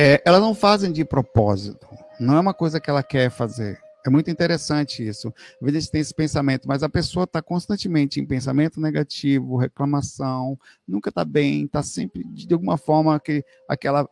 é, 0.00 0.22
elas 0.24 0.40
não 0.40 0.54
fazem 0.54 0.90
de 0.90 1.04
propósito. 1.04 1.86
Não 2.18 2.36
é 2.36 2.40
uma 2.40 2.54
coisa 2.54 2.80
que 2.80 2.88
ela 2.88 3.02
quer 3.02 3.30
fazer. 3.30 3.78
É 4.04 4.08
muito 4.08 4.30
interessante 4.30 5.06
isso. 5.06 5.32
Às 5.62 5.72
vezes 5.72 5.90
tem 5.90 6.00
esse 6.00 6.14
pensamento, 6.14 6.66
mas 6.66 6.82
a 6.82 6.88
pessoa 6.88 7.24
está 7.24 7.42
constantemente 7.42 8.18
em 8.18 8.26
pensamento 8.26 8.80
negativo, 8.80 9.56
reclamação, 9.56 10.58
nunca 10.88 11.10
está 11.10 11.24
bem, 11.24 11.64
está 11.64 11.82
sempre 11.82 12.24
de 12.24 12.52
alguma 12.52 12.78
forma 12.78 13.18
que 13.20 13.44
aquela 13.68 14.08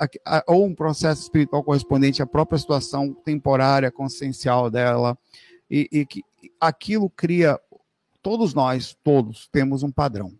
ou 0.46 0.66
um 0.66 0.74
processo 0.74 1.22
espiritual 1.22 1.64
correspondente 1.64 2.22
à 2.22 2.26
própria 2.26 2.58
situação 2.58 3.14
temporária, 3.14 3.90
consciencial 3.90 4.70
dela, 4.70 5.16
e, 5.70 5.88
e 5.90 6.06
que 6.06 6.22
aquilo 6.60 7.08
cria 7.08 7.58
todos 8.22 8.52
nós, 8.52 8.96
todos 9.02 9.48
temos 9.48 9.82
um 9.82 9.90
padrão 9.90 10.32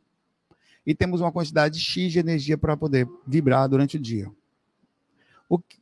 e 0.87 0.95
temos 0.95 1.21
uma 1.21 1.33
quantidade 1.33 1.79
X 1.79 2.13
de 2.13 2.19
energia 2.19 2.57
para 2.57 2.77
poder 2.77 3.07
vibrar 3.27 3.69
durante 3.69 3.97
o 3.97 4.01
dia. 4.01 4.31
O 5.49 5.59
que, 5.59 5.79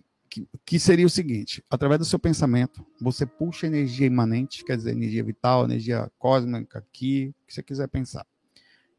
que, 0.64 0.78
seria 0.78 1.07
o 1.07 1.11
seguinte: 1.11 1.64
através 1.70 1.99
do 1.99 2.05
seu 2.05 2.18
pensamento, 2.18 2.84
você 3.01 3.24
puxa 3.24 3.66
energia 3.66 4.07
imanente, 4.07 4.64
quer 4.64 4.76
dizer, 4.76 4.93
energia 4.93 5.22
vital, 5.22 5.64
energia 5.64 6.11
cósmica, 6.18 6.78
aqui, 6.78 7.34
o 7.43 7.47
que 7.47 7.55
você 7.55 7.62
quiser 7.62 7.89
pensar. 7.89 8.26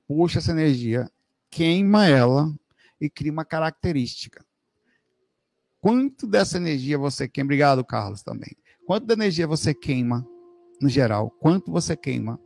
Puxa 0.07 0.39
essa 0.39 0.51
energia, 0.51 1.11
queima 1.49 2.07
ela 2.07 2.53
e 2.99 3.09
cria 3.09 3.31
uma 3.31 3.45
característica. 3.45 4.45
Quanto 5.79 6.25
dessa 6.25 6.57
energia 6.57 6.97
você 6.97 7.27
queima? 7.27 7.47
Obrigado, 7.47 7.83
Carlos, 7.83 8.23
também. 8.23 8.55
Quanto 8.85 9.05
da 9.05 9.13
energia 9.13 9.45
você 9.45 9.73
queima, 9.73 10.25
no 10.81 10.89
geral? 10.89 11.29
Quanto 11.39 11.71
você 11.71 11.95
queima 11.95 12.39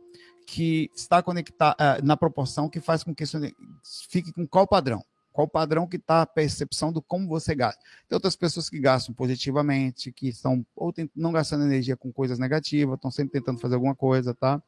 que 0.46 0.90
está 0.94 1.22
conectado 1.22 1.74
uh, 1.74 2.04
na 2.04 2.16
proporção 2.16 2.68
que 2.68 2.80
faz 2.80 3.02
com 3.04 3.14
que 3.14 3.22
isso 3.24 3.38
fique 4.10 4.32
com 4.32 4.46
qual 4.46 4.66
padrão? 4.66 5.04
Qual 5.32 5.46
o 5.46 5.50
padrão 5.50 5.86
que 5.86 5.96
está 5.96 6.22
a 6.22 6.26
percepção 6.26 6.92
do 6.92 7.00
como 7.00 7.26
você 7.26 7.54
gasta? 7.54 7.82
Tem 8.08 8.14
outras 8.14 8.36
pessoas 8.36 8.68
que 8.68 8.78
gastam 8.78 9.14
positivamente, 9.14 10.12
que 10.12 10.28
estão 10.28 10.64
ou 10.76 10.92
não 11.16 11.32
gastando 11.32 11.64
energia 11.64 11.96
com 11.96 12.12
coisas 12.12 12.38
negativas, 12.38 12.96
estão 12.96 13.10
sempre 13.10 13.32
tentando 13.32 13.58
fazer 13.58 13.74
alguma 13.74 13.94
coisa, 13.94 14.34
tá? 14.34 14.62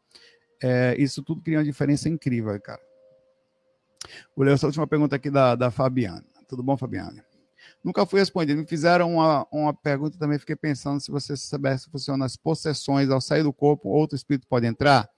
É, 0.63 0.95
isso 0.99 1.23
tudo 1.23 1.43
cria 1.43 1.59
uma 1.59 1.65
diferença 1.65 2.09
incrível, 2.09 2.59
cara. 2.61 2.81
Vou 4.37 4.45
ler 4.45 4.55
essa 4.55 4.67
última 4.67 4.87
pergunta 4.87 5.17
aqui 5.17 5.31
da, 5.31 5.55
da 5.55 5.71
Fabiana. 5.71 6.25
Tudo 6.49 6.63
bom, 6.63 6.77
Fabiana? 6.77 7.25
Nunca 7.83 8.07
fui 8.07 8.21
respondido. 8.21 8.61
Me 8.61 8.67
fizeram 8.67 9.15
uma, 9.15 9.47
uma 9.53 9.75
pergunta 9.75 10.19
também, 10.19 10.39
fiquei 10.39 10.57
pensando 10.57 11.01
se 11.01 11.11
você 11.11 11.37
soubesse 11.37 11.91
funcionar 11.91 12.25
as 12.25 12.37
possessões 12.37 13.11
ao 13.11 13.21
sair 13.21 13.43
do 13.43 13.53
corpo, 13.53 13.89
outro 13.89 14.17
espírito 14.17 14.47
pode 14.47 14.67
entrar. 14.67 15.09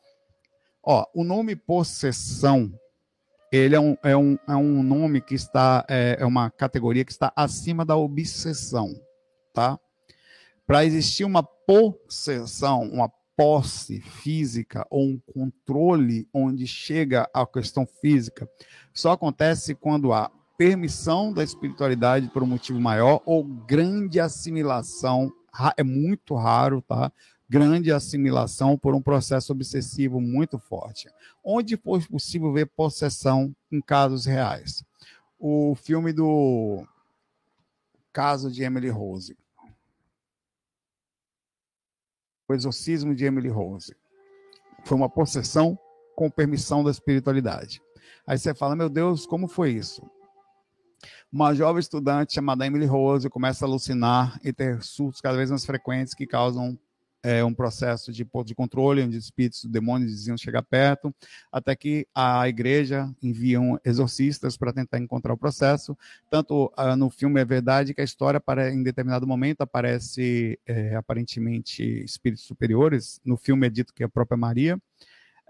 Ó, 0.82 1.04
o 1.14 1.24
nome 1.24 1.54
possessão 1.54 2.72
ele 3.50 3.74
é 3.74 3.80
um, 3.80 3.96
é 4.02 4.16
um, 4.16 4.38
é 4.48 4.56
um 4.56 4.82
nome 4.82 5.20
que 5.20 5.34
está, 5.34 5.84
é, 5.88 6.16
é 6.20 6.26
uma 6.26 6.50
categoria 6.50 7.04
que 7.04 7.12
está 7.12 7.32
acima 7.36 7.84
da 7.84 7.96
obsessão, 7.96 8.92
tá? 9.54 9.78
Para 10.66 10.84
existir 10.84 11.24
uma 11.24 11.42
possessão, 11.42 12.82
uma 12.82 13.10
posse 13.36 14.00
física 14.00 14.86
ou 14.90 15.04
um 15.04 15.20
controle 15.32 16.26
onde 16.32 16.66
chega 16.66 17.28
a 17.32 17.46
questão 17.46 17.86
física, 18.00 18.48
só 18.92 19.12
acontece 19.12 19.74
quando 19.74 20.12
há 20.12 20.30
permissão 20.56 21.32
da 21.32 21.44
espiritualidade 21.44 22.28
por 22.28 22.42
um 22.42 22.46
motivo 22.46 22.80
maior 22.80 23.20
ou 23.26 23.44
grande 23.44 24.18
assimilação, 24.18 25.30
é 25.76 25.82
muito 25.82 26.34
raro, 26.34 26.82
tá? 26.82 27.12
Grande 27.48 27.92
assimilação 27.92 28.76
por 28.76 28.94
um 28.94 29.02
processo 29.02 29.52
obsessivo 29.52 30.20
muito 30.20 30.58
forte. 30.58 31.08
Onde 31.44 31.76
foi 31.76 32.00
possível 32.02 32.52
ver 32.52 32.66
possessão 32.66 33.54
em 33.70 33.80
casos 33.80 34.26
reais? 34.26 34.84
O 35.38 35.74
filme 35.74 36.12
do 36.12 36.86
caso 38.12 38.50
de 38.50 38.62
Emily 38.62 38.88
Rose. 38.88 39.36
O 42.48 42.54
exorcismo 42.54 43.14
de 43.14 43.24
Emily 43.24 43.48
Rose. 43.48 43.94
Foi 44.84 44.96
uma 44.96 45.08
possessão 45.08 45.78
com 46.14 46.30
permissão 46.30 46.82
da 46.82 46.90
espiritualidade. 46.90 47.82
Aí 48.26 48.38
você 48.38 48.54
fala, 48.54 48.74
meu 48.74 48.88
Deus, 48.88 49.26
como 49.26 49.46
foi 49.46 49.72
isso? 49.72 50.02
Uma 51.30 51.54
jovem 51.54 51.80
estudante 51.80 52.34
chamada 52.34 52.66
Emily 52.66 52.86
Rose 52.86 53.28
começa 53.28 53.64
a 53.64 53.68
alucinar 53.68 54.40
e 54.42 54.52
ter 54.52 54.82
surtos 54.82 55.20
cada 55.20 55.36
vez 55.36 55.50
mais 55.50 55.64
frequentes 55.64 56.14
que 56.14 56.26
causam 56.26 56.78
é, 57.26 57.44
um 57.44 57.52
processo 57.52 58.12
de, 58.12 58.24
de 58.44 58.54
controle, 58.54 59.02
onde 59.02 59.16
espíritos, 59.16 59.64
demônios 59.64 60.12
diziam 60.12 60.38
chegar 60.38 60.62
perto, 60.62 61.12
até 61.50 61.74
que 61.74 62.06
a 62.14 62.48
igreja 62.48 63.12
enviam 63.20 63.80
exorcistas 63.84 64.56
para 64.56 64.72
tentar 64.72 64.98
encontrar 64.98 65.32
o 65.34 65.36
processo. 65.36 65.98
Tanto 66.30 66.72
uh, 66.78 66.94
no 66.96 67.10
filme 67.10 67.40
é 67.40 67.44
verdade 67.44 67.92
que 67.92 68.00
a 68.00 68.04
história, 68.04 68.38
para, 68.38 68.72
em 68.72 68.80
determinado 68.80 69.26
momento, 69.26 69.62
aparece 69.62 70.56
é, 70.64 70.94
aparentemente 70.94 71.82
espíritos 72.04 72.44
superiores. 72.44 73.20
No 73.24 73.36
filme 73.36 73.66
é 73.66 73.70
dito 73.70 73.92
que 73.92 74.04
é 74.04 74.06
a 74.06 74.08
própria 74.08 74.38
Maria, 74.38 74.80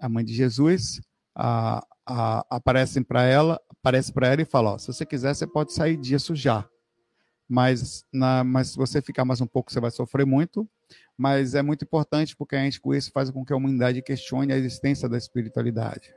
a 0.00 0.08
mãe 0.08 0.24
de 0.24 0.32
Jesus, 0.32 1.02
a, 1.34 1.86
a, 2.06 2.46
aparecem 2.48 3.02
para 3.02 3.24
ela, 3.24 3.60
aparece 3.68 4.10
para 4.14 4.28
ela 4.28 4.40
e 4.40 4.46
fala: 4.46 4.72
ó, 4.72 4.78
se 4.78 4.86
você 4.86 5.04
quiser, 5.04 5.34
você 5.34 5.46
pode 5.46 5.74
sair 5.74 5.98
disso 5.98 6.34
já. 6.34 6.66
Mas, 7.46 8.02
na, 8.10 8.42
mas 8.42 8.68
se 8.68 8.76
você 8.78 9.02
ficar 9.02 9.26
mais 9.26 9.42
um 9.42 9.46
pouco, 9.46 9.70
você 9.70 9.78
vai 9.78 9.90
sofrer 9.90 10.24
muito. 10.24 10.66
Mas 11.16 11.54
é 11.54 11.62
muito 11.62 11.84
importante 11.84 12.36
porque 12.36 12.56
a 12.56 12.62
gente 12.62 12.80
com 12.80 12.94
isso 12.94 13.10
faz 13.12 13.30
com 13.30 13.44
que 13.44 13.52
a 13.52 13.56
humanidade 13.56 14.02
questione 14.02 14.52
a 14.52 14.56
existência 14.56 15.08
da 15.08 15.16
espiritualidade. 15.16 16.14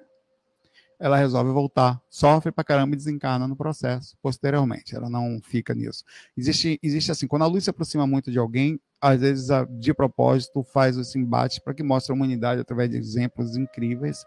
Ela 0.99 1.15
resolve 1.15 1.49
voltar, 1.51 2.01
sofre 2.09 2.51
pra 2.51 2.61
caramba 2.61 2.93
e 2.93 2.97
desencarna 2.97 3.47
no 3.47 3.55
processo, 3.55 4.17
posteriormente. 4.21 4.93
Ela 4.93 5.09
não 5.09 5.39
fica 5.41 5.73
nisso. 5.73 6.03
Existe, 6.37 6.77
existe 6.83 7.09
assim, 7.09 7.25
quando 7.25 7.43
a 7.43 7.47
luz 7.47 7.63
se 7.63 7.69
aproxima 7.69 8.05
muito 8.05 8.29
de 8.29 8.37
alguém, 8.37 8.77
às 8.99 9.21
vezes, 9.21 9.47
de 9.79 9.93
propósito, 9.93 10.61
faz 10.61 10.97
esse 10.97 11.17
embate 11.17 11.61
para 11.61 11.73
que 11.73 11.81
mostre 11.81 12.11
a 12.11 12.15
humanidade, 12.15 12.59
através 12.59 12.89
de 12.89 12.97
exemplos 12.97 13.55
incríveis, 13.55 14.25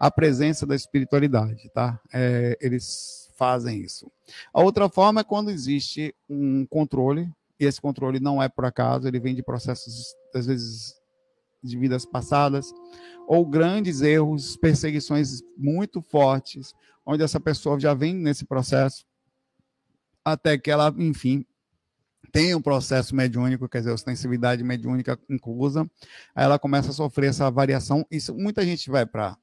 a 0.00 0.10
presença 0.10 0.64
da 0.66 0.74
espiritualidade, 0.74 1.68
tá? 1.74 2.00
É, 2.10 2.56
eles 2.58 3.30
fazem 3.36 3.82
isso. 3.82 4.10
A 4.52 4.62
outra 4.62 4.88
forma 4.88 5.20
é 5.20 5.24
quando 5.24 5.50
existe 5.50 6.14
um 6.28 6.64
controle, 6.64 7.28
esse 7.58 7.80
controle 7.80 8.20
não 8.20 8.42
é 8.42 8.48
por 8.48 8.64
acaso, 8.64 9.06
ele 9.06 9.20
vem 9.20 9.34
de 9.34 9.42
processos, 9.42 10.14
às 10.34 10.46
vezes, 10.46 10.94
de 11.62 11.78
vidas 11.78 12.04
passadas, 12.04 12.72
ou 13.26 13.46
grandes 13.46 14.02
erros, 14.02 14.56
perseguições 14.56 15.42
muito 15.56 16.02
fortes, 16.02 16.74
onde 17.06 17.22
essa 17.22 17.40
pessoa 17.40 17.78
já 17.78 17.94
vem 17.94 18.14
nesse 18.14 18.44
processo, 18.44 19.06
até 20.24 20.58
que 20.58 20.70
ela, 20.70 20.94
enfim, 20.98 21.44
tem 22.32 22.54
um 22.54 22.60
processo 22.60 23.14
mediúnico, 23.14 23.68
quer 23.68 23.78
dizer, 23.78 23.92
ostensividade 23.92 24.64
mediúnica 24.64 25.18
inclusa, 25.28 25.88
aí 26.34 26.44
ela 26.44 26.58
começa 26.58 26.90
a 26.90 26.92
sofrer 26.92 27.28
essa 27.28 27.50
variação. 27.50 28.04
Isso, 28.10 28.34
muita 28.34 28.64
gente 28.64 28.90
vai 28.90 29.06
para 29.06 29.36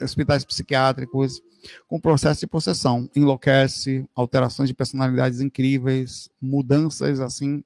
hospitais 0.00 0.44
psiquiátricos 0.44 1.40
com 1.86 2.00
processo 2.00 2.40
de 2.40 2.46
possessão, 2.46 3.08
enlouquece, 3.14 4.08
alterações 4.14 4.68
de 4.68 4.74
personalidades 4.74 5.40
incríveis, 5.40 6.30
mudanças 6.40 7.20
assim 7.20 7.62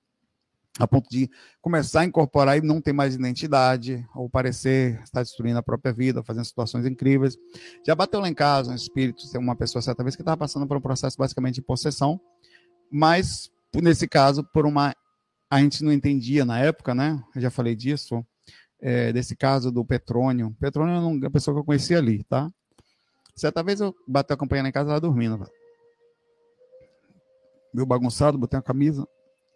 a 0.78 0.87
ponto 0.87 1.09
de 1.11 1.30
começar 1.61 2.01
a 2.01 2.05
incorporar 2.05 2.57
e 2.57 2.62
não 2.62 2.80
ter 2.80 2.93
mais 2.93 3.14
identidade, 3.14 4.07
ou 4.14 4.28
parecer 4.28 5.01
estar 5.03 5.22
destruindo 5.22 5.59
a 5.59 5.62
própria 5.62 5.93
vida, 5.93 6.22
fazendo 6.22 6.47
situações 6.47 6.87
incríveis. 6.87 7.37
Já 7.87 7.95
bateu 7.95 8.20
lá 8.20 8.28
em 8.28 8.35
casa 8.35 8.72
um 8.72 8.74
espírito, 8.74 9.30
tem 9.30 9.41
uma 9.41 9.55
pessoa 9.55 9.83
certa 9.83 10.03
vez 10.03 10.16
que 10.16 10.22
estava 10.22 10.37
passando 10.37 10.66
por 10.66 10.76
um 10.76 10.80
processo 10.80 11.16
basicamente 11.18 11.57
de 11.57 11.62
possessão, 11.62 12.18
mas 12.91 13.51
nesse 13.80 14.09
caso, 14.09 14.45
por 14.53 14.66
uma. 14.66 14.95
A 15.51 15.61
gente 15.61 15.85
não 15.85 15.93
entendia 15.93 16.47
na 16.47 16.59
época, 16.59 16.95
né? 16.95 17.22
Eu 17.35 17.43
já 17.43 17.51
falei 17.51 17.76
disso, 17.76 18.24
é, 18.83 19.12
desse 19.12 19.37
caso 19.37 19.70
do 19.70 19.85
Petrônio. 19.85 20.55
Petrônio 20.59 20.95
é 20.95 20.99
uma 20.99 21.30
pessoa 21.30 21.55
que 21.55 21.61
eu 21.61 21.64
conhecia 21.64 21.99
ali, 21.99 22.24
tá? 22.24 22.53
Certa 23.35 23.62
vez 23.62 23.80
eu 23.80 23.95
bati 24.07 24.33
a 24.33 24.37
companhia 24.37 24.68
em 24.68 24.72
casa, 24.72 24.91
ela 24.91 25.01
dormindo. 25.01 25.49
Meu 27.72 27.87
bagunçado, 27.87 28.37
botei 28.37 28.59
a 28.59 28.62
camisa, 28.62 29.07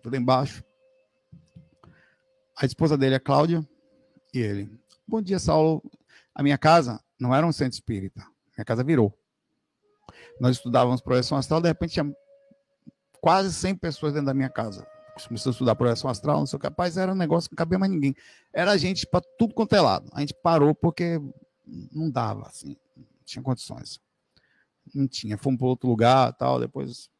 tudo 0.01 0.17
embaixo. 0.17 0.65
A 2.57 2.65
esposa 2.65 2.97
dele 2.97 3.17
é 3.17 3.19
Cláudia 3.19 3.67
e 4.33 4.39
ele. 4.39 4.71
Bom 5.07 5.21
dia, 5.21 5.39
Saulo. 5.39 5.83
A 6.35 6.43
minha 6.43 6.57
casa 6.57 7.03
não 7.21 7.35
era 7.35 7.47
um 7.47 7.53
centro 7.53 7.75
espírita. 7.75 8.25
Minha 8.57 8.65
casa 8.65 8.85
virou. 8.85 9.13
Nós 10.41 10.57
estudávamos 10.57 11.01
projeção 11.01 11.37
astral, 11.37 11.61
de 11.61 11.69
repente 11.69 11.95
tinha 11.95 12.17
quase 13.21 13.53
100 13.53 13.75
pessoas 13.77 14.13
dentro 14.13 14.27
da 14.27 14.35
minha 14.35 14.49
casa. 14.49 14.87
Começou 15.25 15.51
a 15.51 15.53
estudar 15.53 15.75
projeção 15.75 16.11
astral, 16.11 16.39
não 16.39 16.47
sei 16.47 16.57
o 16.57 16.61
que. 16.61 16.67
Rapaz, 16.67 16.97
era 16.97 17.13
um 17.13 17.17
negócio 17.17 17.49
que 17.49 17.55
não 17.55 17.59
cabia 17.59 17.79
mais 17.79 17.91
ninguém. 17.91 18.15
Era 18.53 18.77
gente 18.77 19.07
para 19.07 19.25
tudo 19.39 19.55
quanto 19.55 19.75
é 19.75 19.81
lado. 19.81 20.11
A 20.13 20.21
gente 20.21 20.35
parou 20.35 20.75
porque 20.75 21.21
não 21.93 22.11
dava, 22.11 22.47
assim. 22.47 22.77
Não 22.97 23.05
tinha 23.25 23.43
condições. 23.43 24.01
Não 24.95 25.09
tinha. 25.09 25.39
Fomos 25.39 25.59
para 25.59 25.69
outro 25.69 25.89
lugar 25.89 26.33
tal. 26.35 26.61
Depois 26.61 27.11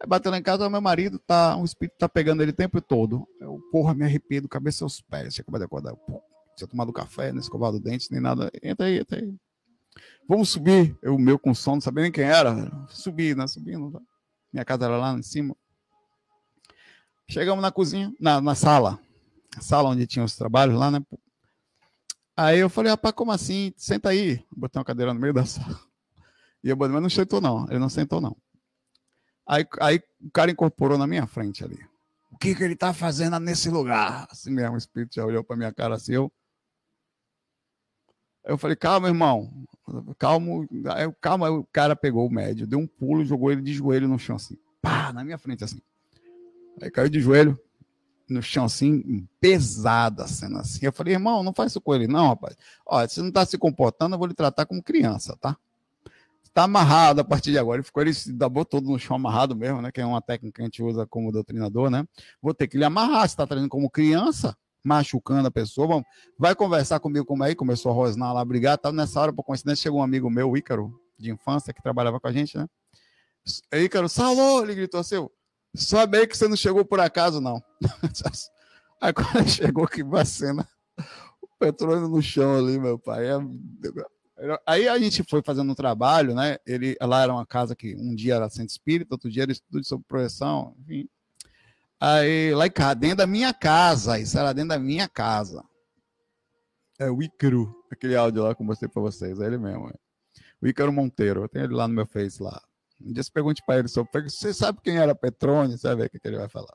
Aí 0.00 0.08
bateu 0.08 0.30
lá 0.30 0.38
em 0.38 0.42
casa, 0.42 0.68
meu 0.68 0.80
marido 0.80 1.18
tá, 1.18 1.56
um 1.56 1.64
espírito 1.64 1.96
tá 1.98 2.08
pegando 2.08 2.42
ele 2.42 2.50
o 2.50 2.54
tempo 2.54 2.80
todo. 2.80 3.26
Eu, 3.40 3.58
porra, 3.70 3.94
me 3.94 4.04
arrepio 4.04 4.42
do 4.42 4.48
cabeça 4.48 4.84
aos 4.84 5.00
pés. 5.00 5.34
Tinha 5.34 5.42
acabado 5.42 5.60
de 5.60 5.64
acordar. 5.64 5.96
Pô, 5.96 6.22
tinha 6.56 6.68
tomado 6.68 6.92
café, 6.92 7.32
não 7.32 7.40
escovado 7.40 7.78
o 7.78 7.80
dente, 7.80 8.10
nem 8.10 8.20
nada. 8.20 8.50
Entra 8.62 8.86
aí, 8.86 8.98
entra 8.98 9.18
aí. 9.18 9.34
Vamos 10.28 10.50
subir. 10.50 10.96
Eu, 11.00 11.18
meu 11.18 11.38
com 11.38 11.54
sono, 11.54 11.76
não 11.76 11.80
sabia 11.80 12.02
nem 12.02 12.12
quem 12.12 12.24
era. 12.24 12.70
Subi, 12.88 13.34
né? 13.34 13.46
Subindo. 13.46 14.02
Minha 14.52 14.64
casa 14.64 14.84
era 14.84 14.96
lá 14.96 15.14
em 15.14 15.22
cima. 15.22 15.56
Chegamos 17.28 17.62
na 17.62 17.72
cozinha, 17.72 18.12
na, 18.20 18.40
na 18.40 18.54
sala. 18.54 18.98
Sala 19.60 19.90
onde 19.90 20.06
tinha 20.06 20.24
os 20.24 20.36
trabalhos 20.36 20.78
lá, 20.78 20.90
né? 20.90 21.00
Aí 22.36 22.58
eu 22.58 22.68
falei, 22.68 22.90
rapaz, 22.90 23.14
como 23.14 23.32
assim? 23.32 23.72
Senta 23.76 24.10
aí. 24.10 24.44
Botei 24.54 24.78
uma 24.78 24.84
cadeira 24.84 25.14
no 25.14 25.20
meio 25.20 25.32
da 25.32 25.44
sala. 25.46 25.80
E 26.62 26.68
eu, 26.68 26.76
mas 26.76 26.90
não 26.90 27.10
sentou, 27.10 27.40
não. 27.40 27.66
Ele 27.68 27.78
não 27.78 27.88
sentou, 27.88 28.20
não. 28.20 28.36
Aí, 29.46 29.66
aí 29.80 30.02
o 30.20 30.30
cara 30.30 30.50
incorporou 30.50 30.98
na 30.98 31.06
minha 31.06 31.26
frente 31.26 31.62
ali. 31.62 31.78
O 32.32 32.38
que, 32.38 32.54
que 32.54 32.64
ele 32.64 32.74
tá 32.74 32.92
fazendo 32.92 33.38
nesse 33.38 33.70
lugar? 33.70 34.26
Assim 34.30 34.50
mesmo, 34.50 34.74
o 34.74 34.78
espírito 34.78 35.14
já 35.14 35.24
olhou 35.24 35.44
para 35.44 35.56
minha 35.56 35.72
cara 35.72 35.94
assim. 35.94 36.14
Eu, 36.14 36.32
eu 38.44 38.58
falei, 38.58 38.76
calma, 38.76 39.08
irmão. 39.08 39.50
Calma. 40.18 40.66
Aí, 40.94 41.12
calma. 41.20 41.46
Aí 41.46 41.52
o 41.52 41.64
cara 41.72 41.94
pegou 41.94 42.26
o 42.26 42.32
médio, 42.32 42.66
deu 42.66 42.78
um 42.78 42.86
pulo 42.86 43.24
jogou 43.24 43.52
ele 43.52 43.62
de 43.62 43.72
joelho 43.72 44.08
no 44.08 44.18
chão, 44.18 44.36
assim. 44.36 44.56
Pá, 44.82 45.12
na 45.12 45.22
minha 45.22 45.38
frente, 45.38 45.62
assim. 45.62 45.80
Aí 46.80 46.90
caiu 46.90 47.08
de 47.08 47.20
joelho 47.20 47.58
no 48.28 48.42
chão, 48.42 48.64
assim, 48.64 49.26
pesada 49.40 50.24
a 50.24 50.26
cena, 50.26 50.60
assim. 50.60 50.84
Eu 50.84 50.92
falei, 50.92 51.14
irmão, 51.14 51.42
não 51.42 51.52
faz 51.52 51.72
isso 51.72 51.80
com 51.80 51.94
ele, 51.94 52.06
não, 52.06 52.28
rapaz. 52.28 52.56
Olha, 52.86 53.08
você 53.08 53.20
não 53.20 53.30
tá 53.30 53.44
se 53.44 53.58
comportando, 53.58 54.14
eu 54.14 54.18
vou 54.18 54.26
lhe 54.26 54.34
tratar 54.34 54.66
como 54.66 54.82
criança, 54.82 55.36
tá? 55.40 55.56
Tá 56.52 56.62
amarrado 56.62 57.20
a 57.20 57.24
partir 57.24 57.50
de 57.50 57.58
agora. 57.58 57.78
Ele 57.78 57.82
ficou, 57.84 58.02
ele 58.02 58.14
se 58.14 58.32
dabou 58.32 58.64
todo 58.64 58.88
no 58.88 58.98
chão 58.98 59.16
amarrado 59.16 59.56
mesmo, 59.56 59.82
né? 59.82 59.90
Que 59.90 60.00
é 60.00 60.06
uma 60.06 60.22
técnica 60.22 60.54
que 60.56 60.62
a 60.62 60.64
gente 60.64 60.82
usa 60.82 61.04
como 61.04 61.32
doutrinador, 61.32 61.90
né? 61.90 62.06
Vou 62.40 62.54
ter 62.54 62.68
que 62.68 62.78
lhe 62.78 62.84
amarrar. 62.84 63.28
Você 63.28 63.36
tá 63.36 63.44
trazendo 63.44 63.68
como 63.68 63.90
criança, 63.90 64.56
machucando 64.84 65.48
a 65.48 65.50
pessoa. 65.50 65.88
Vamos, 65.88 66.04
vai 66.38 66.54
conversar 66.54 67.00
comigo 67.00 67.26
como 67.26 67.42
aí. 67.42 67.56
Começou 67.56 67.90
a 67.90 67.94
rosnar 67.94 68.32
lá, 68.32 68.44
brigar. 68.44 68.78
Tá 68.78 68.92
nessa 68.92 69.20
hora, 69.20 69.32
por 69.32 69.42
coincidência, 69.42 69.82
chegou 69.82 69.98
um 69.98 70.04
amigo 70.04 70.30
meu, 70.30 70.56
Ícaro, 70.56 70.94
de 71.18 71.32
infância, 71.32 71.74
que 71.74 71.82
trabalhava 71.82 72.20
com 72.20 72.28
a 72.28 72.32
gente, 72.32 72.56
né? 72.56 72.68
Ícaro, 73.72 74.08
salô! 74.08 74.62
Ele 74.62 74.76
gritou 74.76 75.00
assim: 75.00 75.16
Sabe 75.74 76.18
aí 76.18 76.26
que 76.26 76.36
você 76.36 76.46
não 76.46 76.56
chegou 76.56 76.84
por 76.84 77.00
acaso, 77.00 77.40
não. 77.40 77.62
aí 79.00 79.12
quando 79.12 79.48
chegou, 79.48 79.86
que 79.88 80.04
vacina. 80.04 80.68
O 81.42 81.48
petróleo 81.58 82.08
no 82.08 82.22
chão 82.22 82.56
ali, 82.56 82.78
meu 82.78 82.98
pai. 82.98 83.26
É... 83.26 83.38
Aí 84.66 84.88
a 84.88 84.98
gente 84.98 85.24
foi 85.28 85.42
fazendo 85.42 85.70
um 85.70 85.74
trabalho, 85.74 86.34
né? 86.34 86.58
Ele, 86.66 86.96
lá 87.00 87.22
era 87.22 87.32
uma 87.32 87.46
casa 87.46 87.74
que 87.74 87.94
um 87.96 88.14
dia 88.14 88.34
era 88.34 88.50
centro 88.50 88.70
espírita, 88.70 89.14
outro 89.14 89.30
dia 89.30 89.44
era 89.44 89.52
estudo 89.52 89.84
sobre 89.84 90.06
projeção, 90.06 90.74
enfim. 90.80 91.08
Aí, 92.00 92.54
lá 92.54 92.66
em 92.66 92.70
casa, 92.70 92.94
dentro 92.94 93.18
da 93.18 93.26
minha 93.26 93.54
casa, 93.54 94.18
isso 94.18 94.38
era 94.38 94.52
dentro 94.52 94.70
da 94.70 94.78
minha 94.78 95.08
casa. 95.08 95.64
É 96.98 97.10
o 97.10 97.22
Ícaro, 97.22 97.74
aquele 97.90 98.14
áudio 98.14 98.42
lá 98.42 98.54
que 98.54 98.62
eu 98.62 98.66
mostrei 98.66 98.88
para 98.88 99.02
vocês, 99.02 99.40
é 99.40 99.46
ele 99.46 99.58
mesmo. 99.58 99.88
É. 99.88 99.94
O 100.60 100.66
Ícaro 100.66 100.92
Monteiro, 100.92 101.42
eu 101.42 101.48
tenho 101.48 101.64
ele 101.64 101.74
lá 101.74 101.88
no 101.88 101.94
meu 101.94 102.06
Face 102.06 102.42
lá. 102.42 102.60
Um 103.04 103.12
dia 103.12 103.22
você 103.22 103.30
pergunte 103.30 103.62
para 103.66 103.80
ele 103.80 103.88
sobre. 103.88 104.10
Você 104.28 104.54
sabe 104.54 104.80
quem 104.82 104.96
era 104.96 105.14
Petrone? 105.14 105.76
Você 105.76 105.86
vai 105.88 105.96
ver 105.96 106.06
o 106.06 106.10
que, 106.10 106.20
ele 106.24 106.38
vai 106.38 106.48
falar. 106.48 106.74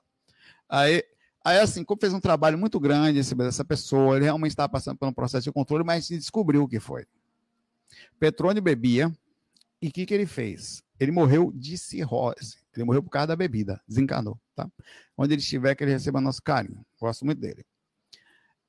Aí, 0.69 1.03
aí 1.43 1.59
assim, 1.59 1.83
como 1.83 1.99
fez 1.99 2.13
um 2.13 2.19
trabalho 2.19 2.57
muito 2.57 2.79
grande 2.79 3.19
essa 3.19 3.65
pessoa, 3.65 4.15
ele 4.15 4.25
realmente 4.25 4.51
estava 4.51 4.69
passando 4.69 4.97
por 4.97 5.07
um 5.07 5.13
processo 5.13 5.45
de 5.45 5.51
controle, 5.51 5.83
mas 5.83 6.07
descobriu 6.07 6.63
o 6.63 6.67
que 6.67 6.79
foi. 6.79 7.05
Petrone 8.19 8.61
bebia. 8.61 9.11
E 9.81 9.87
o 9.87 9.91
que, 9.91 10.05
que 10.05 10.13
ele 10.13 10.25
fez? 10.25 10.83
Ele 10.99 11.11
morreu 11.11 11.53
de 11.55 11.77
cirrose. 11.77 12.57
Ele 12.75 12.83
morreu 12.83 13.01
por 13.01 13.09
causa 13.09 13.27
da 13.27 13.35
bebida. 13.35 13.81
Desencanou, 13.87 14.37
tá? 14.53 14.69
Onde 15.17 15.33
ele 15.33 15.41
estiver, 15.41 15.73
que 15.73 15.83
ele 15.83 15.91
receba 15.91 16.19
nosso 16.19 16.41
carinho. 16.43 16.85
Gosto 16.99 17.25
muito 17.25 17.39
dele. 17.39 17.65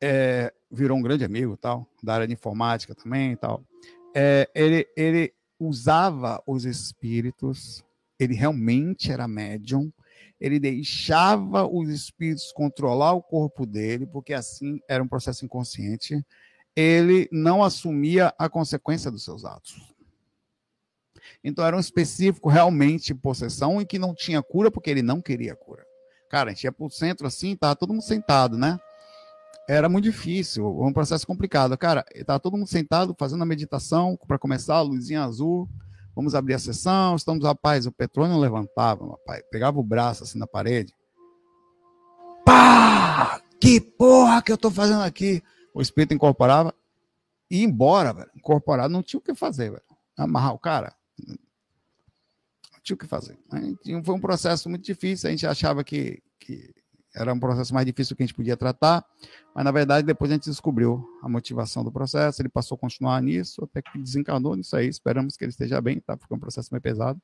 É, 0.01 0.53
virou 0.71 0.97
um 0.97 1.03
grande 1.03 1.25
amigo, 1.25 1.57
tal, 1.57 1.87
da 2.03 2.15
área 2.15 2.27
de 2.27 2.33
informática 2.33 2.95
também, 2.95 3.37
tal. 3.37 3.63
É, 4.15 4.49
ele, 4.55 4.89
ele 4.97 5.35
usava 5.61 6.43
os 6.47 6.65
espíritos, 6.65 7.85
ele 8.19 8.35
realmente 8.35 9.13
era 9.13 9.29
médium, 9.29 9.93
ele 10.41 10.59
deixava 10.59 11.67
os 11.67 11.89
espíritos 11.91 12.51
controlar 12.51 13.13
o 13.13 13.23
corpo 13.23 13.65
dele, 13.67 14.07
porque 14.07 14.33
assim 14.33 14.81
era 14.89 15.03
um 15.03 15.09
processo 15.09 15.45
inconsciente 15.45 16.25
ele 16.75 17.29
não 17.33 17.63
assumia 17.63 18.35
a 18.39 18.49
consequência 18.49 19.11
dos 19.11 19.25
seus 19.25 19.45
atos. 19.45 19.75
Então 21.43 21.65
era 21.65 21.77
um 21.77 21.81
específico 21.81 22.49
realmente 22.49 23.15
possessão 23.15 23.81
em 23.81 23.87
que 23.87 23.99
não 23.99 24.15
tinha 24.15 24.43
cura 24.43 24.71
porque 24.71 24.91
ele 24.91 25.03
não 25.03 25.21
queria 25.21 25.57
cura. 25.57 25.85
Cara, 26.29 26.51
a 26.51 26.55
gente 26.55 26.65
ia 26.65 26.73
para 26.73 26.87
o 26.87 26.91
centro 26.91 27.27
assim, 27.27 27.57
tava 27.57 27.75
todo 27.77 27.93
mundo 27.93 28.03
sentado, 28.03 28.57
né? 28.57 28.79
Era 29.69 29.89
muito 29.89 30.05
difícil, 30.05 30.67
um 30.81 30.93
processo 30.93 31.27
complicado. 31.27 31.77
Cara, 31.79 32.05
tava 32.27 32.41
todo 32.41 32.57
mundo 32.57 32.67
sentado 32.67 33.15
fazendo 33.19 33.43
a 33.43 33.47
meditação 33.47 34.19
para 34.27 34.39
começar, 34.39 34.77
a 34.77 34.83
luzinha 34.83 35.23
azul. 35.23 35.69
Vamos 36.15 36.35
abrir 36.35 36.55
a 36.55 36.59
sessão, 36.59 37.15
estamos, 37.15 37.45
rapaz, 37.45 37.87
o 37.87 37.93
petróleo 37.93 38.33
não 38.33 38.41
levantava, 38.41 39.09
rapaz. 39.09 39.43
Pegava 39.51 39.79
o 39.79 39.83
braço 39.85 40.25
assim 40.25 40.39
na 40.39 40.47
parede. 40.47 40.93
Pá! 42.45 43.41
Que 43.61 43.81
porra 43.81 44.43
que 44.43 44.51
eu 44.51 44.59
tô 44.59 44.71
fazendo 44.71 45.03
aqui? 45.03 45.43
o 45.73 45.81
espírito 45.81 46.15
incorporava, 46.15 46.75
ir 47.51 47.63
embora, 47.63 48.13
velho. 48.13 48.31
Incorporado, 48.37 48.93
não 48.93 49.03
tinha 49.03 49.19
o 49.19 49.23
que 49.23 49.35
fazer, 49.35 49.71
velho. 49.71 49.83
Amarrar 50.17 50.55
o 50.55 50.59
cara. 50.59 50.95
Não 51.27 51.37
tinha 52.83 52.95
o 52.95 52.99
que 52.99 53.07
fazer. 53.07 53.39
Foi 54.05 54.15
um 54.15 54.21
processo 54.21 54.69
muito 54.69 54.85
difícil. 54.85 55.29
A 55.29 55.31
gente 55.31 55.47
achava 55.47 55.85
que, 55.85 56.23
que 56.39 56.75
era 57.15 57.33
um 57.33 57.41
processo 57.41 57.75
mais 57.75 57.85
difícil 57.85 58.15
que 58.15 58.23
a 58.23 58.27
gente 58.27 58.35
podia 58.35 58.57
tratar, 58.57 59.05
mas 59.55 59.65
na 59.65 59.71
verdade 59.71 60.07
depois 60.07 60.31
a 60.31 60.35
gente 60.35 60.49
descobriu 60.49 61.05
a 61.23 61.29
motivação 61.29 61.83
do 61.83 61.91
processo, 61.91 62.41
ele 62.41 62.49
passou 62.49 62.77
a 62.77 62.79
continuar 62.79 63.21
nisso, 63.23 63.65
até 63.65 63.83
que 63.83 63.99
desencanou 63.99 64.55
nisso 64.55 64.77
aí, 64.77 64.89
esperamos 64.89 65.37
que 65.37 65.45
ele 65.45 65.51
esteja 65.51 65.81
bem, 65.81 66.01
tá? 66.01 66.17
Porque 66.17 66.33
é 66.33 66.37
um 66.37 66.41
processo 66.41 66.69
meio 66.73 66.83
pesado. 66.83 67.21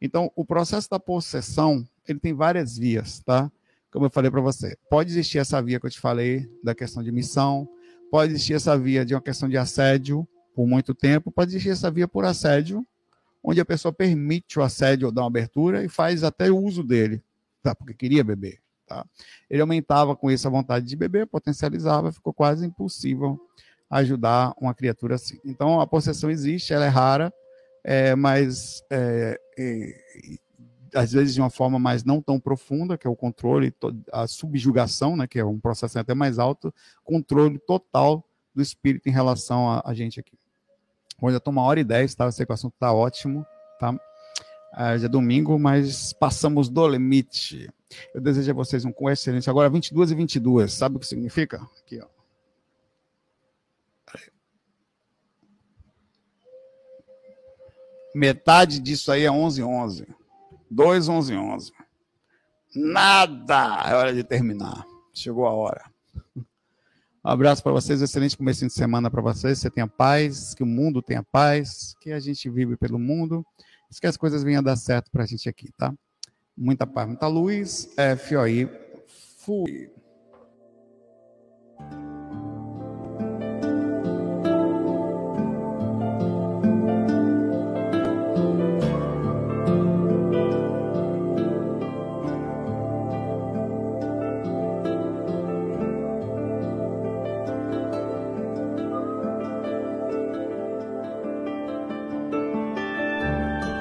Então, 0.00 0.30
o 0.34 0.44
processo 0.44 0.90
da 0.90 0.98
possessão, 0.98 1.86
ele 2.06 2.18
tem 2.18 2.34
várias 2.34 2.76
vias, 2.76 3.20
tá? 3.20 3.50
Como 3.90 4.06
eu 4.06 4.10
falei 4.10 4.30
para 4.30 4.40
você, 4.40 4.76
pode 4.90 5.10
existir 5.10 5.38
essa 5.38 5.62
via 5.62 5.78
que 5.78 5.86
eu 5.86 5.90
te 5.90 6.00
falei, 6.00 6.50
da 6.62 6.74
questão 6.74 7.02
de 7.02 7.12
missão, 7.12 7.68
pode 8.10 8.32
existir 8.32 8.54
essa 8.54 8.76
via 8.76 9.04
de 9.04 9.14
uma 9.14 9.20
questão 9.20 9.48
de 9.48 9.56
assédio 9.56 10.26
por 10.54 10.66
muito 10.66 10.94
tempo, 10.94 11.30
pode 11.30 11.52
existir 11.52 11.70
essa 11.70 11.90
via 11.90 12.08
por 12.08 12.24
assédio, 12.24 12.84
onde 13.42 13.60
a 13.60 13.64
pessoa 13.64 13.92
permite 13.92 14.58
o 14.58 14.62
assédio 14.62 15.06
ou 15.06 15.12
dá 15.12 15.22
uma 15.22 15.28
abertura 15.28 15.84
e 15.84 15.88
faz 15.88 16.24
até 16.24 16.50
o 16.50 16.58
uso 16.58 16.82
dele, 16.82 17.22
tá? 17.62 17.74
Porque 17.74 17.94
queria 17.94 18.24
beber. 18.24 18.63
Tá? 18.86 19.04
Ele 19.48 19.62
aumentava 19.62 20.14
com 20.14 20.30
isso 20.30 20.46
a 20.46 20.50
vontade 20.50 20.86
de 20.86 20.96
beber, 20.96 21.26
potencializava, 21.26 22.12
ficou 22.12 22.32
quase 22.32 22.66
impossível 22.66 23.40
ajudar 23.90 24.52
uma 24.60 24.74
criatura 24.74 25.14
assim. 25.14 25.38
Então 25.44 25.80
a 25.80 25.86
possessão 25.86 26.30
existe, 26.30 26.72
ela 26.72 26.84
é 26.84 26.88
rara, 26.88 27.32
é, 27.82 28.14
mas 28.14 28.82
é, 28.90 29.40
é, 29.58 30.38
às 30.94 31.12
vezes 31.12 31.34
de 31.34 31.40
uma 31.40 31.50
forma 31.50 31.78
mais 31.78 32.04
não 32.04 32.20
tão 32.20 32.38
profunda, 32.40 32.96
que 32.98 33.06
é 33.06 33.10
o 33.10 33.16
controle, 33.16 33.74
a 34.12 34.26
subjugação, 34.26 35.16
né, 35.16 35.26
que 35.26 35.38
é 35.38 35.44
um 35.44 35.58
processo 35.58 35.98
até 35.98 36.14
mais 36.14 36.38
alto, 36.38 36.74
controle 37.02 37.58
total 37.58 38.24
do 38.54 38.62
espírito 38.62 39.08
em 39.08 39.12
relação 39.12 39.70
a, 39.70 39.82
a 39.84 39.94
gente 39.94 40.20
aqui. 40.20 40.38
Hoje 41.20 41.36
eu 41.36 41.38
estou 41.38 41.52
uma 41.52 41.62
hora 41.62 41.80
e 41.80 41.84
dez, 41.84 42.14
tá? 42.14 42.24
Eu 42.24 42.32
sei 42.32 42.44
que 42.44 42.52
o 42.52 42.54
assunto 42.54 42.74
está 42.74 42.92
ótimo, 42.92 43.46
tá? 43.78 43.94
Ah, 44.72 44.96
já 44.98 45.06
é 45.06 45.08
domingo, 45.08 45.58
mas 45.58 46.12
passamos 46.12 46.68
do 46.68 46.86
limite. 46.88 47.70
Eu 48.14 48.20
desejo 48.20 48.50
a 48.50 48.54
vocês 48.54 48.84
um 48.84 48.92
com 48.92 49.10
excelente. 49.10 49.48
Agora, 49.48 49.68
22 49.68 50.10
e 50.10 50.14
22, 50.14 50.72
sabe 50.72 50.96
o 50.96 51.00
que 51.00 51.06
significa? 51.06 51.62
Aqui, 51.80 52.00
ó. 52.00 52.06
Metade 58.14 58.78
disso 58.78 59.10
aí 59.10 59.24
é 59.24 59.30
11 59.30 59.62
11. 59.62 60.06
2 60.70 61.08
11 61.08 61.34
11. 61.34 61.72
Nada! 62.76 63.82
É 63.88 63.94
hora 63.94 64.14
de 64.14 64.22
terminar. 64.22 64.86
Chegou 65.12 65.46
a 65.46 65.52
hora. 65.52 65.84
Um 66.36 66.44
abraço 67.30 67.62
para 67.62 67.72
vocês, 67.72 68.02
excelente 68.02 68.36
começo 68.36 68.64
de 68.66 68.72
semana 68.72 69.10
para 69.10 69.22
vocês. 69.22 69.58
Você 69.58 69.70
tenha 69.70 69.88
paz, 69.88 70.54
que 70.54 70.62
o 70.62 70.66
mundo 70.66 71.02
tenha 71.02 71.22
paz, 71.22 71.94
que 72.00 72.12
a 72.12 72.20
gente 72.20 72.48
vive 72.48 72.76
pelo 72.76 72.98
mundo 72.98 73.44
que 74.00 74.06
as 74.06 74.16
coisas 74.16 74.42
venham 74.42 74.60
a 74.60 74.62
dar 74.62 74.76
certo 74.76 75.10
para 75.10 75.24
a 75.24 75.26
gente 75.26 75.48
aqui, 75.48 75.70
tá? 75.76 75.94
Muita 76.56 76.86
paz, 76.86 77.06
muita 77.08 77.26
luz. 77.26 77.88
FOI. 78.28 78.68
Fui. 79.38 79.90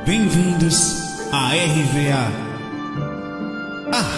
Bem-vindos 0.06 1.04
à 1.32 1.54
RVA, 1.54 2.53